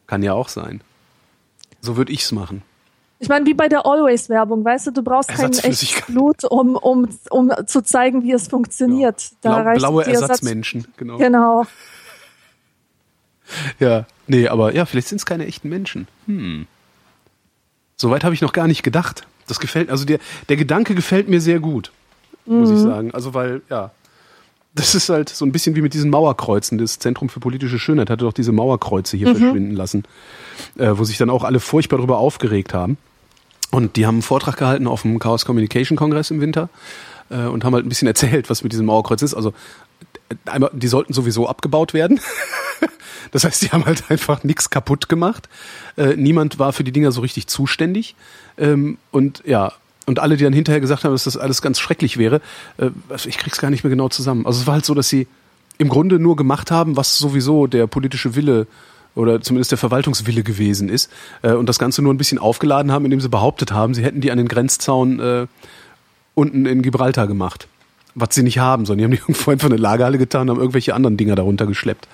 [0.06, 0.82] Kann ja auch sein.
[1.82, 2.62] So würde ich's machen.
[3.20, 6.02] Ich meine, wie bei der Always-Werbung, weißt du, du brauchst kein echtes.
[6.08, 9.32] Blut, um, um, um zu zeigen, wie es funktioniert.
[9.42, 11.18] Da Blau, reicht blaue die Ersatz- Ersatzmenschen, genau.
[11.18, 11.66] Genau.
[13.80, 16.08] Ja, nee, aber ja, vielleicht sind es keine echten Menschen.
[16.26, 16.68] Hm.
[17.96, 19.26] Soweit habe ich noch gar nicht gedacht.
[19.48, 21.92] Das gefällt, also der, der Gedanke gefällt mir sehr gut,
[22.46, 22.76] muss Mhm.
[22.76, 23.12] ich sagen.
[23.14, 23.92] Also weil, ja,
[24.78, 26.78] das ist halt so ein bisschen wie mit diesen Mauerkreuzen.
[26.78, 29.20] Das Zentrum für politische Schönheit hatte doch diese Mauerkreuze Mhm.
[29.20, 30.04] hier verschwinden lassen,
[30.78, 32.98] äh, wo sich dann auch alle furchtbar darüber aufgeregt haben.
[33.72, 36.70] Und die haben einen Vortrag gehalten auf dem Chaos Communication Kongress im Winter
[37.30, 39.34] äh, und haben halt ein bisschen erzählt, was mit diesem Mauerkreuz ist.
[39.34, 39.54] Also
[40.30, 42.20] äh, einmal, die sollten sowieso abgebaut werden.
[43.32, 45.50] Das heißt, die haben halt einfach nichts kaputt gemacht.
[45.98, 48.16] Äh, niemand war für die Dinger so richtig zuständig.
[48.58, 49.74] Ähm, und ja,
[50.08, 52.42] und alle, die dann hinterher gesagt haben, dass das alles ganz schrecklich wäre,
[52.78, 54.48] äh, also ich krieg's gar nicht mehr genau zusammen.
[54.48, 55.28] Also es war halt so, dass sie
[55.78, 58.66] im Grunde nur gemacht haben, was sowieso der politische Wille
[59.14, 63.06] oder zumindest der Verwaltungswille gewesen ist äh, und das Ganze nur ein bisschen aufgeladen haben,
[63.06, 65.48] indem sie behauptet haben, sie hätten die an den Grenzzaun äh,
[66.34, 67.68] unten in Gibraltar gemacht.
[68.16, 70.56] Was sie nicht haben, sondern die haben die irgendwo einfach in eine Lagerhalle getan und
[70.56, 72.08] haben irgendwelche anderen Dinger darunter geschleppt.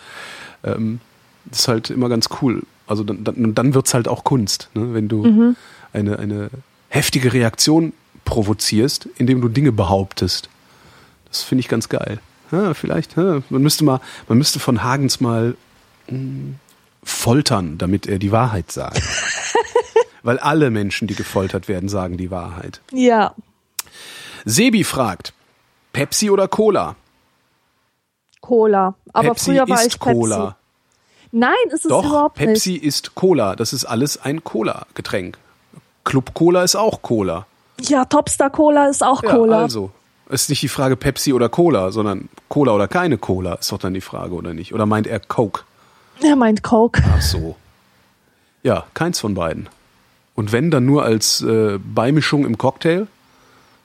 [0.63, 0.99] Ähm,
[1.45, 2.63] das ist halt immer ganz cool.
[2.87, 4.93] Also dann, dann, dann wird's halt auch Kunst, ne?
[4.93, 5.55] wenn du
[5.93, 6.49] eine, eine
[6.93, 7.91] heftige Reaktion
[8.23, 10.49] provozierst, indem du Dinge behauptest.
[11.27, 12.19] Das finde ich ganz geil.
[12.51, 15.57] Ja, vielleicht, ja, man müsste mal, man müsste von Hagens mal
[16.07, 16.53] mh,
[17.03, 19.01] foltern, damit er die Wahrheit sagt.
[20.21, 22.79] Weil alle Menschen, die gefoltert werden, sagen die Wahrheit.
[22.91, 23.33] Ja.
[24.45, 25.33] Sebi fragt,
[25.93, 26.95] Pepsi oder Cola?
[28.39, 28.93] Cola.
[29.13, 30.13] Aber Pepsi früher war ist ich Pepsi.
[30.19, 30.57] Cola.
[31.31, 32.83] Nein, ist es Doch, überhaupt Pepsi nicht.
[32.83, 33.55] ist Cola.
[33.55, 35.39] Das ist alles ein Cola-Getränk.
[36.03, 37.45] Club Cola ist auch Cola.
[37.79, 39.59] Ja, Topstar Cola ist auch Ja, Cola.
[39.61, 39.91] also.
[40.29, 43.77] Es ist nicht die Frage Pepsi oder Cola, sondern Cola oder keine Cola ist doch
[43.77, 44.73] dann die Frage, oder nicht?
[44.73, 45.63] Oder meint er Coke?
[46.21, 47.03] Er meint Coke.
[47.05, 47.55] Ach so.
[48.63, 49.67] Ja, keins von beiden.
[50.35, 53.07] Und wenn, dann nur als äh, Beimischung im Cocktail.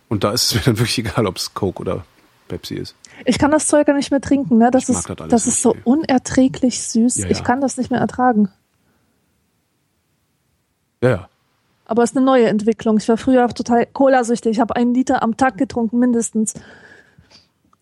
[0.08, 2.04] Und da ist es mir dann wirklich egal, ob es Coke oder
[2.46, 2.94] Pepsi ist.
[3.26, 4.70] Ich kann das Zeug gar nicht mehr trinken, ne?
[4.70, 5.80] Das Ich ist, das das ist so nee.
[5.84, 7.16] unerträglich süß.
[7.18, 7.44] Ja, Ich ja.
[7.44, 8.48] kann das nicht mehr ertragen.
[11.02, 11.28] Ja, ja.
[11.88, 12.98] Aber es ist eine neue Entwicklung.
[12.98, 14.52] Ich war früher total Cola-süchtig.
[14.52, 16.54] Ich habe einen Liter am Tag getrunken, mindestens.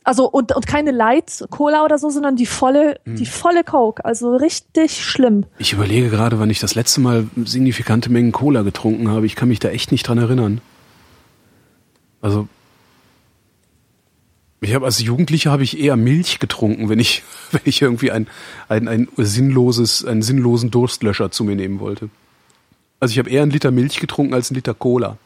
[0.04, 3.16] Also und, und keine Light Cola oder so, sondern die volle, Hm.
[3.16, 4.04] die volle Coke.
[4.04, 5.44] Also richtig schlimm.
[5.58, 9.26] Ich überlege gerade, wann ich das letzte Mal signifikante Mengen Cola getrunken habe.
[9.26, 10.60] Ich kann mich da echt nicht dran erinnern.
[12.20, 12.46] Also
[14.60, 18.28] ich habe als Jugendlicher habe ich eher Milch getrunken, wenn ich wenn ich irgendwie ein
[18.68, 22.08] ein ein sinnloses einen sinnlosen Durstlöscher zu mir nehmen wollte.
[23.00, 25.18] Also ich habe eher einen Liter Milch getrunken als einen Liter Cola.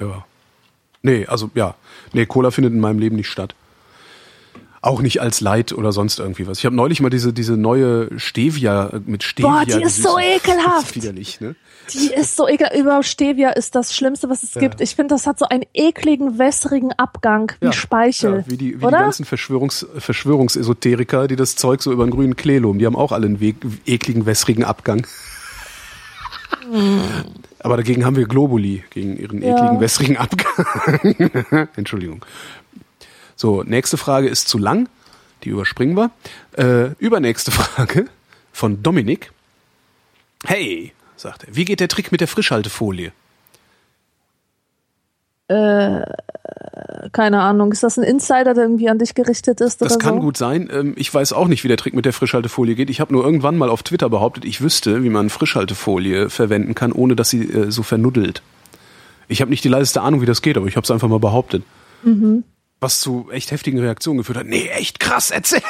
[0.00, 0.24] Ja.
[1.02, 1.74] Nee, also ja.
[2.12, 3.54] Nee, Cola findet in meinem Leben nicht statt.
[4.80, 6.58] Auch nicht als Light oder sonst irgendwie was.
[6.58, 9.50] Ich habe neulich mal diese, diese neue Stevia äh, mit Stevia.
[9.50, 10.90] Boah, die ist so ekelhaft.
[10.90, 11.56] Ist widerlich, ne?
[11.92, 12.68] Die ist so ekel.
[12.78, 14.80] Überhaupt Stevia ist das Schlimmste, was es gibt.
[14.80, 18.44] Ich finde, das hat so einen ekligen, wässrigen Abgang wie Ja, Speichel.
[18.46, 18.98] Ja, wie die, wie die oder?
[18.98, 22.78] ganzen Verschwörungs, Verschwörungsesoteriker, die das Zeug so über den grünen Klee loben.
[22.78, 23.56] Die haben auch alle einen weg,
[23.86, 25.06] ekligen, wässrigen Abgang.
[27.60, 29.56] Aber dagegen haben wir Globuli, gegen ihren Ja.
[29.56, 31.68] ekligen, wässrigen Abgang.
[31.76, 32.24] Entschuldigung.
[33.38, 34.88] So, nächste Frage ist zu lang.
[35.44, 36.10] Die überspringen wir.
[36.56, 38.06] Äh, übernächste Frage
[38.52, 39.30] von Dominik.
[40.44, 43.12] Hey, sagt er, wie geht der Trick mit der Frischhaltefolie?
[47.12, 47.72] Keine Ahnung.
[47.72, 50.20] Ist das ein Insider, der irgendwie an dich gerichtet ist Das kann so?
[50.20, 50.68] gut sein.
[50.72, 52.90] Ähm, Ich weiß auch nicht, wie der Trick mit der Frischhaltefolie geht.
[52.90, 56.92] Ich habe nur irgendwann mal auf Twitter behauptet, ich wüsste, wie man Frischhaltefolie verwenden kann,
[56.92, 58.42] ohne dass sie äh, so vernuddelt.
[59.28, 61.20] Ich habe nicht die leiseste Ahnung, wie das geht, aber ich habe es einfach mal
[61.20, 61.62] behauptet.
[62.80, 64.46] Was zu echt heftigen Reaktionen geführt hat.
[64.46, 65.62] Nee, echt krass, erzähl.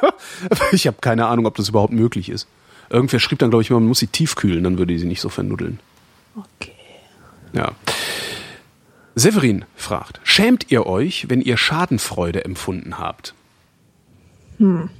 [0.72, 2.48] ich habe keine Ahnung, ob das überhaupt möglich ist.
[2.90, 5.78] Irgendwer schrieb dann, glaube ich, man muss sie tiefkühlen, dann würde sie nicht so vernuddeln.
[6.34, 6.72] Okay.
[7.52, 7.72] Ja.
[9.14, 13.34] Severin fragt, schämt ihr euch, wenn ihr Schadenfreude empfunden habt?
[14.58, 14.90] Hm.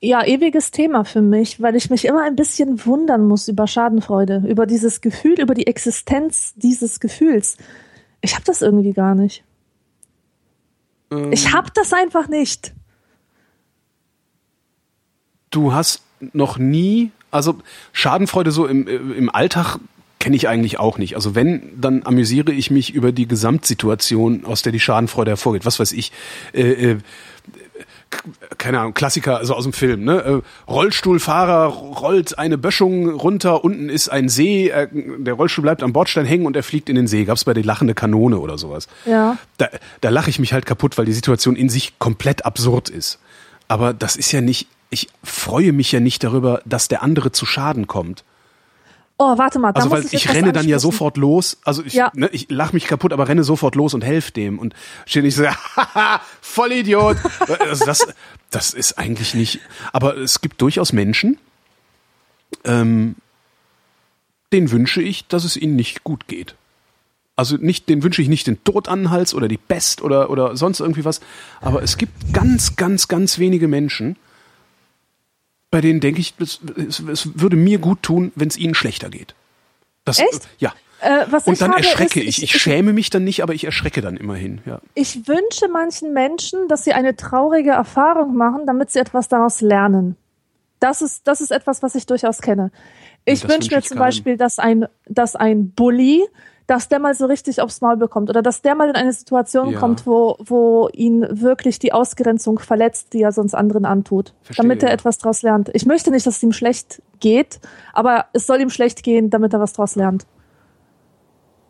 [0.00, 4.42] Ja, ewiges Thema für mich, weil ich mich immer ein bisschen wundern muss über Schadenfreude,
[4.48, 7.56] über dieses Gefühl, über die Existenz dieses Gefühls.
[8.20, 9.44] Ich habe das irgendwie gar nicht.
[11.12, 12.72] Ähm, ich habe das einfach nicht.
[15.50, 16.02] Du hast
[16.32, 17.58] noch nie, also
[17.92, 19.78] Schadenfreude so im, im Alltag
[20.18, 21.16] kenne ich eigentlich auch nicht.
[21.16, 25.66] Also wenn, dann amüsiere ich mich über die Gesamtsituation, aus der die Schadenfreude hervorgeht.
[25.66, 26.12] Was weiß ich,
[26.54, 26.98] äh, äh,
[28.58, 30.42] keine Ahnung, Klassiker, also aus dem Film, ne?
[30.68, 35.92] Äh, Rollstuhlfahrer rollt eine Böschung runter, unten ist ein See, äh, der Rollstuhl bleibt am
[35.92, 37.24] Bordstein hängen und er fliegt in den See.
[37.24, 38.88] Gab's bei die lachende Kanone oder sowas.
[39.06, 39.38] Ja.
[39.58, 39.68] Da,
[40.00, 43.18] da lache ich mich halt kaputt, weil die Situation in sich komplett absurd ist.
[43.68, 47.46] Aber das ist ja nicht, ich freue mich ja nicht darüber, dass der andere zu
[47.46, 48.24] Schaden kommt.
[49.24, 49.70] Oh, warte mal.
[49.72, 51.58] Da also weil ich, ich renne dann ja sofort los.
[51.64, 52.10] Also ich, ja.
[52.12, 54.74] ne, ich lach mich kaputt, aber renne sofort los und helfe dem und
[55.06, 55.44] stehe nicht so,
[55.76, 57.18] haha, voll Idiot.
[57.60, 58.04] also das,
[58.50, 59.60] das ist eigentlich nicht.
[59.92, 61.38] Aber es gibt durchaus Menschen,
[62.64, 63.14] ähm,
[64.52, 66.56] denen wünsche ich, dass es ihnen nicht gut geht.
[67.36, 70.30] Also nicht, den wünsche ich nicht den Tod an den Hals oder die Pest oder,
[70.30, 71.20] oder sonst irgendwie was.
[71.60, 74.16] Aber es gibt ganz, ganz, ganz wenige Menschen,
[75.72, 79.34] bei denen denke ich, es, es, würde mir gut tun, wenn es ihnen schlechter geht.
[80.04, 80.46] Das, Echt?
[80.58, 80.74] Ja.
[81.00, 82.44] Äh, und dann erschrecke ist, ich.
[82.44, 84.60] Ich, schäme mich dann nicht, aber ich erschrecke dann immerhin.
[84.66, 84.80] Ja.
[84.94, 90.16] Ich wünsche manchen Menschen, dass sie eine traurige Erfahrung machen, damit sie etwas daraus lernen.
[90.78, 92.70] Das ist, das ist etwas, was ich durchaus kenne.
[93.24, 96.22] Ich wünsche mir zum Beispiel, dass ein, dass ein Bully
[96.72, 99.72] dass der mal so richtig aufs Maul bekommt oder dass der mal in eine Situation
[99.72, 99.78] ja.
[99.78, 104.82] kommt, wo, wo ihn wirklich die Ausgrenzung verletzt, die er sonst anderen antut, Verstehe, damit
[104.82, 105.68] er etwas daraus lernt.
[105.74, 107.60] Ich möchte nicht, dass es ihm schlecht geht,
[107.92, 110.24] aber es soll ihm schlecht gehen, damit er was daraus lernt.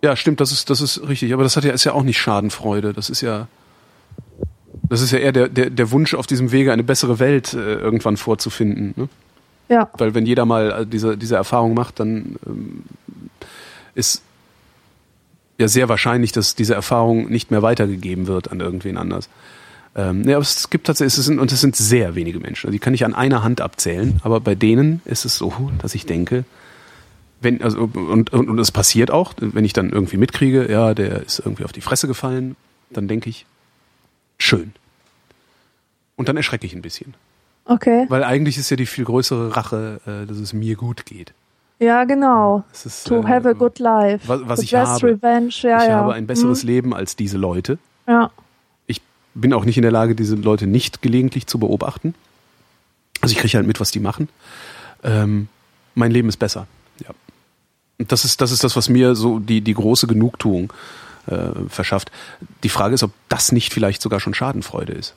[0.05, 1.35] Ja, stimmt, das ist, das ist richtig.
[1.35, 2.93] Aber das hat ja, ist ja auch nicht Schadenfreude.
[2.93, 3.49] Das ist ja,
[4.89, 7.75] das ist ja eher der, der, der Wunsch auf diesem Wege, eine bessere Welt äh,
[7.75, 8.95] irgendwann vorzufinden.
[8.97, 9.09] Ne?
[9.69, 9.91] Ja.
[9.99, 12.85] Weil wenn jeder mal äh, diese, diese Erfahrung macht, dann ähm,
[13.97, 14.23] ist
[15.59, 19.29] ja sehr wahrscheinlich, dass diese Erfahrung nicht mehr weitergegeben wird an irgendwen anders.
[19.95, 22.67] Ähm, ja, aber es gibt tatsächlich, es sind, und es sind sehr wenige Menschen.
[22.67, 25.95] Also die kann ich an einer Hand abzählen, aber bei denen ist es so, dass
[25.95, 26.45] ich denke,
[27.43, 31.23] wenn, also, und, und, und es passiert auch, wenn ich dann irgendwie mitkriege, ja, der
[31.23, 32.57] ist irgendwie auf die Fresse gefallen,
[32.91, 33.47] dann denke ich,
[34.39, 34.73] schön.
[36.17, 37.15] Und dann erschrecke ich ein bisschen.
[37.65, 38.07] Okay.
[38.09, 41.33] Weil eigentlich ist ja die viel größere Rache, äh, dass es mir gut geht.
[41.83, 42.63] Ja, genau.
[42.73, 44.29] Ist, to äh, have a good life.
[44.29, 45.05] Was, was ich habe.
[45.05, 45.53] Revenge.
[45.63, 45.95] Ja, ich ja.
[45.97, 46.69] habe ein besseres mhm.
[46.69, 47.77] Leben als diese Leute.
[48.07, 48.31] Ja.
[48.87, 49.03] Ich
[49.35, 52.15] bin auch nicht in der Lage, diese Leute nicht gelegentlich zu beobachten.
[53.21, 54.29] Also ich kriege halt mit, was die machen.
[55.03, 55.49] Ähm,
[55.97, 56.69] mein Leben ist besser.
[57.01, 57.11] Ja.
[57.99, 60.73] Und das ist, das ist das, was mir so die, die große Genugtuung
[61.27, 62.13] äh, verschafft.
[62.63, 65.15] Die Frage ist, ob das nicht vielleicht sogar schon Schadenfreude ist.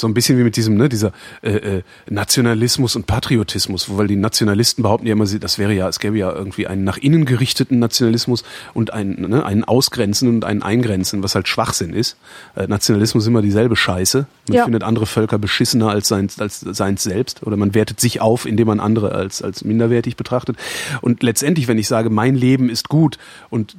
[0.00, 4.16] So ein bisschen wie mit diesem, ne, dieser äh, äh, Nationalismus und Patriotismus, weil die
[4.16, 7.78] Nationalisten behaupten ja immer, das wäre ja, es gäbe ja irgendwie einen nach innen gerichteten
[7.78, 8.42] Nationalismus
[8.74, 12.16] und einen, ne, einen Ausgrenzen und einen Eingrenzen, was halt Schwachsinn ist.
[12.56, 14.26] Äh, Nationalismus ist immer dieselbe Scheiße.
[14.48, 14.64] Man ja.
[14.64, 18.68] findet andere Völker beschissener als sein, als seins selbst oder man wertet sich auf, indem
[18.68, 20.56] man andere als, als minderwertig betrachtet.
[21.02, 23.18] Und letztendlich, wenn ich sage, mein Leben ist gut
[23.50, 23.76] und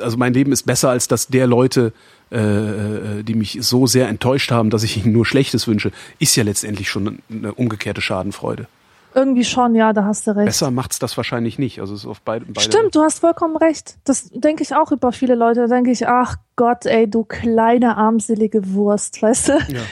[0.00, 1.92] also mein Leben ist besser als das der Leute,
[2.30, 6.34] äh, äh, die mich so sehr enttäuscht haben, dass ich ihnen nur Schlechtes wünsche, ist
[6.36, 8.66] ja letztendlich schon eine umgekehrte Schadenfreude.
[9.14, 10.46] Irgendwie schon, ja, da hast du recht.
[10.46, 11.80] Besser macht's das wahrscheinlich nicht.
[11.80, 13.96] Also es ist auf beide, beide Stimmt, du hast vollkommen recht.
[14.04, 15.60] Das denke ich auch über viele Leute.
[15.60, 19.52] Da denke ich, ach Gott, ey, du kleine armselige Wurst, weißt du?
[19.68, 19.80] Ja.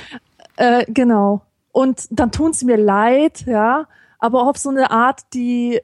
[0.56, 1.42] Äh, genau.
[1.72, 3.88] Und dann tun sie mir leid, ja,
[4.20, 5.80] aber auf so eine Art, die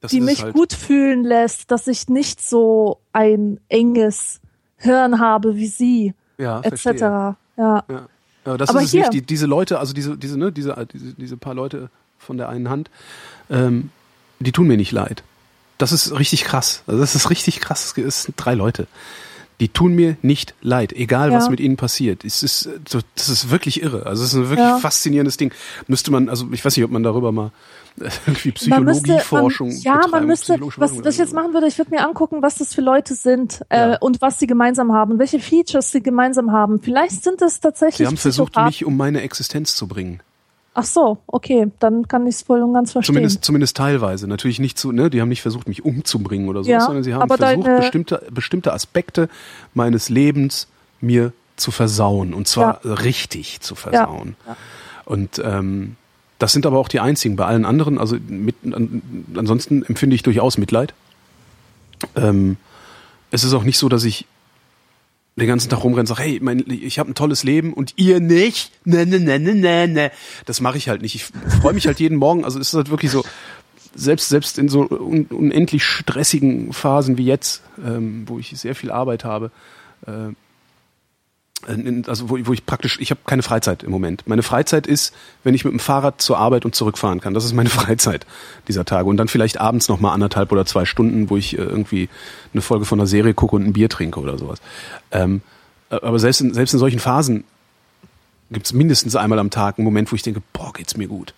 [0.00, 0.54] das die mich halt.
[0.54, 4.40] gut fühlen lässt, dass ich nicht so ein enges
[4.82, 6.84] Hirn habe wie sie, ja, etc.
[6.86, 7.36] Ja.
[7.56, 7.84] ja.
[7.88, 8.56] ja.
[8.56, 9.00] das Aber ist es hier.
[9.02, 9.12] nicht.
[9.12, 11.88] Die, diese Leute, also diese, diese, ne, diese, diese, diese paar Leute
[12.18, 12.90] von der einen Hand,
[13.48, 13.90] ähm,
[14.40, 15.22] die tun mir nicht leid.
[15.78, 16.82] Das ist richtig krass.
[16.86, 17.96] Also das ist richtig krass.
[17.96, 18.86] Es sind drei Leute.
[19.60, 21.36] Die tun mir nicht leid, egal ja.
[21.36, 22.24] was mit ihnen passiert.
[22.24, 22.68] Es ist,
[23.14, 24.06] das ist wirklich irre.
[24.06, 24.78] Also es ist ein wirklich ja.
[24.78, 25.52] faszinierendes Ding.
[25.86, 27.52] Müsste man, also ich weiß nicht, ob man darüber mal
[28.26, 29.70] irgendwie Psychologieforschung.
[29.82, 32.74] Ja, man müsste, was, was ich jetzt machen würde, ich würde mir angucken, was das
[32.74, 33.96] für Leute sind äh, ja.
[33.98, 36.80] und was sie gemeinsam haben, welche Features sie gemeinsam haben.
[36.80, 37.98] Vielleicht sind es tatsächlich.
[37.98, 40.20] Sie haben versucht, mich um meine Existenz zu bringen.
[40.74, 43.14] Ach so, okay, dann kann ich es voll und ganz verstehen.
[43.14, 44.26] Zumindest, zumindest teilweise.
[44.26, 47.12] Natürlich nicht so, ne, die haben nicht versucht, mich umzubringen oder so, Ja, sondern sie
[47.12, 49.28] haben versucht, deine- bestimmte, bestimmte Aspekte
[49.74, 50.68] meines Lebens
[51.02, 52.32] mir zu versauen.
[52.32, 54.36] Und zwar richtig zu versauen.
[54.46, 54.56] Ja.
[55.04, 55.96] Und ähm,
[56.42, 57.36] das sind aber auch die einzigen.
[57.36, 59.00] Bei allen anderen, also mit, an,
[59.36, 60.92] ansonsten empfinde ich durchaus Mitleid.
[62.16, 62.56] Ähm,
[63.30, 64.26] es ist auch nicht so, dass ich
[65.36, 68.18] den ganzen Tag rumrenne und sage, hey, mein, ich habe ein tolles Leben und ihr
[68.18, 68.72] nicht.
[68.84, 70.10] Ne, ne, ne, ne, ne, ne.
[70.44, 71.14] Das mache ich halt nicht.
[71.14, 71.26] Ich
[71.60, 72.44] freue mich halt jeden Morgen.
[72.44, 73.22] Also es ist halt wirklich so,
[73.94, 78.90] selbst, selbst in so un, unendlich stressigen Phasen wie jetzt, ähm, wo ich sehr viel
[78.90, 79.52] Arbeit habe,
[80.08, 80.34] äh,
[81.66, 84.24] also wo, wo ich praktisch, ich habe keine Freizeit im Moment.
[84.26, 85.14] Meine Freizeit ist,
[85.44, 87.34] wenn ich mit dem Fahrrad zur Arbeit und zurückfahren kann.
[87.34, 88.26] Das ist meine Freizeit
[88.68, 89.08] dieser Tage.
[89.08, 92.08] Und dann vielleicht abends noch mal anderthalb oder zwei Stunden, wo ich äh, irgendwie
[92.52, 94.60] eine Folge von einer Serie gucke und ein Bier trinke oder sowas.
[95.10, 95.42] Ähm,
[95.90, 97.44] aber selbst in, selbst in solchen Phasen
[98.50, 101.34] gibt es mindestens einmal am Tag einen Moment, wo ich denke, boah, geht's mir gut.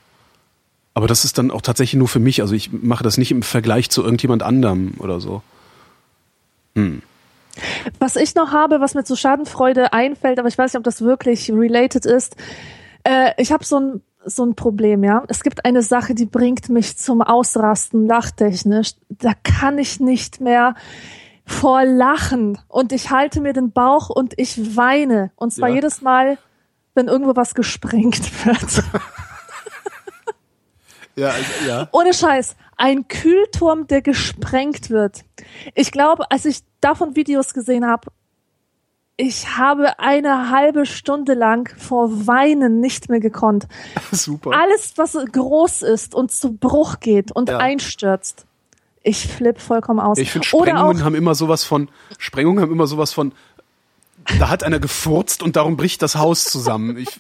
[0.95, 2.41] Aber das ist dann auch tatsächlich nur für mich.
[2.41, 5.43] Also ich mache das nicht im Vergleich zu irgendjemand anderem oder so.
[7.99, 11.03] Was ich noch habe, was mir zu Schadenfreude einfällt, aber ich weiß nicht, ob das
[11.03, 12.37] wirklich related ist.
[13.05, 15.23] Äh, ich habe so ein so ein Problem, ja.
[15.29, 18.93] Es gibt eine Sache, die bringt mich zum Ausrasten, lachtechnisch.
[19.11, 20.75] Da kann ich nicht mehr
[21.45, 25.31] vor Lachen und ich halte mir den Bauch und ich weine.
[25.37, 25.75] Und zwar Ja.
[25.75, 26.39] jedes Mal,
[26.95, 28.83] wenn irgendwo was gesprengt wird.
[31.17, 31.33] Ja,
[31.67, 31.89] ja.
[31.93, 32.57] Ohne Scheiß.
[32.77, 35.25] Ein Kühlturm, der gesprengt wird.
[35.75, 38.09] Ich glaube, als ich davon Videos gesehen habe,
[39.17, 43.67] ich habe eine halbe Stunde lang vor Weinen nicht mehr gekonnt.
[44.13, 44.51] Super.
[44.53, 47.59] Alles, was groß ist und zu Bruch geht und Ja.
[47.59, 48.45] einstürzt.
[49.03, 50.19] Ich flipp vollkommen aus.
[50.19, 51.89] Ich finde, Sprengungen auch, haben immer sowas von,
[52.19, 53.33] Sprengungen haben immer sowas von,
[54.39, 56.97] da hat einer gefurzt und darum bricht das Haus zusammen.
[56.97, 57.11] Ich,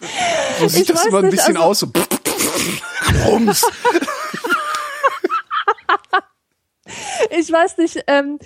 [0.58, 1.80] so sieht Ich das immer ein nicht, bisschen also- aus.
[1.80, 1.92] So,
[3.26, 3.64] Rums.
[7.30, 8.38] Ich weiß nicht, ähm,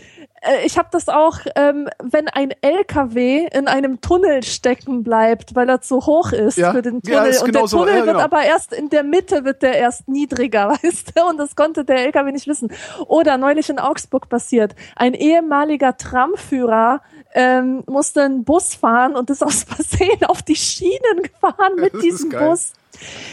[0.43, 5.69] äh, ich habe das auch, ähm, wenn ein LKW in einem Tunnel stecken bleibt, weil
[5.69, 6.73] er zu hoch ist Ja.
[6.73, 7.31] für den Ja, Tunnel.
[7.31, 7.79] ist und genau der so.
[7.79, 8.21] Tunnel Ja, wird genau.
[8.25, 11.25] aber erst in der Mitte wird der erst niedriger, weißt du?
[11.25, 12.73] Und das konnte der LKW nicht wissen.
[13.07, 14.75] Oder neulich in Augsburg passiert.
[14.97, 17.03] Ein ehemaliger Tramführer
[17.35, 22.31] ähm, musste einen Bus fahren und ist aus Versehen auf die Schienen gefahren mit diesem.
[22.31, 22.73] Bus.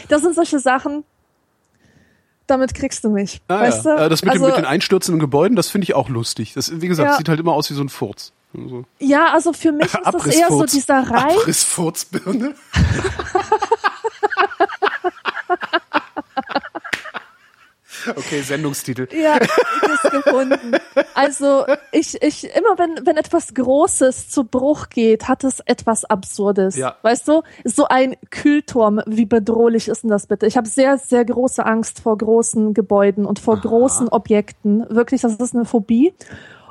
[0.08, 1.04] Das sind solche Sachen,
[2.46, 3.40] damit kriegst du mich.
[3.48, 3.96] Ah, weißt ja.
[3.96, 4.08] du?
[4.08, 6.54] Das mit, also, den, mit den einstürzenden Gebäuden, das finde ich auch lustig.
[6.54, 7.16] Das, wie gesagt, Ja.
[7.16, 8.32] sieht halt immer aus wie so ein Furz.
[8.54, 8.84] So.
[8.98, 11.36] Ja, also für mich ist das eher so dieser Reiz.
[11.40, 12.54] Abrissfurzbirne.
[18.14, 19.08] Okay, Sendungstitel.
[19.12, 20.76] Ja, ich gefunden.
[21.14, 26.76] Also ich, ich, immer wenn, wenn etwas Großes zu Bruch geht, hat es etwas Absurdes.
[26.76, 26.96] Ja.
[27.02, 27.42] Weißt du?
[27.64, 30.46] So ein Kühlturm, wie bedrohlich ist denn das bitte?
[30.46, 34.84] Ich habe sehr, sehr große Angst vor großen Gebäuden und vor großen Objekten.
[34.88, 36.12] Wirklich, das ist eine Phobie.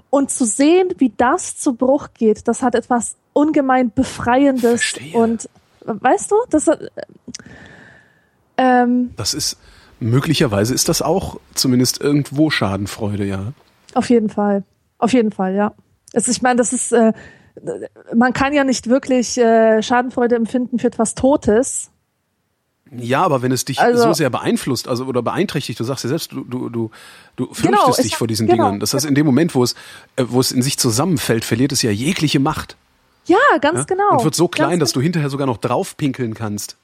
[0.09, 4.81] Und zu sehen, wie das zu Bruch geht, das hat etwas ungemein Befreiendes.
[4.81, 5.17] Verstehe.
[5.17, 5.49] Und
[5.85, 6.79] weißt du, das hat,
[8.57, 9.57] ähm, Das ist,
[9.99, 13.53] möglicherweise ist das auch zumindest irgendwo Schadenfreude, ja.
[13.93, 14.63] Auf jeden Fall.
[14.97, 15.73] Auf jeden Fall, ja.
[16.13, 17.11] Also ich meine, das ist, äh,
[18.15, 21.89] man kann ja nicht wirklich äh, Schadenfreude empfinden für etwas Totes.
[22.91, 26.09] Ja, aber wenn es dich Also- so sehr beeinflusst, also oder beeinträchtigt, du sagst ja
[26.09, 26.91] selbst, du du du,
[27.35, 28.63] du fürchtest Genau, dich vor diesen genau.
[28.65, 28.79] Dingern.
[28.79, 29.73] Das heißt, in dem Moment, wo es
[30.17, 32.77] äh, wo es in sich zusammenfällt, verliert es ja jegliche Macht.
[33.25, 33.83] Ja, ganz Ja?
[33.85, 34.11] genau.
[34.17, 36.77] Und wird so klein, Ganz dass du hinterher sogar noch draufpinkeln kannst.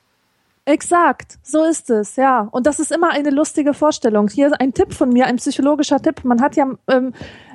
[0.66, 2.48] Exakt, so ist es, ja.
[2.52, 4.28] Und das ist immer eine lustige Vorstellung.
[4.28, 6.24] Hier ein Tipp von mir, ein psychologischer Tipp.
[6.24, 7.14] Man hat ja, ähm,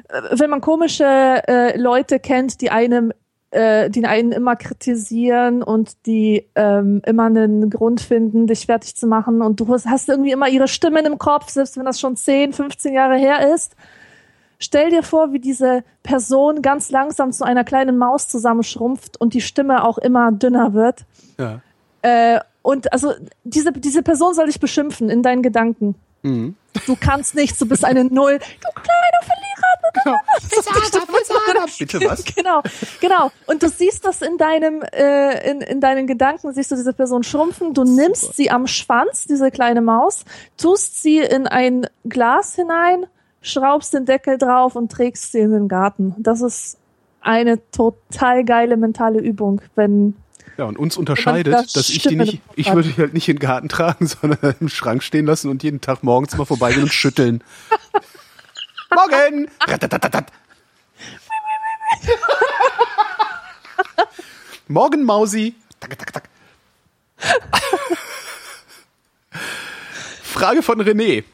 [0.08, 3.12] äh, wenn man komische äh, Leute kennt, die einem,
[3.52, 9.06] äh, die einen immer kritisieren und die ähm, immer einen Grund finden, dich fertig zu
[9.06, 12.16] machen und du hast, hast irgendwie immer ihre Stimmen im Kopf, selbst wenn das schon
[12.16, 13.76] 10, 15 Jahre her ist.
[14.58, 19.42] Stell dir vor, wie diese Person ganz langsam zu einer kleinen Maus zusammenschrumpft und die
[19.42, 21.04] Stimme auch immer dünner wird.
[21.38, 21.60] Ja.
[22.02, 23.14] Äh, und also
[23.44, 25.94] diese, diese Person soll dich beschimpfen in deinen Gedanken.
[26.22, 26.56] Mhm.
[26.84, 28.40] Du kannst nichts, du bist eine Null.
[28.40, 30.20] Du kleiner Verlierer.
[31.78, 32.24] Bitte was?
[32.24, 32.62] Genau,
[33.00, 33.30] genau.
[33.46, 37.22] Und du siehst das in deinem, äh, in, in deinen Gedanken, siehst du diese Person
[37.22, 37.72] schrumpfen.
[37.72, 40.24] Du nimmst sie am Schwanz, diese kleine Maus,
[40.56, 43.06] tust sie in ein Glas hinein,
[43.42, 46.16] schraubst den Deckel drauf und trägst sie in den Garten.
[46.18, 46.78] Das ist
[47.20, 50.16] eine total geile mentale Übung, wenn
[50.58, 53.36] Ja, und uns unterscheidet, das dass ich die nicht, ich würde die halt nicht in
[53.36, 56.92] den Garten tragen, sondern im Schrank stehen lassen und jeden Tag morgens mal vorbeigehen und
[56.92, 57.42] schütteln.
[58.94, 59.48] Morgen!
[64.68, 65.54] Morgen, Mausi.
[65.78, 66.28] Tak, tak, tak.
[70.22, 71.24] Frage von René.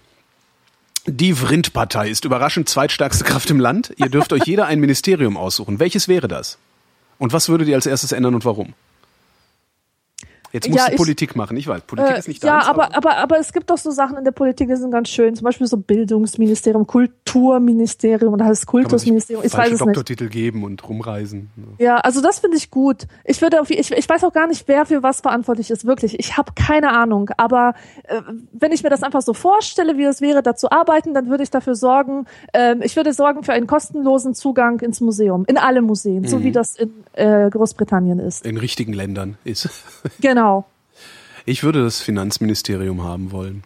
[1.07, 3.93] Die Vrindpartei ist überraschend zweitstärkste Kraft im Land.
[3.97, 5.81] Ihr dürft euch jeder ein Ministerium aussuchen.
[5.81, 6.59] Welches wäre das?
[7.19, 8.75] Und was würdet ihr als erstes ändern und warum?
[10.53, 11.57] Jetzt musst Ja, du ich- Politik machen.
[11.57, 13.91] Ich weiß, Politik Äh, ist nicht ja, deins, aber, aber, aber es gibt doch so
[13.91, 15.35] Sachen in der Politik, die sind ganz schön.
[15.35, 16.87] Zum Beispiel so Bildungsministerium,
[17.33, 19.45] Kulturministerium oder heißt Kultusministerium.
[19.45, 19.81] Ich weiß es nicht.
[19.81, 21.51] Doktortitel geben und rumreisen.
[21.79, 23.07] Ja, also das finde ich gut.
[23.25, 26.19] Ich würde auf, ich, ich weiß auch gar nicht, wer für was verantwortlich ist, wirklich.
[26.19, 27.31] Ich habe keine Ahnung.
[27.39, 28.21] Aber äh,
[28.53, 31.43] wenn ich mir das einfach so vorstelle, wie es wäre, da zu arbeiten, dann würde
[31.43, 35.81] ich dafür sorgen, ähm, ich würde sorgen für einen kostenlosen Zugang ins Museum, in alle
[35.81, 38.45] Museen, so wie das in äh, Großbritannien ist.
[38.45, 39.69] In richtigen Ländern ist.
[40.21, 40.67] Genau.
[41.47, 43.65] Ich würde das Finanzministerium haben wollen.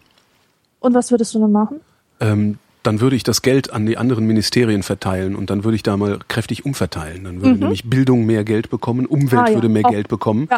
[0.80, 1.80] Und was würdest du dann machen?
[2.20, 5.82] ähm, dann würde ich das Geld an die anderen Ministerien verteilen und dann würde ich
[5.82, 7.24] da mal kräftig umverteilen.
[7.24, 9.38] Dann würde nämlich Bildung mehr Geld bekommen, Umwelt Mhm.
[9.38, 9.54] Ah, ja.
[9.54, 10.48] würde mehr Auch- Geld bekommen,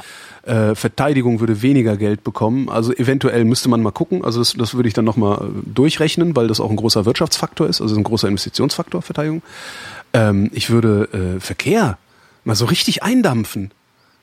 [0.45, 0.71] Ja.
[0.71, 2.69] äh, Verteidigung würde weniger Geld bekommen.
[2.69, 4.25] Also eventuell müsste man mal gucken.
[4.25, 5.45] Also das, das würde ich dann nochmal äh,
[5.75, 9.43] durchrechnen, weil das auch ein großer Wirtschaftsfaktor ist, also ein großer Investitionsfaktor, Verteidigung.
[10.13, 11.99] Ähm, ich würde äh, Verkehr
[12.45, 13.71] mal so richtig eindampfen.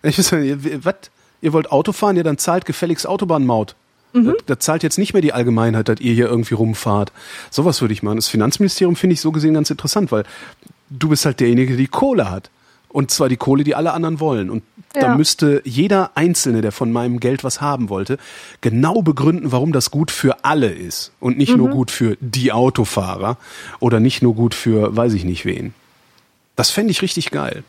[0.03, 0.33] Ich weiß
[0.83, 0.95] was?
[1.41, 3.75] Ihr wollt Auto fahren, ja, dann zahlt gefälligst Autobahnmaut.
[4.23, 7.11] Da, da zahlt jetzt nicht mehr die Allgemeinheit, dass ihr hier irgendwie rumfahrt.
[7.51, 8.15] Sowas würde ich machen.
[8.15, 10.23] Das Finanzministerium finde ich so gesehen ganz interessant, weil
[10.89, 12.49] du bist halt derjenige, der die Kohle hat.
[12.87, 14.49] Und zwar die Kohle, die alle anderen wollen.
[14.49, 14.63] Und
[14.93, 15.17] da Ja.
[15.17, 18.17] müsste jeder Einzelne, der von meinem Geld was haben wollte,
[18.61, 21.11] genau begründen, warum das gut für alle ist.
[21.19, 23.37] Und nicht nur gut für die Autofahrer
[23.81, 25.73] oder nicht nur gut für weiß ich nicht wen.
[26.55, 27.65] Das fände ich richtig geil.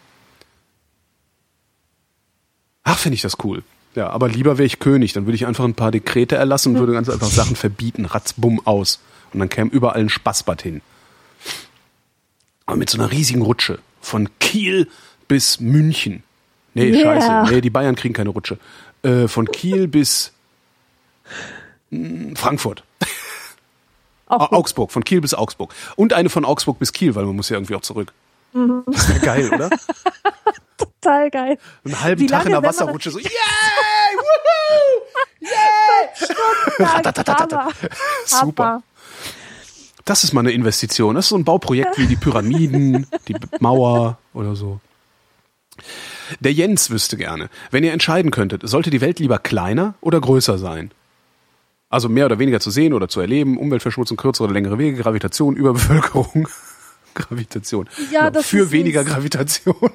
[2.85, 3.65] Ach, finde ich das cool.
[3.97, 6.79] Ja, aber lieber wäre ich König, dann würde ich einfach ein paar Dekrete erlassen und
[6.81, 9.01] würde ganz einfach Sachen verbieten, ratzbumm aus.
[9.33, 10.83] Und dann käme überall ein Spaßbad hin.
[12.67, 13.79] Aber mit so einer riesigen Rutsche.
[14.01, 14.89] Von Kiel
[15.29, 16.23] bis München.
[16.75, 17.21] Nee, Yeah.
[17.21, 17.55] scheiße.
[17.55, 18.59] Nee, die Bayern kriegen keine Rutsche.
[19.03, 20.33] Äh, von Kiel bis
[21.91, 22.85] mh, Frankfurt.
[24.29, 24.53] Gut.
[24.53, 25.73] Augsburg, von Kiel bis Augsburg.
[25.95, 28.13] Und eine von Augsburg bis Kiel, weil man muss ja irgendwie auch zurück.
[28.53, 28.83] Mhm.
[28.87, 29.71] Das wäre geil, oder?
[30.77, 31.59] total geil.
[31.85, 33.31] Einen halben Wie Tag in der Wasserrutsche so, yay,
[34.17, 35.03] woohoo!
[37.29, 37.73] Hammer.
[38.25, 38.83] Super.
[40.05, 41.17] Das ist mal eine Investition.
[41.17, 44.81] Das ist so ein Bauprojekt wie die Pyramiden, die Mauer oder so.
[46.41, 50.59] Der Jens wüsste gerne, wenn ihr entscheiden könntet, sollte die Welt lieber kleiner oder größer
[50.59, 50.91] sein?
[51.89, 55.57] Also mehr oder weniger zu sehen oder zu erleben, Umweltverschmutzung, kürzere oder längere Wege, Gravitation,
[55.57, 56.49] Überbevölkerung.
[57.15, 57.89] Gravitation.
[58.13, 59.05] Ja, das Für ist weniger.
[59.05, 59.77] Gravitation.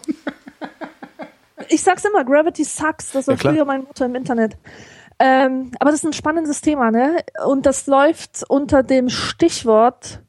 [1.74, 3.12] Ich sag's immer, Gravity sucks.
[3.14, 3.54] Das war Ja, klar.
[3.54, 4.58] früher mein Motto im Internet.
[5.20, 7.18] Ähm, aber das ist ein spannendes Thema, ne?
[7.46, 10.22] Und das läuft unter dem Stichwort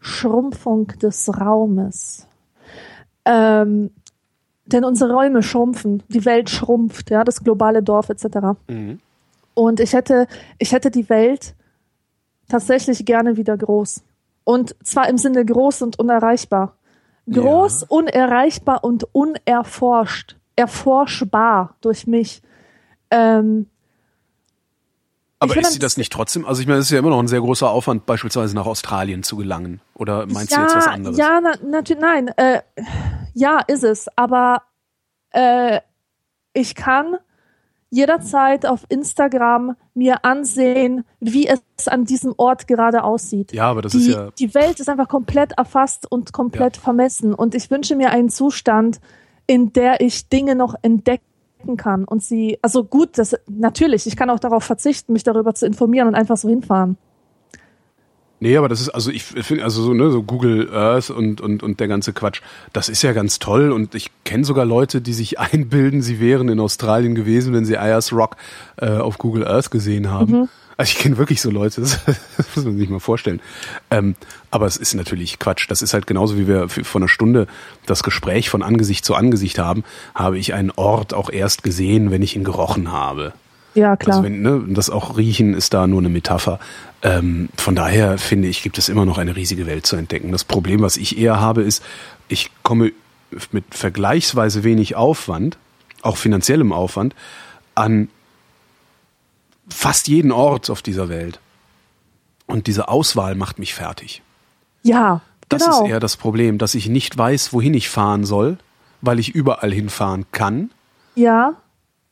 [0.00, 2.26] Schrumpfung des Raumes.
[3.24, 3.90] Ähm,
[4.66, 8.38] denn unsere Räume schrumpfen, die Welt schrumpft, ja, das globale Dorf etc.
[9.54, 10.26] Und ich hätte,
[10.58, 11.54] ich hätte die Welt
[12.48, 14.02] tatsächlich gerne wieder groß.
[14.44, 16.76] Und zwar im Sinne groß und unerreichbar.
[17.30, 17.86] Groß, Ja.
[17.90, 20.36] unerreichbar und unerforscht.
[20.56, 22.42] Erforschbar durch mich.
[23.10, 23.66] Ähm,
[25.38, 26.46] Aber ist sie das nicht trotzdem?
[26.46, 29.22] Also ich meine, es ist ja immer noch ein sehr großer Aufwand, beispielsweise nach Australien
[29.22, 29.80] zu gelangen.
[29.94, 31.16] Oder meinst ja, du jetzt was anderes?
[31.16, 32.28] Ja, na, natürlich, nein.
[32.36, 32.62] Äh,
[33.34, 34.08] ja, ist es.
[34.16, 34.62] Aber
[35.30, 35.80] äh,
[36.52, 37.16] ich kann
[37.92, 43.52] jederzeit auf Instagram mir ansehen, wie es an diesem Ort gerade aussieht.
[43.52, 44.30] Ja, aber das die, ist ja.
[44.30, 47.34] die Welt ist einfach komplett erfasst und komplett vermessen.
[47.34, 48.98] Und ich wünsche mir einen Zustand,
[49.52, 54.30] in der ich Dinge noch entdecken kann und sie, also gut, das natürlich, ich kann
[54.30, 56.96] auch darauf verzichten, mich darüber zu informieren und einfach so hinfahren.
[58.40, 61.62] Nee, aber das ist, also ich finde, also so, ne, so Google Earth und, und,
[61.62, 62.40] und der ganze Quatsch,
[62.72, 66.48] das ist ja ganz toll und ich kenne sogar Leute, die sich einbilden, sie wären
[66.48, 68.36] in Australien gewesen, wenn sie Ayers Rock
[68.78, 70.48] äh, auf Google Earth gesehen haben.
[70.76, 72.00] Also ich kenne wirklich so Leute, das,
[72.36, 73.40] das muss man sich mal vorstellen.
[73.90, 74.14] Ähm,
[74.50, 75.66] aber es ist natürlich Quatsch.
[75.68, 77.46] Das ist halt genauso, wie wir vor einer Stunde
[77.86, 79.84] das Gespräch von Angesicht zu Angesicht haben,
[80.14, 83.32] habe ich einen Ort auch erst gesehen, wenn ich ihn gerochen habe.
[83.74, 84.18] Ja, klar.
[84.18, 86.60] Also wenn, ne, das auch Riechen ist da nur eine Metapher.
[87.02, 90.30] Ähm, von daher finde ich, gibt es immer noch eine riesige Welt zu entdecken.
[90.32, 91.82] Das Problem, was ich eher habe, ist,
[92.28, 92.92] ich komme
[93.50, 95.56] mit vergleichsweise wenig Aufwand,
[96.02, 97.14] auch finanziellem Aufwand,
[97.74, 98.08] an
[99.72, 101.40] fast jeden Ort auf dieser Welt.
[102.46, 104.22] Und diese Auswahl macht mich fertig.
[104.82, 105.84] ja, Das genau.
[105.84, 108.58] ist eher das Problem, dass ich nicht weiß, wohin ich fahren soll,
[109.00, 110.70] weil ich überall hinfahren kann.
[111.14, 111.54] ja,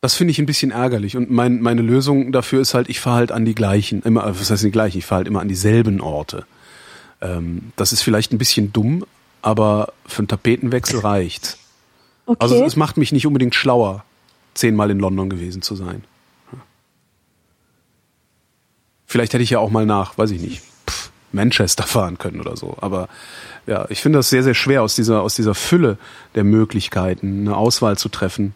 [0.02, 1.16] Das finde ich ein bisschen ärgerlich.
[1.16, 4.38] Und mein, meine Lösung dafür ist halt, ich fahre halt an die gleichen, immer, äh,
[4.40, 4.98] was heißt die gleichen?
[4.98, 6.46] Ich fahre halt immer an dieselben Orte.
[7.20, 9.04] Ähm, das ist vielleicht ein bisschen dumm,
[9.42, 11.58] aber für einen Tapetenwechsel reicht.
[12.26, 12.38] okay.
[12.40, 14.04] Also es macht mich nicht unbedingt schlauer,
[14.54, 16.04] zehnmal in London gewesen zu sein.
[19.10, 22.56] Vielleicht hätte ich ja auch mal nach, weiß ich nicht, pff, Manchester fahren können oder
[22.56, 22.76] so.
[22.80, 23.08] Aber
[23.66, 25.98] ja, ich finde das sehr, sehr schwer, aus dieser, aus dieser Fülle
[26.36, 28.54] der Möglichkeiten eine Auswahl zu treffen.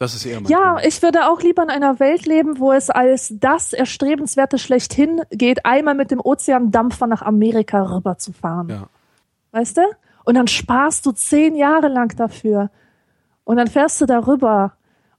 [0.00, 0.86] Das ist eher mein Ja, Punkt.
[0.88, 5.64] ich würde auch lieber in einer Welt leben, wo es als das Erstrebenswerte schlechthin geht,
[5.64, 8.70] einmal mit dem Ozeandampfer nach Amerika rüber zu fahren.
[8.70, 8.88] Ja.
[9.52, 9.82] Weißt du?
[10.24, 12.70] Und dann sparst du zehn Jahre lang dafür.
[13.44, 14.72] Und dann fährst du darüber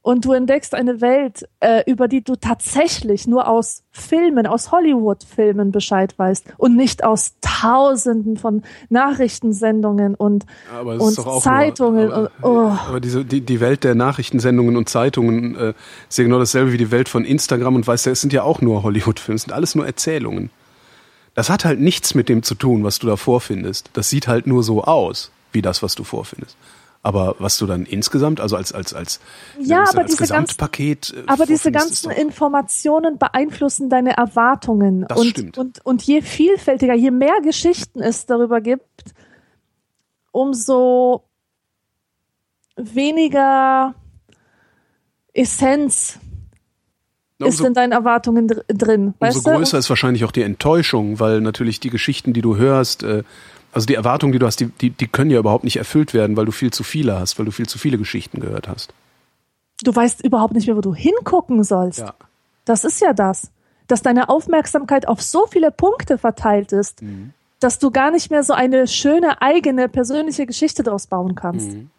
[0.06, 5.72] und du entdeckst eine Welt, äh, über die du tatsächlich nur aus Filmen, aus Hollywood-Filmen
[5.72, 10.46] Bescheid weißt und nicht aus Tausenden von Nachrichtensendungen und,
[10.86, 12.10] und Zeitungen.
[12.10, 12.78] Nur, aber, und, oh.
[12.88, 15.74] aber diese, die, die Welt der Nachrichtensendungen und Zeitungen äh,
[16.08, 18.44] ist ja genau dasselbe wie die Welt von Instagram und weißt du, es sind ja
[18.44, 20.52] auch nur Hollywood-Filme, es sind alles nur Erzählungen.
[21.34, 23.90] Das hat halt nichts mit dem zu tun, was du da vorfindest.
[23.94, 26.58] Das sieht halt nur so aus, wie das, was du vorfindest.
[27.06, 29.20] Aber was du dann insgesamt, also als als als
[29.60, 35.20] ja, aber als diese Gesamtpaket, ganzen, äh, aber diese ganzen Informationen beeinflussen deine Erwartungen das
[35.20, 35.58] und stimmt.
[35.60, 39.14] und und je vielfältiger, je mehr Geschichten es darüber gibt,
[40.32, 41.26] umso
[42.76, 43.94] weniger
[45.32, 46.18] Essenz
[47.38, 49.14] Na, ist in deinen Erwartungen drin.
[49.20, 49.78] Umso größer du?
[49.78, 53.22] ist wahrscheinlich auch die Enttäuschung, weil natürlich die Geschichten, die du hörst, äh,
[53.76, 56.38] also die Erwartungen, die du hast, die, die, die können ja überhaupt nicht erfüllt werden,
[56.38, 58.94] weil du viel zu viele hast, weil du viel zu viele Geschichten gehört hast.
[59.84, 62.00] Du weißt überhaupt nicht mehr, wo du hingucken sollst.
[62.00, 62.14] Ja.
[62.64, 63.52] Das ist ja das.
[63.88, 67.34] Dass deine Aufmerksamkeit auf so viele Punkte verteilt ist, mhm.
[67.60, 71.74] dass du gar nicht mehr so eine schöne eigene persönliche Geschichte daraus bauen kannst.
[71.74, 71.90] Mhm.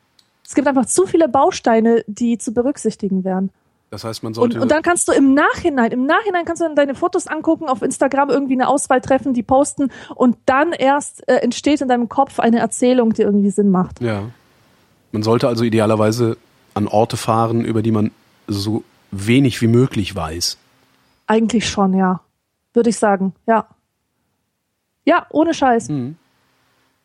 [0.47, 3.51] Es gibt einfach zu viele Bausteine, die zu berücksichtigen wären.
[3.91, 4.57] Das heißt, man sollte.
[4.57, 7.69] Und, und, dann kannst du im Nachhinein, im Nachhinein kannst du dann deine Fotos angucken,
[7.69, 12.09] auf Instagram irgendwie eine Auswahl treffen, die posten und dann erst äh, entsteht in deinem
[12.09, 14.01] Kopf eine Erzählung, die irgendwie Sinn macht.
[14.01, 14.25] Ja.
[15.13, 16.37] Man sollte also idealerweise
[16.75, 18.11] an Orte fahren, über die man
[18.49, 18.83] so
[19.13, 20.59] wenig wie möglich weiß.
[21.29, 22.21] Eigentlich schon, ja.
[22.75, 23.67] Würde ich sagen, ja.
[25.05, 25.89] Ja, ohne Scheiß.
[25.89, 26.17] Mhm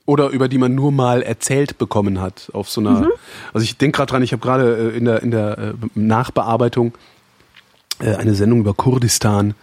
[0.05, 3.01] oder über die man nur mal erzählt bekommen hat auf so einer.
[3.01, 3.11] Mhm.
[3.53, 6.93] Also ich denke gerade dran, ich habe gerade äh, in der in der äh, Nachbearbeitung
[7.99, 9.53] äh, eine Sendung über Kurdistan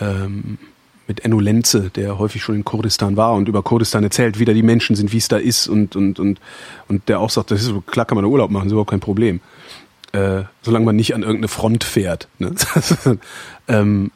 [0.00, 0.58] ähm,
[1.06, 4.52] mit Enno Lenze, der häufig schon in Kurdistan war und über Kurdistan erzählt, wie da
[4.52, 6.40] die Menschen sind, wie es da ist und und und
[6.88, 9.40] und der auch sagt, das ist klar, kann man Urlaub machen, ist überhaupt kein Problem,
[10.12, 12.28] äh, solange man nicht an irgendeine Front fährt.
[12.38, 12.54] Ne?
[13.68, 14.10] ähm,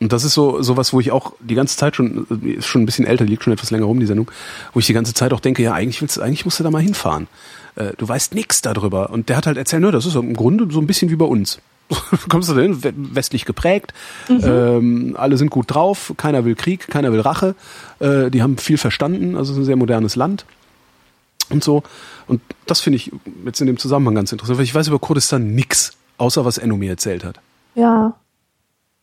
[0.00, 2.86] und das ist so sowas, wo ich auch die ganze Zeit schon, ist schon ein
[2.86, 4.30] bisschen älter, liegt schon etwas länger rum, die Sendung,
[4.72, 6.70] wo ich die ganze Zeit auch denke, ja, eigentlich willst du, eigentlich musst du da
[6.70, 7.26] mal hinfahren.
[7.74, 9.10] Äh, du weißt nichts darüber.
[9.10, 11.24] Und der hat halt erzählt, nö, das ist im Grunde so ein bisschen wie bei
[11.24, 11.58] uns.
[12.28, 12.78] Kommst du da hin,
[13.14, 13.94] westlich geprägt,
[14.28, 14.40] mhm.
[14.44, 17.54] ähm, alle sind gut drauf, keiner will Krieg, keiner will Rache,
[17.98, 20.44] äh, die haben viel verstanden, also es ist ein sehr modernes Land
[21.48, 21.82] und so.
[22.26, 23.10] Und das finde ich
[23.46, 26.76] jetzt in dem Zusammenhang ganz interessant, weil ich weiß über Kurdistan nix, außer was Enno
[26.76, 27.40] mir erzählt hat.
[27.74, 28.14] Ja,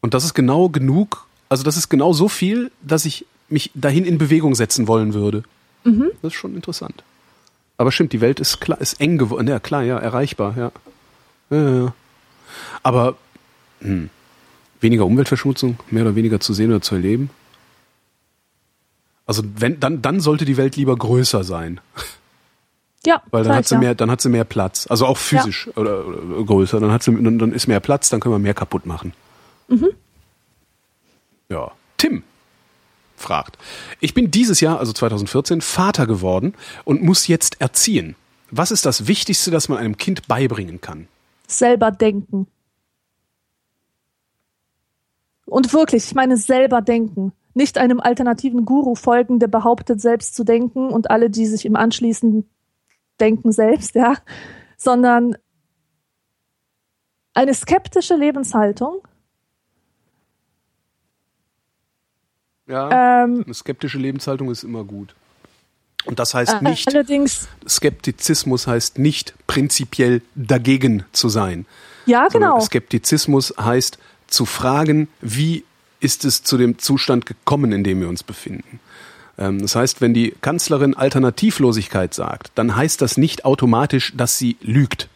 [0.06, 4.06] und das ist genau genug, also das ist genau so viel, dass ich mich dahin
[4.06, 5.44] in Bewegung setzen wollen würde.
[5.84, 6.11] Mhm.
[6.22, 7.03] Das ist schon interessant.
[7.80, 9.48] Aber stimmt, die Welt ist klar, ist eng geworden.
[9.48, 10.72] Ja, klar, ja, erreichbar, ja.
[11.49, 11.94] ja, ja.
[12.84, 13.18] Aber
[13.80, 14.11] hm,
[14.80, 17.32] weniger Umweltverschmutzung, mehr oder weniger zu sehen oder zu erleben.
[19.26, 21.82] Also wenn, dann, dann sollte die Welt lieber größer sein.
[23.07, 23.80] Ja, weil dann hat sie ja.
[23.80, 24.86] mehr, dann hat sie mehr Platz.
[24.88, 25.82] Also auch physisch ja.
[25.82, 26.80] oder, oder, größer.
[26.80, 29.14] Dann hat sie, dann, dann ist mehr Platz, dann können wir mehr kaputt machen.
[29.68, 29.90] Mhm.
[31.50, 31.72] Ja.
[31.98, 32.24] Tim
[33.16, 33.58] fragt.
[34.00, 38.16] Ich bin dieses Jahr, also 2014, Vater geworden und muss jetzt erziehen.
[38.52, 41.08] Was ist das Wichtigste, das man einem Kind beibringen kann?
[41.48, 42.48] Selber denken.
[45.46, 47.32] Und wirklich, ich meine selber denken.
[47.54, 51.76] Nicht einem alternativen Guru folgen, der behauptet, selbst zu denken und alle, die sich ihm
[51.76, 52.48] anschließen,
[53.20, 54.18] denken selbst, ja.
[54.78, 55.38] Sondern
[57.34, 59.02] eine skeptische Lebenshaltung,
[62.68, 65.14] Ja, ähm, eine skeptische Lebenshaltung ist immer gut.
[66.06, 71.66] Und das heißt äh, nicht, allerdings, Skeptizismus heißt nicht prinzipiell dagegen zu sein.
[72.06, 72.60] Ja, genau.
[72.60, 73.98] Skeptizismus heißt
[74.28, 75.64] zu fragen, wie
[76.00, 78.80] ist es zu dem Zustand gekommen, in dem wir uns befinden.
[79.38, 84.58] Ähm, das heißt, wenn die Kanzlerin Alternativlosigkeit sagt, dann heißt das nicht automatisch, dass sie
[84.62, 85.10] lügt,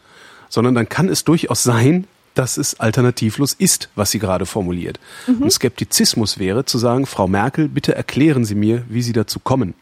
[0.49, 2.07] sondern dann kann es durchaus sein,
[2.39, 4.97] dass es alternativlos ist, was sie gerade formuliert.
[5.27, 5.41] Mhm.
[5.41, 9.73] Und Skeptizismus wäre zu sagen, Frau Merkel, bitte erklären Sie mir, wie Sie dazu kommen.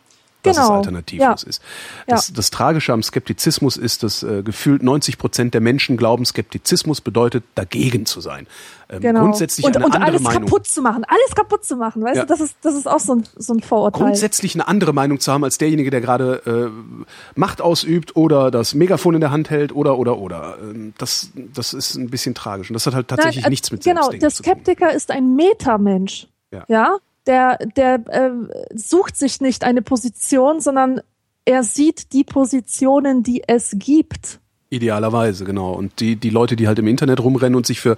[0.48, 0.68] Dass Genau.
[0.70, 1.48] es alternativlos Ja.
[1.50, 1.62] ist.
[2.08, 2.34] Das, Ja.
[2.36, 7.44] das Tragische am Skeptizismus ist, dass äh, gefühlt 90 Prozent der Menschen glauben, Skeptizismus bedeutet,
[7.56, 8.48] dagegen zu sein.
[8.90, 9.20] Ähm, Genau.
[9.22, 10.44] Grundsätzlich und, eine und andere alles Meinung.
[10.44, 12.22] kaputt zu machen, alles kaputt zu machen, weißt Ja.
[12.24, 14.02] du, das ist, das ist auch so ein, so ein Vorurteil.
[14.04, 18.74] grundsätzlich eine andere Meinung zu haben als derjenige, der gerade äh, Macht ausübt oder das
[18.74, 20.58] Megafon in der Hand hält oder oder oder.
[20.62, 23.72] Ähm, Das, das ist ein bisschen tragisch und das hat halt tatsächlich Nein, äh, nichts
[23.72, 24.52] mit Genau, Selbstdenken der zu tun.
[24.54, 26.28] Skeptiker ist ein Metamensch.
[26.52, 26.64] Ja.
[26.70, 26.98] ja?
[27.28, 28.32] Der, der äh,
[28.74, 31.02] sucht sich nicht eine Position, sondern
[31.46, 34.40] er sieht die Positionen, die es gibt.
[34.70, 35.72] Idealerweise, genau.
[35.72, 37.96] Und die, die Leute, die halt im Internet rumrennen und sich für,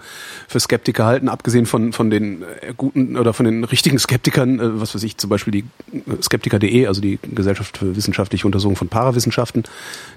[0.48, 4.80] für Skeptiker halten, abgesehen von, von den äh, guten oder von den richtigen Skeptikern, äh,
[4.80, 5.66] was weiß ich, zum Beispiel die
[5.98, 9.64] äh, Skeptiker.de, also die Gesellschaft für wissenschaftliche Untersuchung von Parawissenschaften,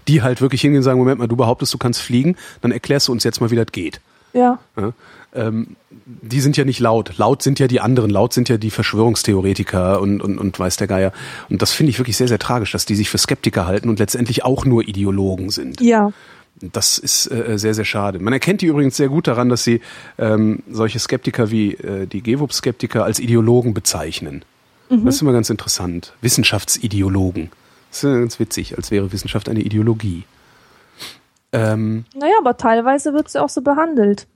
[0.09, 3.09] die halt wirklich hingehen und sagen, Moment mal, du behauptest, du kannst fliegen, dann erklärst
[3.09, 4.03] du uns jetzt mal, wie das geht.
[4.33, 4.59] Ja.
[4.77, 4.93] Ja?
[5.35, 7.17] Ähm, die sind ja nicht laut.
[7.19, 8.11] Laut sind ja die anderen.
[8.11, 11.13] Laut sind ja die Verschwörungstheoretiker und, und, und weiß der Geier.
[11.49, 13.99] Und das finde ich wirklich sehr, sehr tragisch, dass die sich für Skeptiker halten und
[13.99, 15.81] letztendlich auch nur Ideologen sind.
[15.81, 16.13] Ja.
[16.61, 18.19] Das ist äh, sehr, sehr schade.
[18.19, 19.81] Man erkennt die übrigens sehr gut daran, dass sie
[20.19, 24.45] ähm, solche Skeptiker wie äh, die GEWUP-Skeptiker als Ideologen bezeichnen.
[24.91, 26.13] Das ist immer ganz interessant.
[26.21, 27.51] Wissenschaftsideologen.
[27.91, 30.25] Das ist ganz witzig, als wäre Wissenschaft eine Ideologie.
[31.53, 34.27] Ähm, Naja, aber teilweise wird sie auch so behandelt.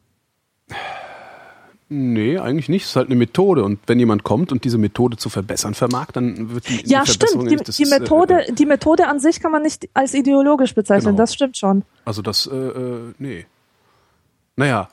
[1.89, 2.83] nee, eigentlich nicht.
[2.85, 3.65] Es ist halt eine Methode.
[3.65, 7.11] Und wenn jemand kommt und diese Methode zu verbessern vermag, dann wird die, Ja, die
[7.13, 7.51] stimmt.
[7.51, 11.11] Die, die, ist, äh, Methode, die Methode an sich kann man nicht als ideologisch bezeichnen.
[11.13, 11.19] Genau.
[11.19, 11.85] Das stimmt schon.
[12.05, 13.47] Also das, äh, äh, nee.
[14.57, 14.89] Naja,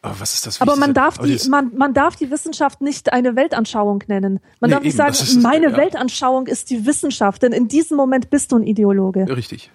[0.00, 0.86] aber was ist das Aber Wichtigste?
[0.86, 4.38] man darf Aber die, man, man darf die Wissenschaft nicht eine Weltanschauung nennen.
[4.60, 5.76] Man Nee, darf nicht eben, sagen, ist- meine ja.
[5.76, 9.26] Weltanschauung ist die Wissenschaft, denn in diesem Moment bist du ein Ideologe.
[9.34, 9.70] Richtig.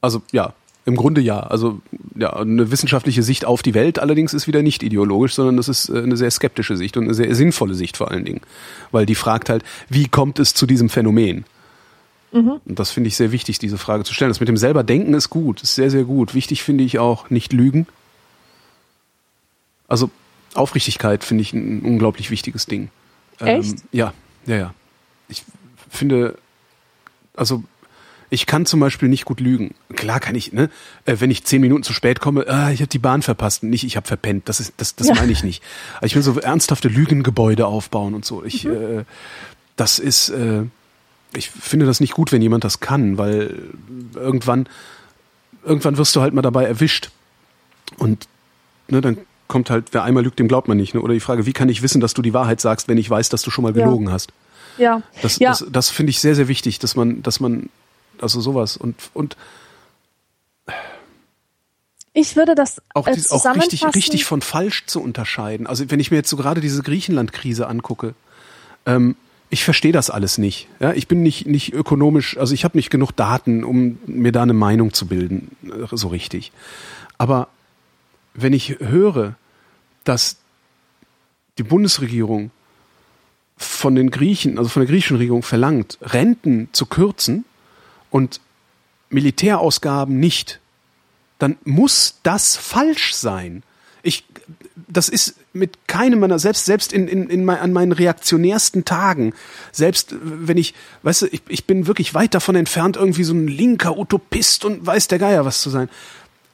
[0.00, 0.54] Also ja,
[0.88, 1.40] im Grunde ja.
[1.40, 1.80] Also
[2.16, 5.88] ja, eine wissenschaftliche Sicht auf die Welt allerdings ist wieder nicht ideologisch, sondern das ist
[5.88, 8.40] äh, eine sehr skeptische Sicht und eine sehr sinnvolle Sicht vor allen Dingen.
[8.90, 11.44] Weil die fragt halt, wie kommt es zu diesem Phänomen?
[12.30, 14.30] Und das finde ich sehr wichtig, diese Frage zu stellen.
[14.30, 16.34] Das mit dem selber Denken ist gut, ist sehr, sehr gut.
[16.34, 17.86] Wichtig finde ich auch, nicht lügen.
[19.86, 20.10] Also
[20.54, 22.90] Aufrichtigkeit finde ich ein unglaublich wichtiges Ding.
[23.38, 23.70] Echt?
[23.70, 24.12] Ähm, ja,
[24.44, 24.74] ja, ja.
[25.28, 25.44] Ich
[25.88, 26.36] finde,
[27.34, 27.64] also
[28.30, 29.74] ich kann zum Beispiel nicht gut lügen.
[29.96, 30.68] Klar kann ich, ne?
[31.06, 33.84] Äh, wenn ich zehn Minuten zu spät komme, ah, ich habe die Bahn verpasst, nicht
[33.84, 34.48] ich habe verpennt.
[34.48, 35.14] Das ist, das, das Ja.
[35.14, 35.62] meine ich nicht.
[35.96, 38.44] Aber ich will so ernsthafte Lügengebäude aufbauen und so.
[38.44, 38.72] Ich, Mhm.
[39.00, 39.04] äh,
[39.76, 40.62] das ist, äh,
[41.34, 43.54] ich finde das nicht gut, wenn jemand das kann, weil
[44.14, 44.68] irgendwann,
[45.64, 47.10] irgendwann wirst du halt mal dabei erwischt.
[47.98, 48.26] Und
[48.88, 50.94] ne, dann kommt halt, wer einmal lügt, dem glaubt man nicht.
[50.94, 51.00] Ne?
[51.00, 53.28] Oder die Frage, wie kann ich wissen, dass du die Wahrheit sagst, wenn ich weiß,
[53.30, 53.84] dass du schon mal Ja.
[53.84, 54.32] gelogen hast?
[54.76, 55.02] Ja.
[55.22, 55.50] Das, ja.
[55.50, 57.68] das, das finde ich sehr, sehr wichtig, dass man, dass man,
[58.22, 59.36] also sowas und, und
[62.12, 65.66] ich würde das auch, äh, auch richtig, richtig von falsch zu unterscheiden.
[65.68, 68.14] Also wenn ich mir jetzt so gerade diese Griechenland-Krise angucke,
[68.86, 69.14] ähm,
[69.50, 70.68] ich verstehe das alles nicht.
[70.80, 74.42] Ja, ich bin nicht, nicht ökonomisch, also ich habe nicht genug Daten, um mir da
[74.42, 76.52] eine Meinung zu bilden, äh, so richtig.
[77.18, 77.48] Aber
[78.34, 79.34] wenn ich höre,
[80.04, 80.36] dass
[81.58, 82.50] die Bundesregierung
[83.56, 87.44] von den Griechen, also von der griechischen Regierung verlangt, Renten zu kürzen
[88.10, 88.40] und
[89.10, 90.60] Militärausgaben nicht,
[91.38, 93.62] dann muss das falsch sein.
[94.02, 94.24] Ich,
[94.86, 99.32] das ist mit keinem meiner, selbst, selbst in, in, in mein, an meinen reaktionärsten Tagen,
[99.72, 103.48] selbst wenn ich, weißt du, ich, ich bin wirklich weit davon entfernt, irgendwie so ein
[103.48, 105.88] linker Utopist und weiß der Geier was zu sein.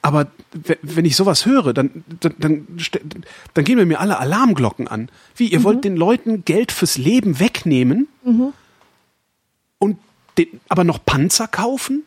[0.01, 2.67] Aber we- wenn ich sowas höre, dann, dann, dann,
[3.53, 5.09] dann gehen mir alle Alarmglocken an.
[5.35, 8.07] Wie, ihr wollt den Leuten Geld fürs Leben wegnehmen
[9.79, 9.97] und
[10.37, 12.03] den, aber noch Panzer kaufen?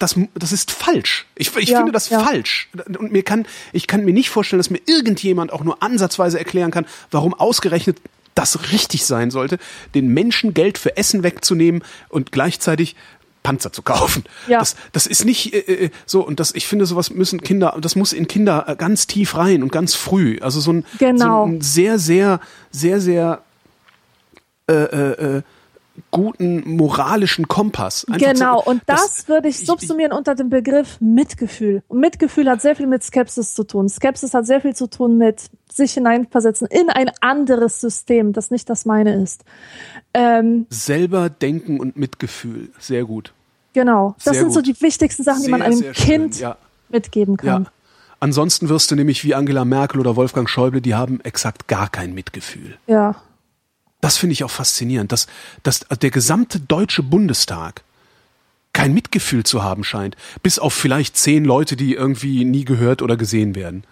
[0.00, 1.26] Das, das ist falsch.
[1.34, 2.20] Ich, ich Ja, finde das ja.
[2.20, 2.68] falsch.
[3.00, 6.70] Und mir kann, ich kann mir nicht vorstellen, dass mir irgendjemand auch nur ansatzweise erklären
[6.70, 7.98] kann, warum ausgerechnet
[8.36, 9.58] das richtig sein sollte,
[9.96, 12.94] den Menschen Geld für Essen wegzunehmen und gleichzeitig
[13.42, 14.22] Panzer zu kaufen.
[14.46, 14.60] Ja.
[14.60, 17.96] Das, das ist nicht äh, äh, so und das ich finde sowas müssen Kinder das
[17.96, 21.44] muss in Kinder äh, ganz tief rein und ganz früh also so ein, Genau.
[21.44, 23.42] so ein sehr sehr sehr sehr
[24.68, 25.42] äh, äh, äh,
[26.10, 31.00] guten moralischen Kompass Einfach Genau, so, und das, würde ich ich- subsumieren unter dem Begriff
[31.00, 31.82] Mitgefühl.
[31.88, 33.88] Und Mitgefühl hat sehr viel mit Skepsis zu tun.
[33.88, 35.42] Skepsis hat sehr viel zu tun mit
[35.72, 39.44] sich hineinversetzen in ein anderes System, das nicht das meine ist.
[40.14, 43.32] Ähm, selber denken und Mitgefühl sehr gut
[43.74, 44.66] genau, das Sehr sind so gut.
[44.68, 46.56] die wichtigsten Sachen, die man Sehr, einem sehr schön, Kind ja.
[46.88, 47.64] mitgeben kann.
[47.64, 47.70] ja
[48.20, 52.14] ansonsten wirst du nämlich wie Angela Merkel oder Wolfgang Schäuble die haben exakt gar kein
[52.14, 53.14] Mitgefühl Ja,
[54.00, 55.26] Das finde ich auch faszinierend, dass,
[55.62, 57.82] dass der gesamte deutsche Bundestag
[58.72, 63.16] kein Mitgefühl zu haben scheint, bis auf vielleicht zehn Leute, die irgendwie nie gehört oder
[63.16, 63.84] gesehen werden.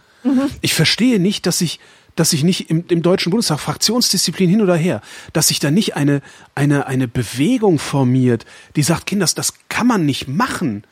[0.60, 1.80] Ich verstehe nicht, dass sich
[2.16, 5.02] dass sich nicht im, im Deutschen Bundestag Fraktionsdisziplin hin oder her,
[5.34, 6.22] dass sich da nicht eine,
[6.54, 10.84] eine, eine Bewegung formiert, die sagt, Kinders, das kann man nicht machen.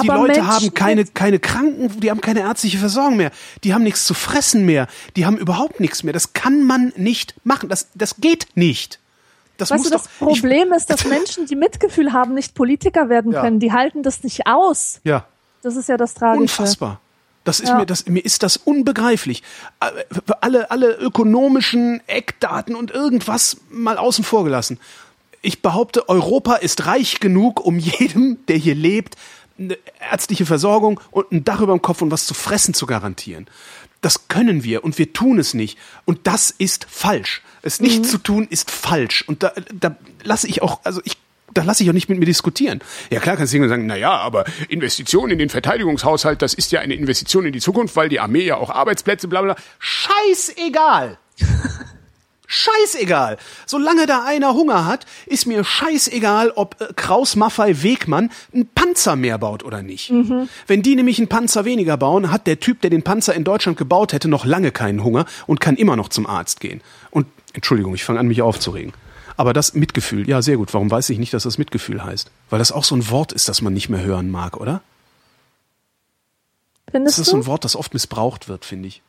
[0.00, 3.30] Die Aber Leute Menschen haben keine, keine Kranken, die haben keine ärztliche Versorgung mehr.
[3.62, 4.86] Die haben nichts zu fressen mehr.
[5.16, 6.14] Die haben überhaupt nichts mehr.
[6.14, 7.68] Das kann man nicht machen.
[7.68, 8.98] Das, das geht nicht.
[9.58, 13.32] Das Weißt du, das doch, Problem ist, dass Menschen, die Mitgefühl haben, nicht Politiker werden
[13.32, 13.42] Ja.
[13.42, 13.60] können.
[13.60, 15.00] Die halten das nicht aus.
[15.04, 15.26] ja.
[15.64, 16.40] Das ist ja das Tragische.
[16.42, 17.00] Unfassbar.
[17.44, 17.76] Das ist Ja.
[17.76, 19.42] mir, das, mir ist das unbegreiflich.
[20.40, 24.80] Alle, alle ökonomischen Eckdaten und irgendwas mal außen vor gelassen.
[25.40, 29.16] Ich behaupte, Europa ist reich genug, um jedem, der hier lebt,
[29.58, 33.46] eine ärztliche Versorgung und ein Dach über dem Kopf und was zu fressen zu garantieren.
[34.00, 35.78] Das können wir und wir tun es nicht.
[36.04, 37.42] Und das ist falsch.
[37.62, 39.24] Es nicht zu tun ist falsch.
[39.28, 41.16] Und da, da lasse ich auch, also ich
[41.54, 42.80] da lasse ich auch nicht mit mir diskutieren.
[43.10, 46.72] Ja klar kannst du und sagen, na ja, aber Investition in den Verteidigungshaushalt, das ist
[46.72, 49.54] ja eine Investition in die Zukunft, weil die Armee ja auch Arbeitsplätze, bla bla.
[49.54, 49.62] bla.
[49.78, 51.18] Scheißegal.
[52.52, 53.38] Scheißegal.
[53.64, 59.16] Solange da einer Hunger hat, ist mir scheißegal, ob äh, Kraus Maffei Wegmann einen Panzer
[59.16, 60.12] mehr baut oder nicht.
[60.66, 63.78] Wenn die nämlich einen Panzer weniger bauen, hat der Typ, der den Panzer in Deutschland
[63.78, 66.82] gebaut hätte, noch lange keinen Hunger und kann immer noch zum Arzt gehen.
[67.10, 68.92] Und Entschuldigung, ich fange an, mich aufzuregen.
[69.38, 70.74] Aber das Mitgefühl, ja, sehr gut.
[70.74, 72.30] Warum weiß ich nicht, dass das Mitgefühl heißt?
[72.50, 74.82] Weil das auch so ein Wort ist, das man nicht mehr hören mag, oder?
[76.84, 77.42] Das Findest ist so du?
[77.42, 79.00] ein Wort, das oft missbraucht wird, finde ich.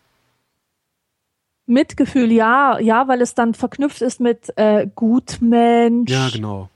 [1.66, 6.70] Mitgefühl, ja, ja, weil es dann verknüpft ist mit äh, Gutmensch Ja, genau.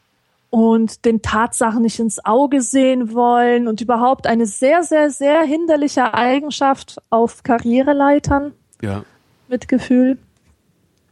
[0.50, 6.14] und den Tatsachen nicht ins Auge sehen wollen und überhaupt eine sehr, sehr, sehr hinderliche
[6.14, 8.54] Eigenschaft auf Karriereleitern.
[8.82, 9.04] Ja.
[9.50, 10.18] Mitgefühl.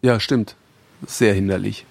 [0.01, 0.55] Ja, stimmt.
[1.05, 1.85] Sehr hinderlich.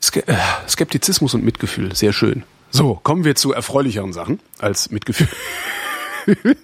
[0.00, 0.36] Ske äh,
[0.68, 2.42] Skeptizismus und Mitgefühl, sehr schön.
[2.70, 5.28] So, kommen wir zu erfreulicheren Sachen als Mitgefühl.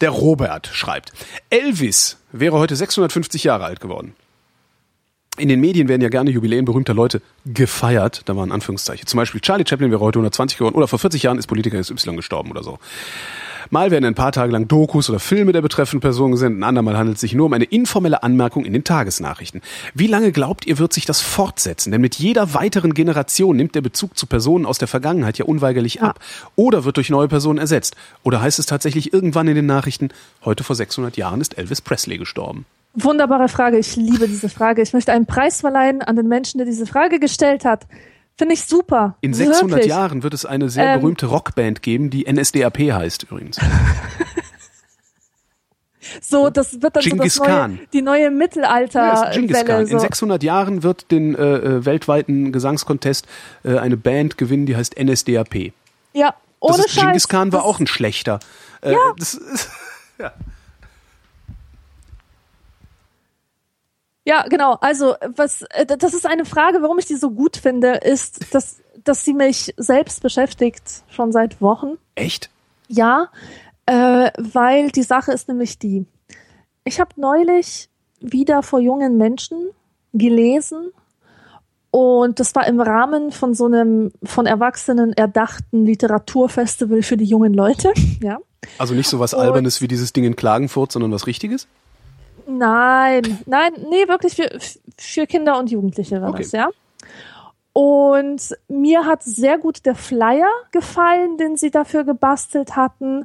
[0.00, 1.12] Der Robert schreibt,
[1.50, 4.14] Elvis wäre heute 650 Jahre alt geworden.
[5.38, 8.22] In den Medien werden ja gerne Jubiläen berühmter Leute gefeiert.
[8.26, 9.06] Da waren Anführungszeichen.
[9.06, 12.16] Zum Beispiel Charlie Chaplin wäre heute 120 geworden oder vor 40 Jahren ist Politiker XY
[12.16, 12.78] gestorben oder so.
[13.70, 16.96] Mal werden ein paar Tage lang Dokus oder Filme der betreffenden Person gesendet, ein andermal
[16.96, 19.60] handelt es sich nur um eine informelle Anmerkung in den Tagesnachrichten.
[19.94, 21.92] Wie lange glaubt ihr, wird sich das fortsetzen?
[21.92, 26.02] Denn mit jeder weiteren Generation nimmt der Bezug zu Personen aus der Vergangenheit ja unweigerlich
[26.02, 26.20] ab.
[26.56, 27.96] Oder wird durch neue Personen ersetzt.
[28.22, 30.08] Oder heißt es tatsächlich irgendwann in den Nachrichten,
[30.44, 32.66] heute vor 600 Jahren ist Elvis Presley gestorben?
[32.94, 33.78] Wunderbare Frage.
[33.78, 34.82] Ich liebe diese Frage.
[34.82, 37.86] Ich möchte einen Preis verleihen an den Menschen, der diese Frage gestellt hat.
[38.36, 39.16] Finde ich super.
[39.20, 39.86] In 600 Wirklich.
[39.86, 43.58] Jahren wird es eine sehr Ähm, berühmte Rockband geben, die NSDAP heißt übrigens.
[46.20, 49.42] So, das wird dann Genghis so das neue, die neue Ja, ist Genghis Khan.
[49.46, 49.80] Mittelalterwelle.
[49.82, 49.98] In So.
[50.00, 53.26] 600 Jahren wird den äh, äh, weltweiten Gesangskontest
[53.64, 55.72] äh, eine Band gewinnen, die heißt NSDAP.
[56.12, 57.04] Ja, ohne das ist, Scheiß.
[57.04, 58.40] Genghis Khan war das, auch ein schlechter.
[58.82, 58.98] Äh, Ja.
[59.16, 59.70] Das ist,
[60.18, 60.32] Ja,
[64.48, 64.78] genau.
[64.80, 68.80] Also, was, äh, das ist eine Frage, warum ich die so gut finde, ist, dass,
[69.02, 71.98] dass sie mich selbst beschäftigt, schon seit Wochen.
[72.14, 72.50] echt?
[72.88, 73.28] Ja,
[73.86, 76.06] äh, weil die Sache ist nämlich die.
[76.84, 77.88] Ich habe neulich
[78.20, 79.70] wieder vor jungen Menschen
[80.12, 80.92] gelesen
[81.90, 87.54] und das war im Rahmen von so einem von Erwachsenen erdachten Literaturfestival für die jungen
[87.54, 87.92] Leute.
[88.22, 88.38] Ja.
[88.78, 91.66] Also nicht so was Albernes wie dieses Ding in Klagenfurt, sondern was Richtiges?
[92.46, 94.50] Nein, nein, nee, wirklich für,
[94.98, 96.42] für Kinder und Jugendliche war Okay.
[96.42, 96.68] das, ja.
[97.72, 103.24] Und mir hat sehr gut der Flyer gefallen, den sie dafür gebastelt hatten.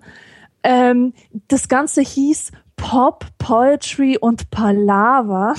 [0.63, 1.13] Ähm,
[1.49, 5.55] das Ganze hieß Pop, Poetry und Palaver.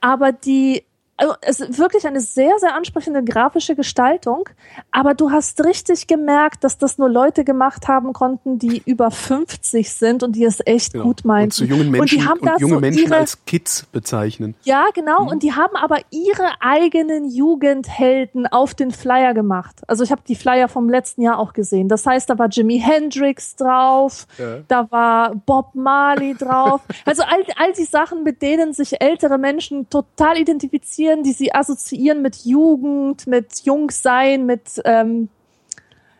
[0.00, 0.84] Aber die,
[1.18, 4.48] also es ist wirklich eine sehr, sehr ansprechende grafische Gestaltung.
[4.90, 9.92] Aber du hast richtig gemerkt, dass das nur Leute gemacht haben konnten, die über 50
[9.92, 11.04] sind und die es echt Genau.
[11.04, 11.46] gut meinten.
[11.48, 13.84] Und zu jungen Menschen, und die haben und da junge so Menschen ihre, als Kids
[13.92, 14.54] bezeichnen.
[14.62, 15.28] ja, genau.
[15.28, 19.82] Und die haben aber ihre eigenen Jugendhelden auf den Flyer gemacht.
[19.86, 21.88] Also ich habe die Flyer vom letzten Jahr auch gesehen.
[21.88, 24.58] Das heißt, da war Jimi Hendrix drauf, Ja.
[24.68, 26.80] da war Bob Marley drauf.
[27.04, 32.22] Also all, all die Sachen, mit denen sich ältere Menschen total identifizieren, die sie assoziieren
[32.22, 35.28] mit Jugend, mit Jungsein, mit ähm,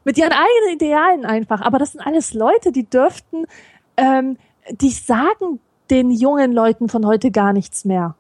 [0.05, 1.61] mit ihren eigenen Idealen einfach.
[1.61, 3.45] Aber das sind alles Leute, die dürften,
[3.99, 4.39] ähm,
[4.71, 5.61] die sagen
[5.91, 8.15] den jungen Leuten von heute gar nichts mehr.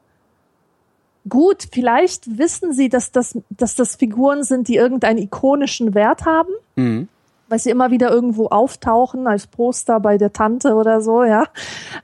[1.29, 6.53] Gut, vielleicht wissen sie, dass das, dass das Figuren sind, die irgendeinen ikonischen Wert haben,
[6.77, 7.09] Mhm.
[7.49, 11.47] weil sie immer wieder irgendwo auftauchen als Poster bei der Tante oder so, ja.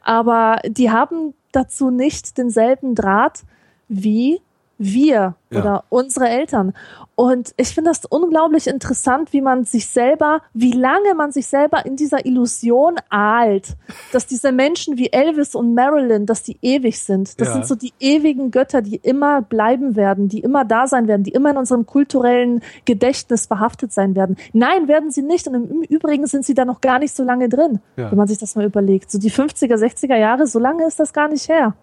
[0.02, 3.42] Aber die haben dazu nicht denselben Draht
[3.88, 4.40] wie
[4.78, 5.60] wir Ja.
[5.60, 6.72] oder unsere Eltern.
[7.16, 11.86] Und ich finde das unglaublich interessant, wie man sich selber, wie lange man sich selber
[11.86, 13.76] in dieser Illusion ahlt,
[14.12, 17.40] dass diese Menschen wie Elvis und Marilyn, dass die ewig sind.
[17.40, 17.54] Das Ja.
[17.54, 21.30] sind so die ewigen Götter, die immer bleiben werden, die immer da sein werden, die
[21.30, 24.36] immer in unserem kulturellen Gedächtnis verhaftet sein werden.
[24.52, 25.46] Nein, werden sie nicht.
[25.46, 28.10] Und im Übrigen sind sie da noch gar nicht so lange drin, Ja.
[28.10, 29.12] wenn man sich das mal überlegt.
[29.12, 31.74] So die 50er, 60er Jahre, so lange ist das gar nicht her.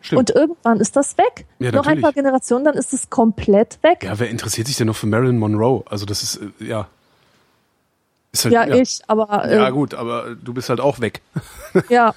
[0.00, 0.18] Stimmt.
[0.18, 1.46] Und irgendwann ist das weg.
[1.58, 4.04] Ja, Noch ein paar Generationen, dann ist es komplett weg.
[4.04, 5.82] ja, wer interessiert sich denn noch für Marilyn Monroe?
[5.86, 6.88] Also das ist, äh, ja.
[8.32, 11.22] Ist halt, Ja, ich, aber äh, Ja, gut, aber du bist halt auch weg.
[11.88, 12.14] ja,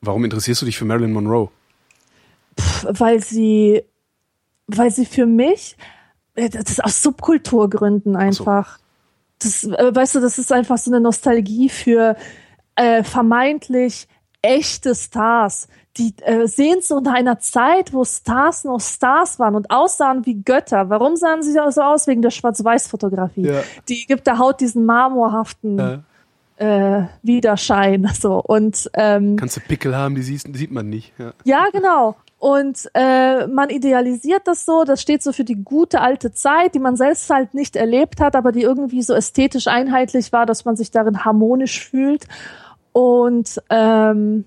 [0.00, 1.50] Warum interessierst du dich für Marilyn Monroe?
[2.82, 3.82] weil sie,
[4.66, 5.76] weil sie für mich,
[6.34, 8.78] äh, das ist aus Subkulturgründen einfach.
[9.38, 12.16] Das, äh, weißt du, das ist einfach so eine Nostalgie für
[12.74, 14.08] äh, vermeintlich
[14.42, 15.68] echte Stars,
[15.98, 20.88] die äh, Sehnsucht nach einer Zeit, wo Stars noch Stars waren und aussahen wie Götter.
[20.90, 22.06] Warum sahen sie so aus?
[22.06, 23.46] Wegen der Schwarz-Weiß-Fotografie.
[23.46, 23.62] Ja.
[23.88, 26.04] Die gibt der Haut diesen marmorhaften
[26.58, 28.10] äh, Widerschein.
[28.18, 28.42] So.
[28.42, 31.12] Und ähm, Kannst du Pickel haben, die siehst, die sieht man nicht.
[31.18, 31.32] Ja.
[31.44, 32.16] ja, genau.
[32.38, 36.78] Und äh, man idealisiert das so, das steht so für die gute alte Zeit, die
[36.78, 40.76] man selbst halt nicht erlebt hat, aber die irgendwie so ästhetisch einheitlich war, dass man
[40.76, 42.26] sich darin harmonisch fühlt.
[42.92, 44.44] Und ähm,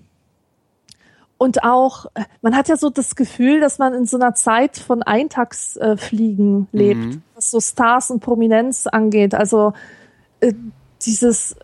[1.42, 4.76] und auch, äh, man hat ja so das Gefühl, dass man in so einer Zeit
[4.78, 9.34] von Eintagsfliegen äh, lebt, was so Stars und Prominenz angeht.
[9.34, 9.72] Also
[10.38, 10.52] äh,
[11.04, 11.56] dieses,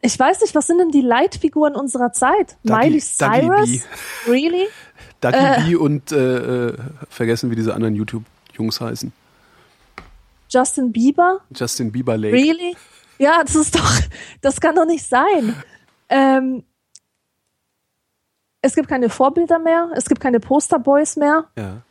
[0.00, 2.56] ich weiß nicht, was sind denn die Leitfiguren unserer Zeit?
[2.64, 3.70] Dougie- Miley Dougie Cyrus?
[4.24, 4.30] B.
[4.30, 4.68] Really?
[5.20, 6.78] Ducky B und äh, äh,
[7.10, 9.12] vergessen, wie diese anderen YouTube-Jungs heißen.
[10.48, 11.40] Justin Bieber?
[11.54, 12.34] Justin Bieber Lake.
[12.34, 12.74] Really?
[13.18, 13.92] Ja, das ist doch,
[14.40, 15.54] das kann doch nicht sein.
[16.08, 16.64] Ähm,
[18.62, 21.44] es gibt keine Vorbilder mehr, es gibt keine Posterboys mehr.
[21.56, 21.82] Ja.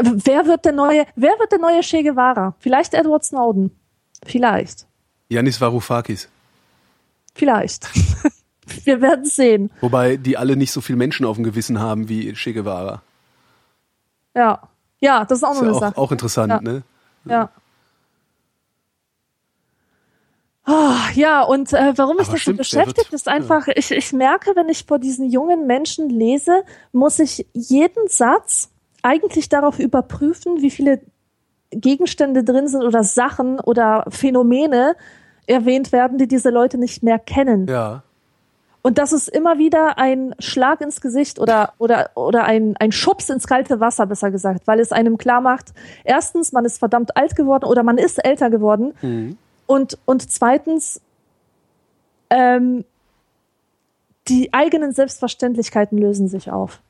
[0.00, 2.54] Wer wird der neue, wer wird der neue Che Guevara?
[2.60, 3.70] Vielleicht Edward Snowden.
[4.24, 4.86] Vielleicht.
[5.28, 6.28] Yanis Varoufakis.
[7.34, 7.88] Vielleicht.
[8.84, 9.70] Wir werden sehen.
[9.80, 13.00] Wobei die alle nicht so viel Menschen auf dem Gewissen haben wie Che Guevara.
[14.34, 14.60] Ja.
[15.00, 15.98] Ja, das ist auch Ist noch ja eine auch, Sache.
[15.98, 16.60] auch interessant, Ja.
[16.60, 16.82] ne?
[17.24, 17.50] Ja.
[20.70, 23.90] Ah, ja, und äh, warum mich Aber das so stimmt, der beschäftigt, ist einfach, ich,
[23.90, 26.62] ich merke, wenn ich vor diesen jungen Menschen lese,
[26.92, 28.70] muss ich jeden Satz
[29.02, 31.00] eigentlich darauf überprüfen, wie viele
[31.70, 34.94] Gegenstände drin sind oder Sachen oder Phänomene
[35.46, 37.66] erwähnt werden, die diese Leute nicht mehr kennen.
[37.66, 38.02] Ja.
[38.82, 43.30] Und das ist immer wieder ein Schlag ins Gesicht oder, oder, oder ein, ein Schubs
[43.30, 45.72] ins kalte Wasser, besser gesagt, weil es einem klar macht,
[46.04, 48.92] erstens, man ist verdammt alt geworden oder man ist älter geworden.
[49.68, 51.02] Und, und zweitens,
[52.30, 52.86] ähm,
[54.28, 56.80] die eigenen Selbstverständlichkeiten lösen sich auf.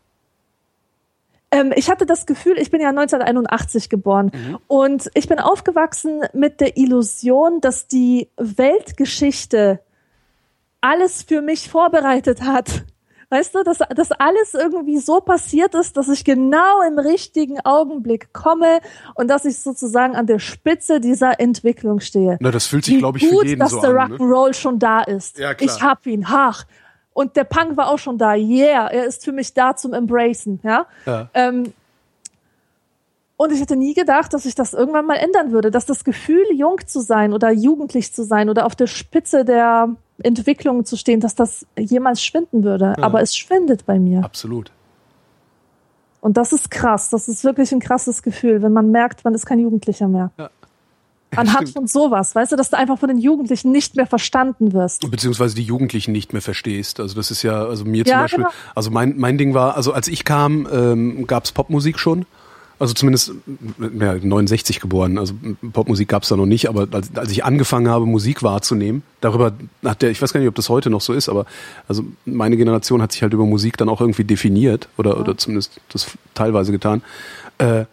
[1.51, 4.31] Ähm, ich hatte das Gefühl, ich bin ja 1981 geboren
[4.69, 9.81] und ich bin aufgewachsen mit der Illusion, dass die Weltgeschichte
[10.81, 12.85] alles für mich vorbereitet hat.
[13.31, 18.33] Weißt du, dass, dass alles irgendwie so passiert ist, dass ich genau im richtigen Augenblick
[18.33, 18.81] komme
[19.17, 22.39] und dass ich sozusagen an der Spitze dieser Entwicklung stehe.
[22.41, 24.13] Na, das fühlt sich, glaube ich, für gut, jeden dass so der an.
[24.13, 24.17] Ne?
[24.17, 25.39] Rock'n'Roll schon da ist.
[25.39, 25.77] Ja, klar.
[25.77, 26.65] Ich hab ihn, hach.
[27.13, 28.35] Und der Punk war auch schon da.
[28.35, 30.61] Yeah, er ist für mich da zum Embracen.
[30.63, 30.87] Ja.
[31.05, 31.29] Ja.
[31.35, 31.75] Ähm,
[33.37, 36.45] und ich hätte nie gedacht, dass sich das irgendwann mal ändern würde, dass das Gefühl,
[36.55, 41.20] jung zu sein oder jugendlich zu sein oder auf der Spitze der Entwicklung zu stehen,
[41.20, 42.95] dass das jemals schwinden würde.
[43.03, 44.24] Aber es schwindet bei mir.
[44.24, 44.73] Absolut.
[46.20, 47.11] Und das ist krass.
[47.11, 50.32] Das ist wirklich ein krasses Gefühl, wenn man merkt, man ist kein Jugendlicher mehr.
[50.39, 50.51] Ja.
[51.36, 55.09] Anhand von sowas, weißt du, dass du einfach von den Jugendlichen nicht mehr verstanden wirst.
[55.11, 57.01] Beziehungsweise die Jugendlichen nicht mehr verstehst.
[57.01, 58.55] Also das ist ja, also mir zum Ja, Beispiel, genau.
[58.74, 62.24] also mein, mein Ding war, also als ich kam, ähm, gab's Popmusik schon.
[62.79, 63.33] Also zumindest
[63.99, 65.35] ja, 69 geboren, also
[65.73, 69.53] Popmusik gab's da noch nicht, aber als, als ich angefangen habe, Musik wahrzunehmen, darüber
[69.85, 71.45] hat der, ich weiß gar nicht, ob das heute noch so ist, aber
[71.89, 75.81] also meine Generation hat sich halt über Musik dann auch irgendwie definiert oder, oder zumindest
[75.89, 77.03] das teilweise getan.
[77.59, 77.87] Äh,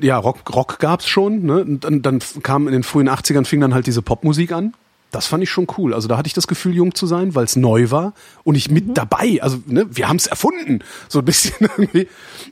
[0.00, 1.60] ja, Rock, Rock gab's schon, ne?
[1.62, 4.74] Und dann, dann kam in den frühen 80ern fing dann halt diese Popmusik an.
[5.10, 5.94] Das fand ich schon cool.
[5.94, 8.12] Also da hatte ich das Gefühl, jung zu sein, weil es neu war
[8.42, 9.38] und ich mit dabei.
[9.40, 12.08] Also ne, wir haben es erfunden, so ein bisschen irgendwie.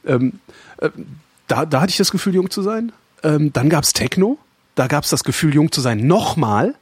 [0.07, 0.44] Ähm, äh,
[1.47, 2.93] da, da hatte ich das Gefühl, jung zu sein.
[3.23, 4.39] Ähm, dann gab's Techno.
[4.75, 6.75] Da gab's das Gefühl, jung zu sein, nochmal,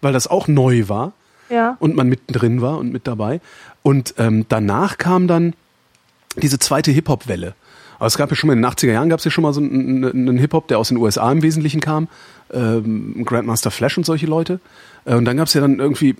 [0.00, 1.12] weil das auch neu war
[1.50, 1.76] Ja.
[1.80, 3.40] und man mittendrin war und mit dabei.
[3.82, 5.54] Und ähm, danach kam dann
[6.36, 7.54] diese zweite Hip-Hop-Welle.
[7.98, 9.52] Aber es gab ja schon mal in den 80er Jahren gab es ja schon mal
[9.52, 12.08] so einen, einen einen Hip-Hop, der aus den USA im Wesentlichen kam.
[12.52, 14.60] Ähm, Grandmaster Flash und solche Leute.
[15.04, 16.16] Äh, und dann gab es ja dann irgendwie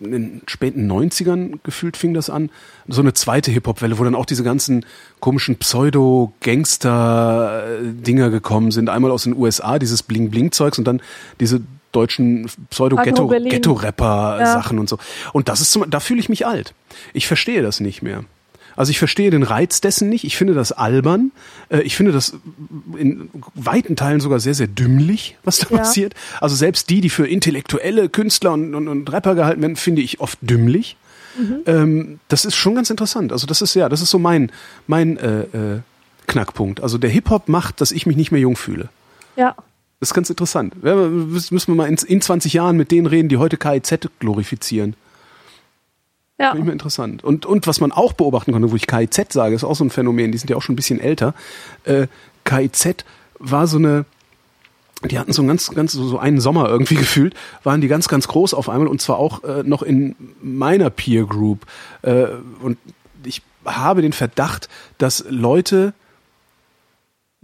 [0.00, 2.50] in den späten 90ern gefühlt fing das an,
[2.86, 4.86] so eine zweite Hip-Hop-Welle, wo dann auch diese ganzen
[5.20, 8.88] komischen Pseudo-Gangster-Dinger gekommen sind.
[8.88, 11.02] Einmal aus den USA, dieses Bling-Bling-Zeugs und dann
[11.40, 11.60] diese
[11.92, 14.80] deutschen Pseudo-Ghetto-Rapper-Sachen ja.
[14.80, 14.98] und so.
[15.32, 16.74] Und das ist zum, da fühle ich mich alt.
[17.12, 18.24] Ich verstehe das nicht mehr.
[18.78, 20.22] Also ich verstehe den Reiz dessen nicht.
[20.22, 21.32] Ich finde das albern.
[21.68, 22.34] Äh, ich finde das
[22.96, 25.78] in weiten Teilen sogar sehr, sehr dümmlich, was da ja.
[25.78, 26.14] passiert.
[26.40, 30.20] Also selbst die, die für intellektuelle Künstler und, und, und Rapper gehalten werden, finde ich
[30.20, 30.96] oft dümmlich.
[31.36, 31.56] Mhm.
[31.66, 33.32] Ähm, das ist schon ganz interessant.
[33.32, 34.52] Also das ist ja, das ist so mein,
[34.86, 35.80] mein äh, äh,
[36.28, 36.80] Knackpunkt.
[36.80, 38.90] Also der Hip-Hop macht, dass ich mich nicht mehr jung fühle.
[39.34, 39.56] Ja.
[39.98, 40.74] Das ist ganz interessant.
[40.84, 44.94] Müssen wir mal in, in 20 Jahren mit denen reden, die heute KIZ glorifizieren.
[46.38, 46.50] Ja.
[46.50, 47.24] Finde ich mir interessant.
[47.24, 49.90] Und, und was man auch beobachten konnte, wo ich KIZ sage, ist auch so ein
[49.90, 51.34] Phänomen, die sind ja auch schon ein bisschen älter.
[51.84, 52.06] Äh,
[52.44, 53.04] KIZ
[53.40, 54.04] war so eine,
[55.04, 57.34] die hatten so einen ganz, ganz, so einen Sommer irgendwie gefühlt,
[57.64, 61.24] waren die ganz, ganz groß auf einmal und zwar auch äh, noch in meiner Peer
[61.24, 61.66] Group.
[62.02, 62.26] Äh,
[62.62, 62.78] und
[63.24, 65.92] ich habe den Verdacht, dass Leute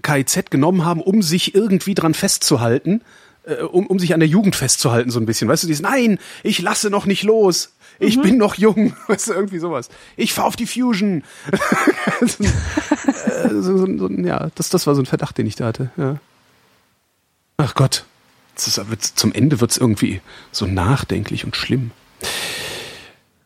[0.02, 3.02] KIZ genommen haben, um sich irgendwie dran festzuhalten,
[3.44, 5.48] äh, um, um sich an der Jugend festzuhalten, so ein bisschen.
[5.48, 7.73] Weißt du, dieses Nein, ich lasse noch nicht los.
[7.98, 8.22] Ich mhm.
[8.22, 9.88] bin noch jung, weißt du, irgendwie sowas.
[10.16, 11.22] Ich fahr auf die Fusion.
[12.20, 15.90] so, äh, so, so, ja, das, das war so ein Verdacht, den ich da hatte.
[15.96, 16.18] Ja.
[17.56, 18.04] Ach Gott,
[18.56, 20.20] ist, zum Ende wird's irgendwie
[20.52, 21.90] so nachdenklich und schlimm.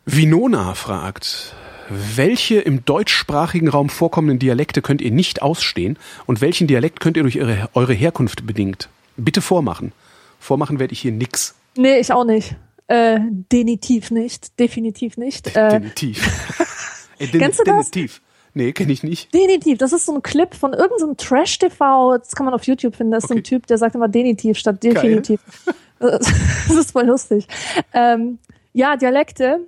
[0.06, 1.54] Vinona fragt,
[1.88, 7.22] welche im deutschsprachigen Raum vorkommenden Dialekte könnt ihr nicht ausstehen und welchen Dialekt könnt ihr
[7.22, 8.88] durch eure, eure Herkunft bedingt?
[9.16, 9.92] Bitte vormachen.
[10.40, 11.54] Vormachen werde ich hier nix.
[11.76, 12.56] Nee, ich auch nicht.
[12.88, 13.20] Äh,
[13.52, 14.58] definitiv nicht.
[14.58, 15.48] Definitiv nicht.
[15.56, 16.68] Äh, definitiv.
[17.18, 17.90] äh, den, Kennst du das?
[17.90, 18.22] Definitiv.
[18.54, 19.32] Nee, kenne ich nicht.
[19.32, 22.96] Denitiv, das ist so ein Clip von irgendeinem so Trash-TV, das kann man auf YouTube
[22.96, 23.34] finden, das ist okay.
[23.34, 25.40] so ein Typ, der sagt immer Denitiv statt Definitiv.
[26.00, 27.46] das ist voll lustig.
[27.92, 28.38] Ähm,
[28.72, 29.60] ja, Dialekte.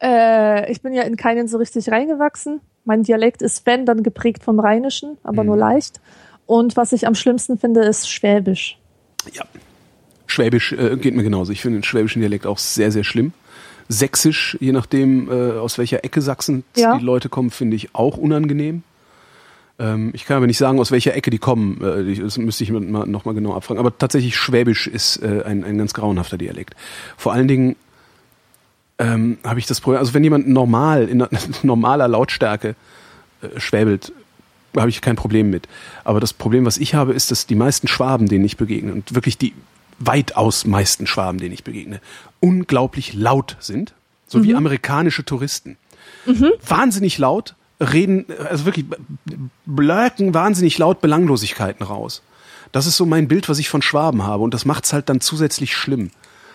[0.00, 2.60] Äh, ich bin ja in keinen so richtig reingewachsen.
[2.84, 5.48] Mein Dialekt ist, wenn, dann geprägt vom Rheinischen, aber mhm.
[5.48, 6.00] nur leicht.
[6.46, 8.78] Und was ich am schlimmsten finde, ist Schwäbisch.
[9.32, 9.44] Ja.
[10.32, 11.52] Schwäbisch äh, geht mir genauso.
[11.52, 13.32] Ich finde den schwäbischen Dialekt auch sehr, sehr schlimm.
[13.88, 16.96] Sächsisch, je nachdem, äh, aus welcher Ecke Sachsen ja.
[16.96, 18.82] die Leute kommen, finde ich auch unangenehm.
[19.78, 21.80] Ähm, ich kann aber nicht sagen, aus welcher Ecke die kommen.
[21.82, 23.78] Äh, das müsste ich mal, noch mal genau abfragen.
[23.78, 26.74] Aber tatsächlich Schwäbisch ist äh, ein, ein ganz grauenhafter Dialekt.
[27.16, 27.76] Vor allen Dingen
[28.98, 31.26] ähm, habe ich das Problem, also wenn jemand normal, in
[31.62, 32.74] normaler Lautstärke
[33.42, 34.12] äh, schwäbelt,
[34.76, 35.68] habe ich kein Problem mit.
[36.04, 39.14] Aber das Problem, was ich habe, ist, dass die meisten Schwaben, denen ich begegne, und
[39.14, 39.52] wirklich die
[40.06, 42.00] weitaus meisten Schwaben, denen ich begegne,
[42.40, 43.94] unglaublich laut sind,
[44.26, 44.44] so mhm.
[44.44, 45.76] wie amerikanische Touristen.
[46.26, 46.52] Mhm.
[46.66, 48.86] Wahnsinnig laut, reden, also wirklich
[49.66, 52.22] blöken wahnsinnig laut Belanglosigkeiten raus.
[52.70, 54.42] Das ist so mein Bild, was ich von Schwaben habe.
[54.42, 56.10] Und das macht's halt dann zusätzlich schlimm.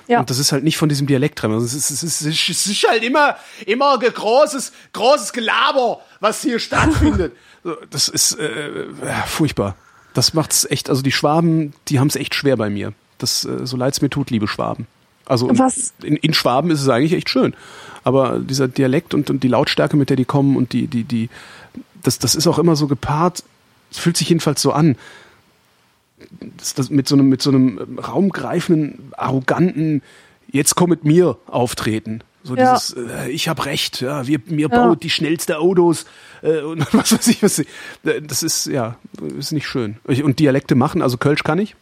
[0.07, 0.21] Ja.
[0.21, 1.51] Und das ist halt nicht von diesem Dialekt drin.
[1.51, 6.59] Also es, ist, es, ist, es ist halt immer, immer großes, großes Gelaber, was hier
[6.59, 7.33] stattfindet.
[7.89, 8.85] Das ist äh,
[9.25, 9.75] furchtbar.
[10.13, 12.93] Das macht's echt, also die Schwaben, die haben's echt schwer bei mir.
[13.17, 14.87] Das, äh, so leid's mir tut, liebe Schwaben.
[15.25, 15.93] Also Was?
[16.03, 17.53] In, in Schwaben ist es eigentlich echt schön.
[18.03, 21.29] Aber dieser Dialekt und, und die Lautstärke, mit der die kommen und die, die, die,
[22.03, 23.43] das, das ist auch immer so gepaart,
[23.91, 24.95] es fühlt sich jedenfalls so an.
[26.57, 30.01] Das, das mit so einem, mit so einem raumgreifenden, arroganten,
[30.49, 32.21] jetzt komm mit mir auftreten.
[32.43, 32.73] So ja.
[32.73, 34.87] dieses, äh, ich habe recht, ja, wir, mir ja.
[34.87, 36.05] baut die schnellste Autos
[36.41, 37.61] äh, und was weiß ich was.
[38.03, 38.95] Das ist, ja,
[39.37, 39.97] ist nicht schön.
[40.05, 41.75] Und Dialekte machen, also Kölsch kann ich.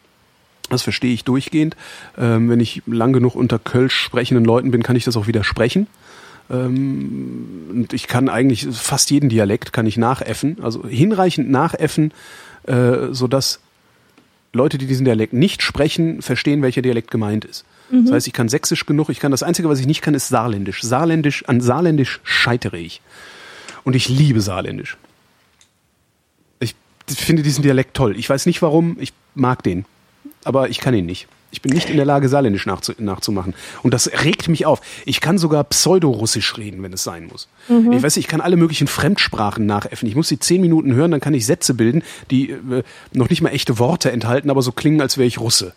[0.69, 1.75] Das verstehe ich durchgehend.
[2.17, 5.87] Ähm, wenn ich lang genug unter Kölsch sprechenden Leuten bin, kann ich das auch widersprechen.
[6.49, 12.13] Ähm, und ich kann eigentlich fast jeden Dialekt kann ich nachäffen, also hinreichend nachäffen,
[12.63, 13.59] äh, sodass
[14.53, 17.65] Leute, die diesen Dialekt nicht sprechen, verstehen, welcher Dialekt gemeint ist.
[17.89, 18.05] Mhm.
[18.05, 20.29] Das heißt, ich kann Sächsisch genug, ich kann das Einzige, was ich nicht kann, ist
[20.29, 20.81] Saarländisch.
[20.81, 23.01] Saarländisch, an Saarländisch scheitere ich.
[23.83, 24.97] Und ich liebe Saarländisch.
[26.59, 26.75] Ich
[27.07, 28.17] finde diesen Dialekt toll.
[28.17, 29.85] Ich weiß nicht warum, ich mag den
[30.45, 31.27] aber ich kann ihn nicht.
[31.51, 33.53] Ich bin nicht in der Lage, Saarländisch nachzu nachzumachen.
[33.81, 34.81] Und das regt mich auf.
[35.05, 37.47] Ich kann sogar Pseudorussisch reden, wenn es sein muss.
[37.69, 37.93] Mhm.
[37.93, 40.09] Ich weiß, ich kann alle möglichen Fremdsprachen nachäffen.
[40.09, 43.41] Ich muss sie zehn Minuten hören, dann kann ich Sätze bilden, die äh, noch nicht
[43.41, 45.73] mal echte Worte enthalten, aber so klingen, als wäre ich Russe.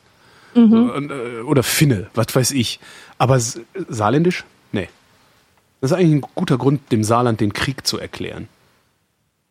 [0.55, 1.11] Mhm.
[1.11, 2.81] Äh, oder Finne, was weiß ich.
[3.19, 4.45] Aber Saarländisch?
[4.73, 4.89] Nee.
[5.81, 8.49] Das ist eigentlich ein guter Grund, dem Saarland den Krieg zu erklären.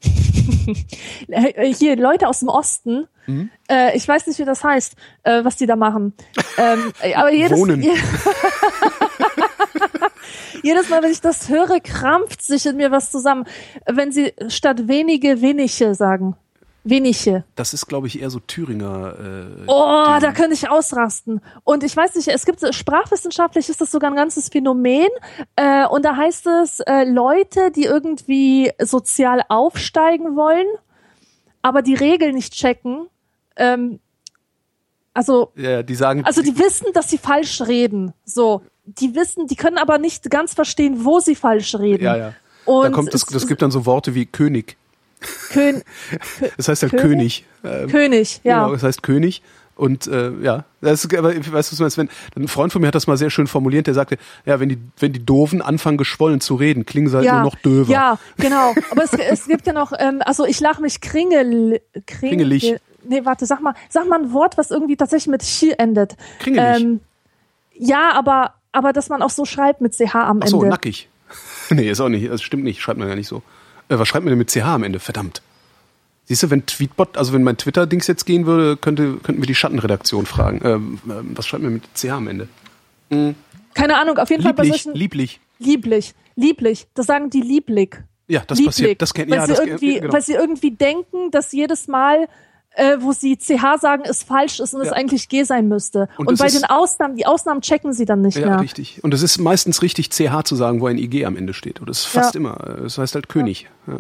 [1.79, 3.51] Hier Leute aus dem Osten, mhm.
[3.69, 6.13] äh, ich weiß nicht, wie das heißt, äh, was die da machen.
[6.57, 7.81] ähm, aber jedes, Wohnen.
[10.63, 13.45] jedes Mal, wenn ich das höre, krampft sich in mir was zusammen.
[13.85, 16.35] Wenn sie statt wenige wenige sagen.
[16.89, 17.43] Wenige.
[17.55, 19.15] Das ist, glaube ich, eher so Thüringer.
[19.19, 20.21] Äh, oh, Ding.
[20.21, 21.41] da könnte ich ausrasten.
[21.65, 25.09] Und ich weiß nicht, es gibt sprachwissenschaftlich ist das sogar ein ganzes Phänomen.
[25.57, 30.67] Äh, und da heißt es äh, Leute, die irgendwie sozial aufsteigen wollen,
[31.61, 33.07] aber die Regeln nicht checken.
[33.57, 33.99] Ähm,
[35.13, 38.13] also, ja, die sagen, also die wissen, dass sie falsch reden.
[38.23, 42.03] So, die wissen, die können aber nicht ganz verstehen, wo sie falsch reden.
[42.03, 42.33] Ja, ja.
[42.65, 44.77] Und da kommt das, das gibt dann so Worte wie König.
[45.51, 45.81] Kön
[46.57, 47.45] das heißt halt König.
[47.63, 48.59] König, ähm, König ja.
[48.59, 49.41] Genau, das heißt König.
[49.77, 51.97] Und äh, ja, das ist, aber ich weiß, was du meinst.
[51.97, 54.69] Wenn, ein Freund von mir hat das mal sehr schön formuliert, der sagte, ja, wenn
[54.69, 57.91] die, wenn die Doofen anfangen, geschwollen zu reden, klingen sie halt ja, nur noch döver.
[57.91, 58.73] Ja, genau.
[58.89, 62.75] Aber es, es gibt ja noch, ähm, also ich lach mich kringel, kringel, kringelig.
[63.07, 66.15] Nee, warte, sag mal, sag mal ein Wort, was irgendwie tatsächlich mit Ch endet.
[66.39, 66.81] Kringelig.
[66.81, 66.99] Ähm,
[67.73, 70.45] ja, aber, aber dass man auch so schreibt mit CH am Ende.
[70.45, 71.09] Ach so, nackig.
[71.69, 73.43] nee, ist auch nicht, das stimmt nicht, schreibt man ja nicht so.
[73.89, 74.99] Äh, was schreibt man denn mit CH am Ende?
[74.99, 75.41] Verdammt.
[76.25, 79.55] Siehst du, wenn Tweetbot, also wenn mein Twitter-Dings jetzt gehen würde, könnte, könnten wir die
[79.55, 80.61] Schattenredaktion fragen.
[80.63, 82.49] Ähm, äh, was schreibt man mit CH am Ende?
[83.09, 83.35] Mhm.
[83.73, 84.99] Keine Ahnung, auf jeden lieblich, Fall bei.
[84.99, 85.39] Lieblich.
[85.59, 86.13] Lieblich.
[86.35, 86.87] Lieblich.
[86.95, 87.95] Das sagen die lieblich.
[88.27, 88.75] Ja, das lieblich.
[88.75, 89.01] passiert.
[89.01, 90.13] Das kennt weil ja, sie das irgendwie, genau.
[90.13, 92.27] Weil sie irgendwie denken, dass jedes Mal
[92.77, 94.87] äh, wo sie CH sagen, es falsch ist und ja.
[94.87, 96.07] es eigentlich G sein müsste.
[96.17, 98.55] Und, und bei den Ausnahmen, die Ausnahmen checken sie dann nicht ja, mehr.
[98.55, 99.03] Ja, richtig.
[99.03, 101.81] Und es ist meistens richtig CH zu sagen, wo ein IG am Ende steht.
[101.81, 102.39] Oder es ist fast ja.
[102.39, 102.55] immer.
[102.83, 103.67] Das heißt halt König.
[103.87, 103.99] Ja.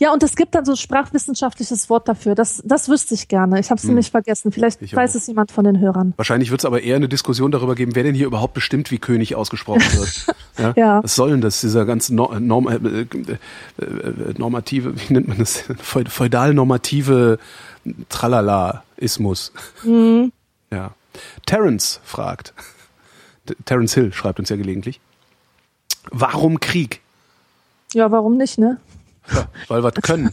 [0.00, 2.36] Ja, und es gibt dann so sprachwissenschaftliches Wort dafür.
[2.36, 3.58] Das, das wüsste ich gerne.
[3.58, 3.90] Ich habe es hm.
[3.90, 4.52] nämlich vergessen.
[4.52, 5.16] Vielleicht ich weiß auch.
[5.16, 6.14] es jemand von den Hörern.
[6.16, 8.98] Wahrscheinlich wird es aber eher eine Diskussion darüber geben, wer denn hier überhaupt bestimmt, wie
[8.98, 10.26] König ausgesprochen wird.
[10.56, 10.72] ja?
[10.76, 11.02] ja.
[11.02, 13.32] Was soll denn das, dieser ganze Norm, äh, äh,
[13.82, 17.38] äh, normative, wie nennt man das, feudal-normative
[18.08, 19.52] Tralala-Ismus.
[19.84, 20.32] Mhm.
[20.70, 20.94] Ja.
[21.46, 22.54] Terence fragt,
[23.64, 25.00] Terence Hill schreibt uns ja gelegentlich,
[26.10, 27.00] warum Krieg?
[27.94, 28.78] Ja, warum nicht, ne?
[29.32, 30.30] Ja, weil wir können.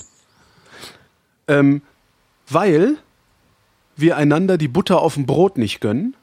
[1.47, 1.81] ähm,
[2.49, 2.97] weil
[3.95, 6.15] wir einander die Butter auf dem Brot nicht gönnen.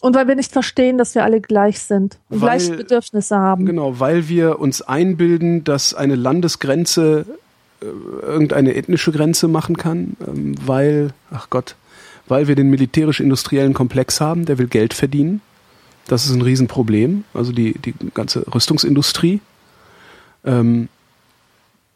[0.00, 3.66] Und weil wir nicht verstehen, dass wir alle gleich sind und weil, gleiche Bedürfnisse haben.
[3.66, 7.26] Genau, weil wir uns einbilden, dass eine Landesgrenze
[7.80, 11.76] irgendeine ethnische Grenze machen kann, ähm, weil, ach Gott,
[12.26, 15.40] weil wir den militärisch-industriellen Komplex haben, der will Geld verdienen.
[16.06, 17.24] Das ist ein Riesenproblem.
[17.34, 19.40] Also die, die ganze Rüstungsindustrie
[20.44, 20.88] ähm,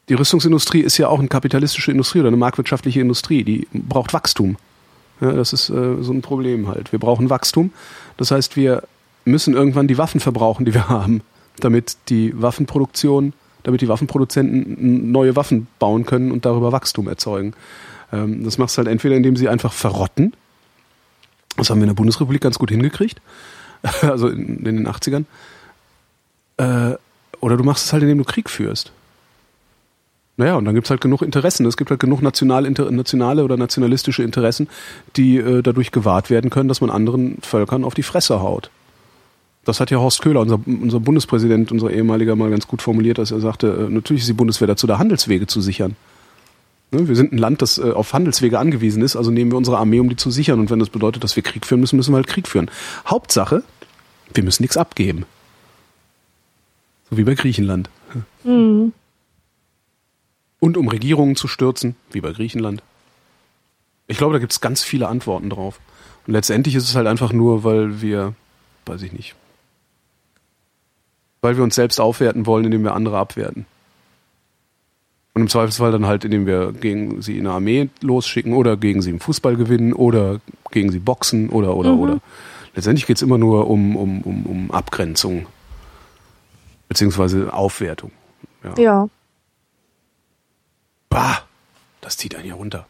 [0.09, 4.56] die Rüstungsindustrie ist ja auch eine kapitalistische Industrie oder eine marktwirtschaftliche Industrie, die braucht Wachstum.
[5.20, 6.92] Ja, das ist äh, so ein Problem halt.
[6.92, 7.72] Wir brauchen Wachstum.
[8.16, 8.82] Das heißt, wir
[9.24, 11.22] müssen irgendwann die Waffen verbrauchen, die wir haben,
[11.60, 13.32] damit die Waffenproduktion,
[13.62, 17.55] damit die Waffenproduzenten neue Waffen bauen können und darüber Wachstum erzeugen.
[18.12, 20.34] Ähm, das machst du halt entweder, indem sie einfach verrotten.
[21.56, 23.20] Das haben wir in der Bundesrepublik ganz gut hingekriegt.
[24.02, 25.24] also in, in den 80ern.
[26.56, 26.97] Äh,
[27.40, 28.93] oder du machst es halt, indem du Krieg führst.
[30.36, 31.66] Naja, und dann gibt's halt genug Interessen.
[31.66, 34.68] Es gibt halt genug national, nationale oder nationalistische Interessen,
[35.16, 38.70] die äh, dadurch gewahrt werden können, dass man anderen Völkern auf die Fresse haut.
[39.64, 43.30] Das hat ja Horst Köhler, unser, unser Bundespräsident, unser ehemaliger, mal ganz gut formuliert, dass
[43.30, 45.97] er sagte, äh, natürlich ist die Bundeswehr dazu da, Handelswege zu sichern.
[46.90, 49.78] Ne, wir sind ein Land, das äh, auf Handelswege angewiesen ist, also nehmen wir unsere
[49.78, 50.59] Armee, um die zu sichern.
[50.59, 52.70] Und wenn das bedeutet, dass wir Krieg führen müssen, müssen wir halt Krieg führen.
[53.06, 53.62] Hauptsache,
[54.34, 55.24] wir müssen nichts abgeben.
[57.09, 57.89] So wie bei Griechenland.
[58.43, 58.93] Mhm.
[60.59, 62.82] Und um Regierungen zu stürzen, wie bei Griechenland.
[64.06, 65.80] Ich glaube, da gibt es ganz viele Antworten drauf.
[66.26, 68.34] Und letztendlich ist es halt einfach nur, weil wir,
[68.86, 69.34] weiß ich nicht,
[71.43, 73.66] weil wir uns selbst aufwerten wollen, indem wir andere abwerten.
[75.35, 79.02] Und im Zweifelsfall dann halt, indem wir gegen sie in der Armee losschicken oder gegen
[79.02, 80.40] sie im Fußball gewinnen oder
[80.70, 82.01] gegen sie boxen oder oder mhm.
[82.01, 82.19] oder.
[82.74, 85.47] Letztendlich geht es immer nur um, um, um, um Abgrenzung
[86.89, 88.12] beziehungsweise Aufwertung.
[88.62, 88.74] Ja.
[88.78, 89.09] ja.
[91.09, 91.43] Bah,
[92.02, 92.86] das zieht einen ja runter.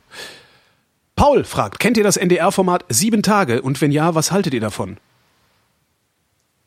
[1.15, 3.63] Paul fragt, kennt ihr das NDR-Format Sieben Tage?
[3.63, 4.97] Und wenn ja, was haltet ihr davon?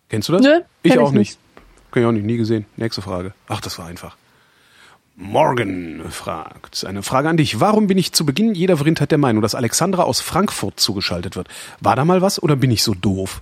[0.08, 0.42] Kennst du das?
[0.42, 1.30] Nö, ich auch ich nicht.
[1.32, 1.45] nicht.
[1.96, 2.66] Kenn ich auch nicht, nie gesehen.
[2.76, 3.34] Nächste Frage.
[3.48, 4.18] Ach, das war einfach.
[5.16, 7.62] Morgen fragt eine Frage an dich.
[7.62, 11.48] Warum bin ich zu Beginn jeder Vrindheit der Meinung, dass Alexandra aus Frankfurt zugeschaltet wird?
[11.80, 13.42] War da mal was oder bin ich so doof?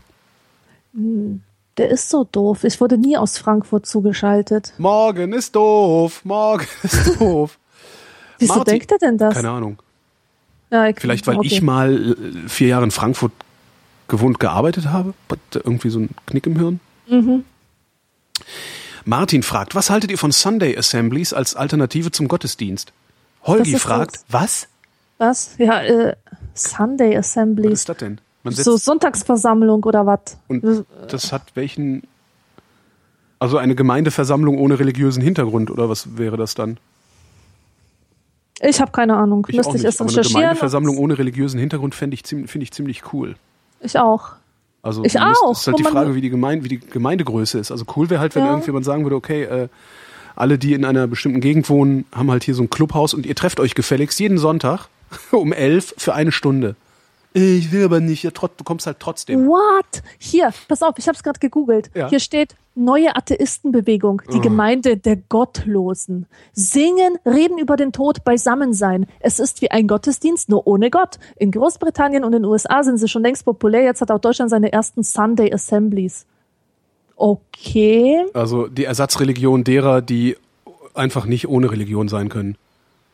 [0.94, 2.64] Der ist so doof.
[2.64, 4.76] Ich wurde nie aus Frankfurt zugeschaltet.
[4.78, 6.24] Morgen ist doof.
[6.24, 7.58] Morgen ist doof.
[8.38, 9.34] Wieso Martin, denkt er denn das?
[9.34, 9.82] Keine Ahnung.
[10.70, 11.48] Ja, Vielleicht, weil okay.
[11.48, 12.16] ich mal
[12.46, 13.32] äh, vier Jahre in Frankfurt
[14.08, 15.16] gewohnt gearbeitet habe.
[15.56, 16.80] Irgendwie so ein Knick im Hirn.
[17.08, 17.46] Mhm.
[19.06, 22.94] Martin fragt, was haltet ihr von Sunday Assemblies als Alternative zum Gottesdienst?
[23.44, 24.68] Holgi fragt, was?
[25.18, 25.56] Was?
[25.58, 26.16] Ja, äh,
[26.54, 27.72] Sunday Assemblies.
[27.72, 28.22] Was ist das denn?
[28.50, 30.38] so Sonntagsversammlung oder was?
[30.48, 32.04] Und das hat welchen?
[33.40, 36.78] Also eine Gemeindeversammlung ohne religiösen Hintergrund oder was wäre das dann?
[38.62, 39.46] Ich habe keine Ahnung.
[39.50, 40.42] Ich Müsste ich es Aber eine recherchieren.
[40.42, 43.36] Gemeindeversammlung ohne religiösen Hintergrund finde ich, ziemlich- finde ich ziemlich cool.
[43.82, 44.32] Ich auch.
[44.84, 47.72] Also Ich auch, Es ist halt die Frage, wie die, Gemeinde, wie die Gemeindegröße ist.
[47.72, 48.50] Also cool wäre halt, wenn Ja.
[48.52, 49.68] irgendjemand sagen würde, okay, äh,
[50.36, 53.36] alle, die in einer bestimmten Gegend wohnen, haben halt hier so ein Clubhaus und ihr
[53.36, 54.88] trefft euch gefälligst jeden Sonntag
[55.32, 56.76] um elf für eine Stunde.
[57.34, 59.48] Ich will aber nicht, ja, trot- du kommst halt trotzdem.
[59.48, 60.04] What?
[60.20, 61.90] Hier, pass auf, ich habe es gerade gegoogelt.
[61.96, 62.08] Ja.
[62.08, 66.28] Hier steht neue Atheistenbewegung, die Gemeinde der Gottlosen.
[66.54, 69.08] Singen, reden über den Tod, beisammen sein.
[69.20, 71.18] Es ist wie ein Gottesdienst, nur ohne Gott.
[71.36, 73.84] In Großbritannien und in den USA sind sie schon längst populär.
[73.84, 76.26] Jetzt hat auch Deutschland seine ersten Sunday Assemblies.
[77.16, 78.26] Okay.
[78.34, 80.36] Also die Ersatzreligion derer, die
[80.94, 82.58] einfach nicht ohne Religion sein können.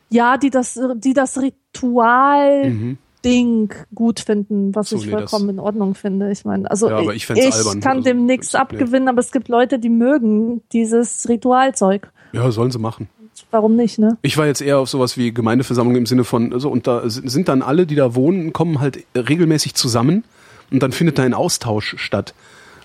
[0.09, 4.89] Ja, die das, die das Ritual Ding gut finden, was.
[4.89, 6.31] So, ich nee, vollkommen in Ordnung finde.
[6.31, 7.79] Ich meine, also Ja, aber ich fänd's albern.
[7.81, 8.61] kann Also, dem nichts das- nee.
[8.61, 12.09] abgewinnen, aber es gibt Leute, die mögen dieses Ritualzeug.
[12.31, 13.09] Ja, sollen sie machen.
[13.51, 14.17] Warum nicht, ne?
[14.21, 17.47] Ich war jetzt eher auf sowas wie Gemeindeversammlung im Sinne von, also, und da sind
[17.47, 20.23] dann alle, die da wohnen, kommen halt regelmäßig zusammen
[20.71, 22.33] und dann findet da ein Austausch statt.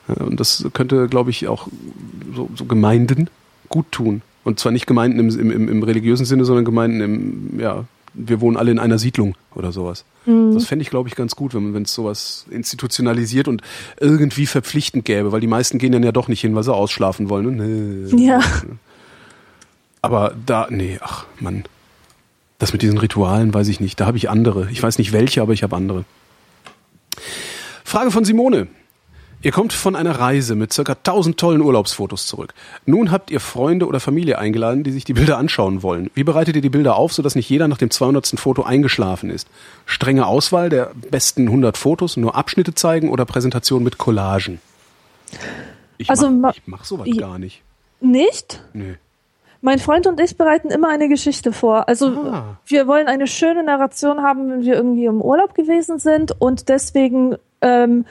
[0.08, 1.68] Ja, Und das könnte, glaube ich, auch
[2.34, 3.28] so, so Gemeinden
[3.68, 4.22] gut tun.
[4.44, 7.84] Und zwar nicht Gemeinden im, im, im religiösen Sinne, sondern Gemeinden im, ja,
[8.14, 10.04] wir wohnen alle in einer Siedlung oder sowas.
[10.26, 13.60] Das fände ich, glaube ich, ganz gut, wenn es sowas institutionalisiert und
[14.00, 17.28] irgendwie verpflichtend gäbe, weil die meisten gehen dann ja doch nicht hin, weil sie ausschlafen
[17.28, 17.56] wollen.
[17.56, 18.24] Ne?
[18.24, 18.40] Ja.
[20.00, 21.64] Aber da, nee, ach Mann.
[22.58, 24.00] Das mit diesen Ritualen weiß ich nicht.
[24.00, 24.70] Da habe ich andere.
[24.70, 26.04] Ich weiß nicht welche, aber ich habe andere.
[27.84, 28.68] Frage von Simone.
[29.44, 32.54] Ihr kommt von einer Reise mit circa 1000 tollen Urlaubsfotos zurück.
[32.86, 36.10] Nun habt ihr Freunde oder Familie eingeladen, die sich die Bilder anschauen wollen.
[36.14, 38.26] Wie bereitet ihr die Bilder auf, sodass nicht jeder nach dem 200.
[38.40, 39.46] Foto eingeschlafen ist?
[39.84, 44.60] Strenge Auswahl der besten 100 Fotos, nur Abschnitte zeigen oder Präsentation mit Collagen?
[45.98, 47.62] Ich Also ma- mach, ich mach sowas gar nicht.
[48.00, 48.62] Nicht?
[48.72, 48.94] Nö.
[49.60, 51.88] Mein Freund und ich bereiten immer eine Geschichte vor.
[51.88, 52.56] Also Ah.
[52.66, 57.36] wir wollen eine schöne Narration haben, wenn wir irgendwie im Urlaub gewesen sind und deswegen
[57.62, 58.04] ähm,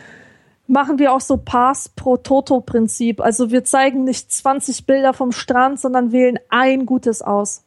[0.74, 3.22] machen wir auch so Pass pro Toto-Prinzip.
[3.22, 7.64] Also wir zeigen nicht 20 Bilder vom Strand, sondern wählen ein gutes aus.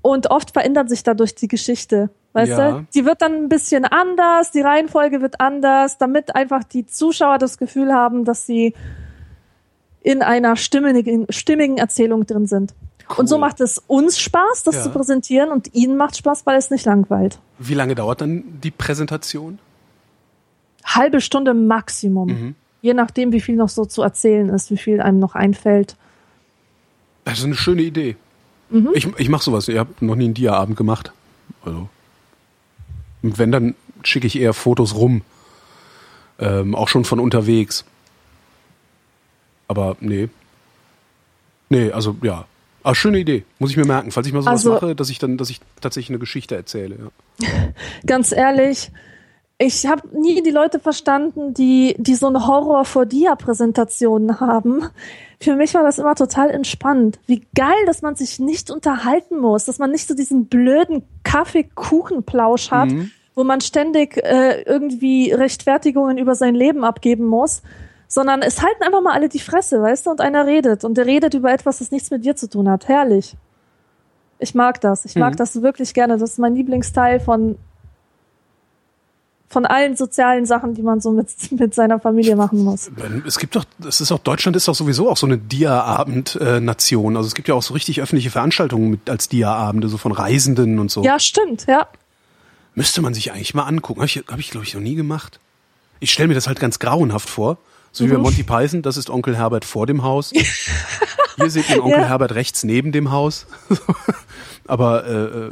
[0.00, 2.08] Und oft verändert sich dadurch die Geschichte.
[2.32, 2.70] Weißt Ja.
[2.72, 2.86] du?
[2.94, 7.58] Die wird dann ein bisschen anders, die Reihenfolge wird anders, damit einfach die Zuschauer das
[7.58, 8.74] Gefühl haben, dass sie
[10.02, 12.72] in einer stimmigen, stimmigen Erzählung drin sind.
[13.16, 13.40] Und so Cool.
[13.40, 14.82] macht es uns Spaß, das Ja.
[14.82, 17.38] zu präsentieren und ihnen macht Spaß, weil es nicht langweilt.
[17.58, 19.58] Wie lange dauert dann die Präsentation?
[20.94, 22.28] Halbe Stunde Maximum.
[22.28, 22.54] Mhm.
[22.80, 25.96] Je nachdem, wie viel noch so zu erzählen ist, wie viel einem noch einfällt.
[27.24, 28.16] Das ist eine schöne Idee.
[28.70, 28.90] Mhm.
[28.94, 29.68] Ich, ich mache sowas.
[29.68, 31.12] Ich habe noch nie einen Dia-Abend gemacht.
[31.64, 31.88] Also.
[33.22, 35.22] Und wenn, dann schicke ich eher Fotos rum.
[36.38, 37.84] Ähm, auch schon von unterwegs.
[39.66, 40.28] Aber nee.
[41.68, 42.46] Nee, also ja.
[42.82, 43.44] Aber schöne Idee.
[43.58, 45.60] Muss ich mir merken, falls ich mal sowas Also- mache, dass ich dann, dass ich
[45.80, 47.10] tatsächlich eine Geschichte erzähle.
[47.40, 47.48] Ja.
[48.06, 48.90] Ganz ehrlich,
[49.58, 54.84] ich habe nie die Leute verstanden, die, die so einen Horror vor Dia-Präsentationen haben.
[55.40, 57.18] Für mich war das immer total entspannt.
[57.26, 62.70] Wie geil, dass man sich nicht unterhalten muss, dass man nicht so diesen blöden Kaffeekuchenplausch
[62.70, 62.90] hat,
[63.34, 67.62] wo man ständig äh, irgendwie Rechtfertigungen über sein Leben abgeben muss,
[68.06, 71.06] sondern es halten einfach mal alle die Fresse, weißt du, und einer redet und der
[71.06, 72.86] redet über etwas, das nichts mit dir zu tun hat.
[72.86, 73.36] Herrlich.
[74.38, 75.04] Ich mag das.
[75.04, 76.16] Ich mag das wirklich gerne.
[76.16, 77.58] Das ist mein Lieblingsteil von
[79.50, 82.90] von allen sozialen Sachen, die man so mit, mit seiner Familie machen muss.
[83.26, 87.16] Es gibt doch, es ist auch, Deutschland ist doch sowieso auch so eine Dia-Abend-Nation.
[87.16, 90.78] Also es gibt ja auch so richtig öffentliche Veranstaltungen mit, als Dia-Abende, so von Reisenden
[90.78, 91.02] und so.
[91.02, 91.86] Ja, stimmt, ja.
[92.74, 94.00] Müsste man sich eigentlich mal angucken.
[94.00, 95.40] Habe ich, hab ich glaube ich, noch nie gemacht.
[96.00, 97.58] Ich stelle mir das halt ganz grauenhaft vor.
[97.90, 98.10] So Mhm.
[98.10, 100.30] wie bei Monty Python, das ist Onkel Herbert vor dem Haus.
[100.30, 102.06] Hier seht ihr den Onkel Ja.
[102.08, 103.46] Herbert rechts neben dem Haus.
[104.66, 105.10] Aber äh,
[105.46, 105.50] äh,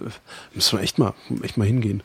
[0.55, 2.03] müssen wir echt mal, echt mal hingehen.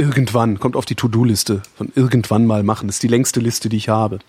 [0.00, 2.86] Irgendwann, kommt auf die To-Do-Liste von irgendwann mal machen.
[2.86, 4.20] Das ist die längste Liste, die ich habe.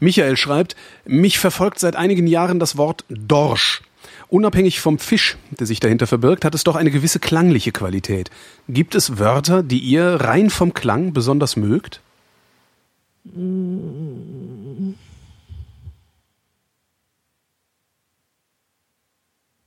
[0.00, 3.82] Michael schreibt, mich verfolgt seit einigen Jahren das Wort Dorsch.
[4.28, 8.30] Unabhängig vom Fisch, der sich dahinter verbirgt, hat es doch eine gewisse klangliche Qualität.
[8.66, 12.00] Gibt es Wörter, die ihr rein vom Klang besonders mögt?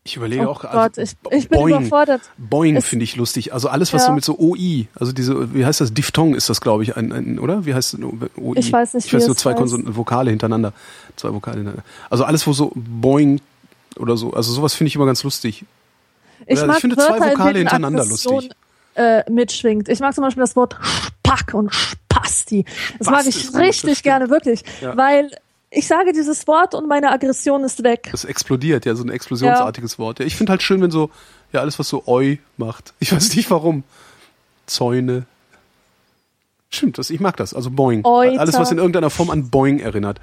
[0.08, 1.76] Ich überlege Oh auch Gott, ich, ich bin Boing.
[1.78, 2.22] überfordert.
[2.38, 3.54] Boing finde ich lustig.
[3.54, 4.08] Also alles, was Ja.
[4.10, 5.96] so mit so OI, also diese, wie heißt das?
[5.96, 7.66] Diphthong ist das, glaube ich, ein, ein, oder?
[7.66, 8.00] Wie heißt es?
[8.38, 8.60] OI?
[8.60, 9.56] Ich weiß nicht, Ich weiß nur es zwei.
[9.56, 10.74] Konsonanten, Vokale hintereinander.
[11.16, 11.84] Zwei Vokale hintereinander.
[12.12, 13.42] Also alles, wo so Boing
[13.98, 15.66] oder so, also sowas finde ich immer ganz lustig.
[16.46, 18.52] Ich ich mag finde zwei Wörter, in Vokale hintereinander Aggression, lustig.
[18.94, 19.90] Äh, mitschwingt.
[19.90, 22.64] Ich mag zum Beispiel das Wort Spack und Spasti.
[23.00, 24.64] Das mag Spast ich gut, das richtig gerne, wirklich.
[24.82, 24.96] Ja.
[24.96, 25.32] Weil
[25.76, 28.10] ich sage dieses Wort und meine Aggression ist weg.
[28.12, 30.20] Das explodiert, ja, so ein explosionsartiges Wort.
[30.20, 31.10] Ja, ich finde halt schön, wenn so,
[31.54, 32.94] Ja, alles, was so Oi macht.
[33.00, 33.84] Ich weiß nicht warum.
[34.66, 35.26] Zäune.
[36.70, 37.54] Stimmt, das, ich mag das.
[37.54, 38.04] Also Boing.
[38.04, 38.40] Euter.
[38.42, 40.20] Alles, was in irgendeiner Form an Boing erinnert.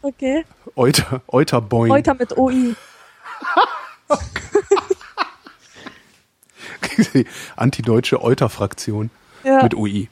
[0.00, 0.44] Okay.
[0.76, 1.92] Euter, Euter Boing.
[1.92, 2.74] Euter mit OI.
[7.56, 9.10] Antideutsche Euter-Fraktion
[9.44, 9.62] Ja.
[9.62, 10.08] mit UI.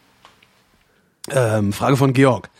[1.30, 2.50] Ähm, Frage von Georg.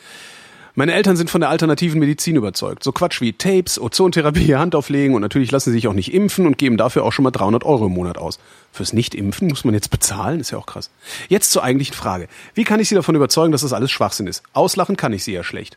[0.80, 2.82] Meine Eltern sind von der alternativen Medizin überzeugt.
[2.82, 6.46] So Quatsch wie Tapes, Ozontherapie, Hand auflegen und natürlich lassen sie sich auch nicht impfen
[6.46, 8.38] und geben dafür auch schon mal 300 Euro im Monat aus.
[8.72, 10.40] Fürs Nicht-Impfen muss man jetzt bezahlen?
[10.40, 10.88] Ist ja auch krass.
[11.28, 12.28] Jetzt zur eigentlichen Frage.
[12.54, 14.42] Wie kann ich Sie davon überzeugen, dass das alles Schwachsinn ist?
[14.54, 15.76] Auslachen kann ich Sie ja schlecht.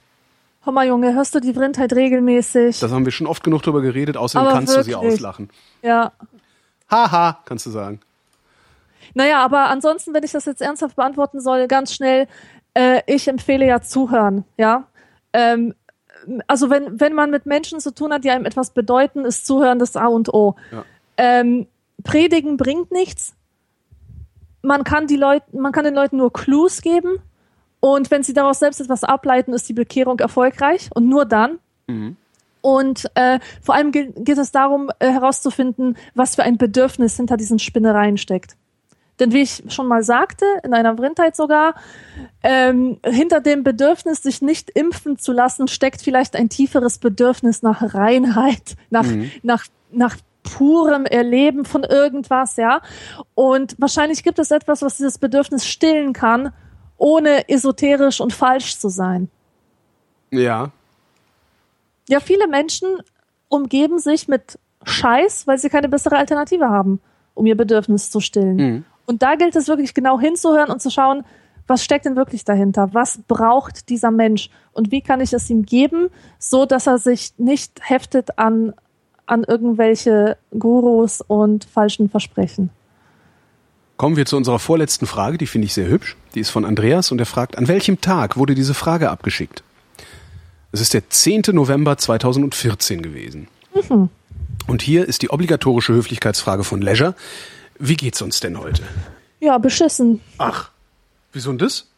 [0.63, 2.79] Hör mal, Junge, hörst du die Vrindheit regelmäßig?
[2.79, 4.15] Das haben wir schon oft genug drüber geredet.
[4.15, 5.15] Außerdem Aber kannst du sie wirklich.
[5.15, 5.49] auslachen.
[5.81, 6.13] ja.
[6.89, 7.99] Haha, kannst du sagen.
[9.15, 12.25] Naja, aber ansonsten, wenn ich das jetzt ernsthaft beantworten soll, ganz schnell,
[12.73, 14.87] äh, ich empfehle ja zuhören, ja.
[15.33, 15.73] Ähm,
[16.47, 19.79] also wenn, wenn man mit Menschen zu tun hat, die einem etwas bedeuten, ist Zuhören
[19.79, 20.55] das A und O.
[20.71, 20.85] Ja.
[21.17, 21.67] Ähm,
[22.03, 23.33] Predigen bringt nichts.
[24.61, 27.17] Man kann die Leute, man kann den Leuten nur Clues geben.
[27.81, 30.89] Und wenn sie daraus selbst etwas ableiten, ist die Bekehrung erfolgreich.
[30.93, 31.59] Und nur dann.
[32.61, 37.35] Und äh, vor allem ge- geht es darum, äh, herauszufinden, was für ein Bedürfnis hinter
[37.35, 38.55] diesen Spinnereien steckt.
[39.19, 41.75] Denn wie ich schon mal sagte, in einer Vrindheit sogar,
[42.41, 47.93] ähm, hinter dem Bedürfnis, sich nicht impfen zu lassen, steckt vielleicht ein tieferes Bedürfnis nach
[47.93, 49.05] Reinheit, nach,
[49.43, 52.81] nach, nach purem Erleben von irgendwas, ja.
[53.35, 56.51] Und wahrscheinlich gibt es etwas, was dieses Bedürfnis stillen kann,
[56.97, 59.29] ohne esoterisch und falsch zu sein.
[60.31, 60.71] Ja.
[62.09, 62.87] Ja, viele Menschen
[63.47, 66.99] umgeben sich mit Scheiß, weil sie keine bessere Alternative haben,
[67.35, 68.57] um ihr Bedürfnis zu stillen.
[69.05, 71.23] Und da gilt es wirklich genau hinzuhören und zu schauen,
[71.67, 72.89] was steckt denn wirklich dahinter?
[72.93, 74.49] Was braucht dieser Mensch?
[74.73, 76.09] Und wie kann ich es ihm geben,
[76.39, 78.73] so dass er sich nicht heftet an,
[79.25, 82.69] an irgendwelche Gurus und falschen Versprechen?
[83.95, 86.17] Kommen wir zu unserer vorletzten Frage, die finde ich sehr hübsch.
[86.35, 89.63] Die ist von Andreas und er fragt, an welchem Tag wurde diese Frage abgeschickt?
[90.71, 91.43] Es ist der 10.
[91.51, 93.47] November 2014 gewesen.
[94.67, 97.15] Und hier ist die obligatorische Höflichkeitsfrage von Leisure.
[97.85, 98.81] Wie geht's uns denn heute?
[99.41, 100.21] Ja, beschissen.
[100.37, 100.71] Ach,
[101.33, 101.89] wieso denn das?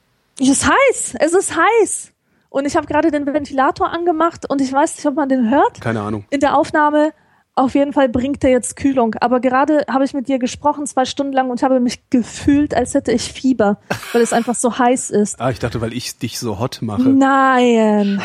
[0.42, 1.14] Es ist heiß.
[1.20, 2.12] Es ist heiß.
[2.50, 5.82] Und ich habe gerade den Ventilator angemacht und ich weiß nicht, ob man den hört.
[5.82, 6.26] Keine Ahnung.
[6.32, 7.14] in der Aufnahme
[7.54, 9.14] auf jeden Fall bringt er jetzt Kühlung.
[9.22, 12.74] Aber gerade habe ich mit dir gesprochen, zwei Stunden lang, und ich habe mich gefühlt,
[12.74, 13.80] als hätte ich Fieber,
[14.12, 15.40] weil es einfach so heiß ist.
[15.40, 17.04] Ah, ich dachte, weil ich dich so hot mache.
[17.04, 18.20] Nein.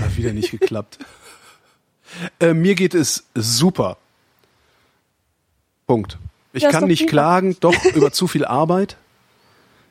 [0.00, 0.98] Hat wieder nicht geklappt.
[2.40, 3.98] äh, mir geht es super.
[5.86, 6.18] Punkt.
[6.52, 7.10] Ich Ja, kann nicht prima.
[7.10, 8.96] klagen, doch über zu viel Arbeit.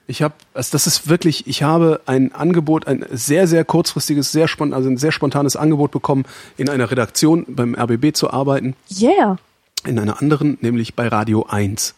[0.08, 4.48] Ich habe, also das ist wirklich, ich habe ein Angebot, ein sehr, sehr kurzfristiges, sehr
[4.48, 6.26] spontan, also ein sehr spontanes Angebot bekommen,
[6.58, 9.38] in einer Redaktion beim RBB zu arbeiten, Yeah.
[9.86, 11.94] in einer anderen, nämlich bei Radio 1.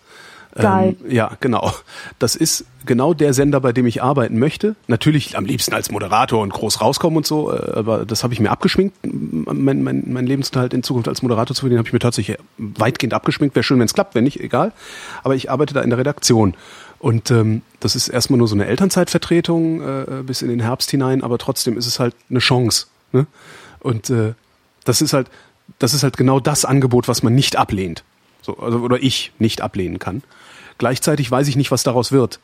[0.56, 0.96] Geil.
[1.04, 1.74] Ähm, ja, genau.
[2.20, 4.76] Das ist genau der Sender, bei dem ich arbeiten möchte.
[4.88, 8.40] Natürlich am liebsten als Moderator und groß rauskommen und so, äh, aber das habe ich
[8.40, 8.96] mir abgeschminkt.
[9.04, 13.14] Mein, mein, mein Lebensunterhalt in Zukunft als Moderator zu verdienen, habe ich mir tatsächlich weitgehend
[13.14, 13.56] abgeschminkt.
[13.56, 14.74] Wäre schön, wenn es klappt, wenn nicht, egal.
[15.24, 16.56] Aber ich arbeite da in der Redaktion.
[17.00, 21.24] Und ähm, das ist erstmal nur so eine Elternzeitvertretung äh, bis in den Herbst hinein,
[21.24, 22.88] aber trotzdem ist es halt eine Chance.
[23.12, 23.26] Ne?
[23.80, 24.34] Und äh,
[24.84, 25.28] das ist halt,
[25.80, 28.04] das ist halt genau das Angebot, was man nicht ablehnt.
[28.42, 30.24] So, also, oder ich nicht ablehnen kann.
[30.78, 32.40] Gleichzeitig weiß ich nicht, was daraus wird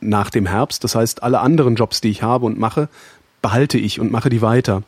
[0.00, 0.84] nach dem Herbst.
[0.84, 2.88] Das heißt, alle anderen Jobs, die ich habe und mache,
[3.42, 4.82] behalte ich und mache die weiter.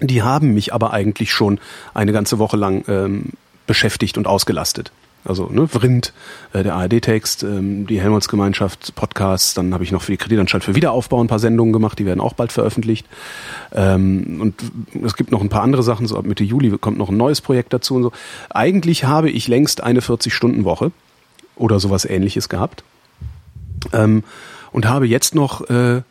[0.00, 1.58] Die haben mich aber eigentlich schon
[1.94, 3.30] eine ganze Woche lang ähm,
[3.66, 4.92] beschäftigt und ausgelastet.
[5.28, 6.12] Also ne, Vrind,
[6.52, 10.74] äh, der ARD-Text, ähm, die Helmholtz-Gemeinschaft, Podcasts, dann habe ich noch für die Kreditanstalt für
[10.74, 13.06] Wiederaufbau ein paar Sendungen gemacht, die werden auch bald veröffentlicht.
[13.72, 14.54] Ähm, und
[15.04, 17.42] es gibt noch ein paar andere Sachen, so ab Mitte Juli kommt noch ein neues
[17.42, 18.12] Projekt dazu und so.
[18.48, 20.92] Eigentlich habe ich längst eine 40-Stunden-Woche
[21.56, 22.82] oder sowas ähnliches gehabt.
[23.92, 24.24] Ähm,
[24.72, 26.02] und habe jetzt noch äh,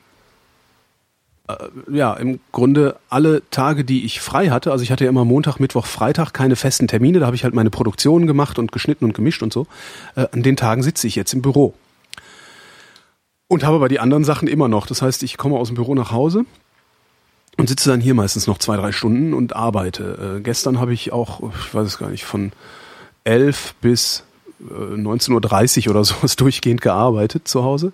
[1.89, 5.59] ja, im Grunde alle Tage, die ich frei hatte, also ich hatte ja immer Montag,
[5.59, 9.13] Mittwoch, Freitag keine festen Termine, da habe ich halt meine Produktionen gemacht und geschnitten und
[9.13, 9.65] gemischt und so.
[10.15, 11.73] Äh, an den Tagen sitze ich jetzt im Büro.
[13.47, 14.87] Und habe aber die anderen Sachen immer noch.
[14.87, 16.45] Das heißt, ich komme aus dem Büro nach Hause
[17.55, 20.37] und sitze dann hier meistens noch zwei, drei Stunden und arbeite.
[20.37, 22.51] Äh, gestern habe ich auch, ich weiß es gar nicht, von
[23.23, 24.23] elf bis
[24.59, 27.93] äh, 19.30 Uhr oder sowas durchgehend gearbeitet zu Hause.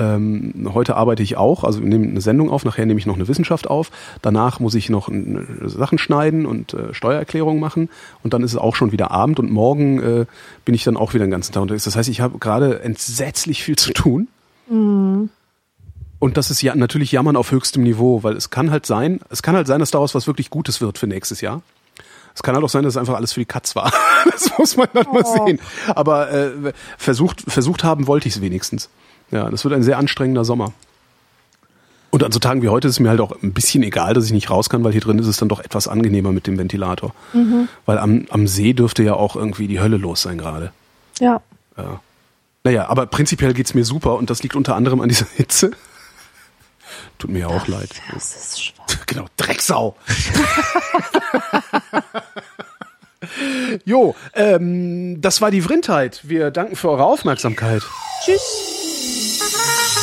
[0.00, 3.16] Ähm, heute arbeite ich auch, also wir nehmen eine Sendung auf, nachher nehme ich noch
[3.16, 3.90] eine Wissenschaft auf.
[4.22, 5.10] Danach muss ich noch
[5.66, 7.90] Sachen schneiden und äh, Steuererklärungen machen
[8.22, 10.26] und dann ist es auch schon wieder Abend und morgen äh,
[10.64, 11.84] bin ich dann auch wieder den ganzen Tag unterwegs.
[11.84, 14.28] Das heißt, ich habe gerade entsetzlich viel zu tun.
[16.18, 19.42] Und das ist ja natürlich Jammern auf höchstem Niveau, weil es kann halt sein, es
[19.42, 21.60] kann halt sein, dass daraus was wirklich Gutes wird für nächstes Jahr.
[22.34, 23.92] Es kann halt auch sein, dass es einfach alles für die Katz war.
[24.30, 25.60] das muss man dann mal sehen.
[25.88, 28.88] Aber äh, versucht, versucht haben wollte ich es wenigstens.
[29.30, 30.72] Ja, das wird ein sehr anstrengender Sommer.
[32.10, 34.24] Und an so Tagen wie heute ist es mir halt auch ein bisschen egal, dass
[34.24, 36.58] ich nicht raus kann, weil hier drin ist es dann doch etwas angenehmer mit dem
[36.58, 37.14] Ventilator.
[37.86, 40.72] Weil am, am See dürfte ja auch irgendwie die Hölle los sein gerade.
[41.20, 41.40] Ja.
[41.76, 42.00] Ja.
[42.64, 45.70] Naja, aber prinzipiell geht's mir super und das liegt unter anderem an dieser Hitze.
[47.18, 47.90] Tut mir ja auch leid.
[48.12, 48.76] Das ist schwach.
[49.06, 49.96] Genau, Drecksau.
[53.84, 56.20] jo, ähm, das war die Vrindheit.
[56.28, 57.82] Wir danken für eure Aufmerksamkeit.
[58.24, 58.79] Tschüss.
[59.00, 59.99] Thank you.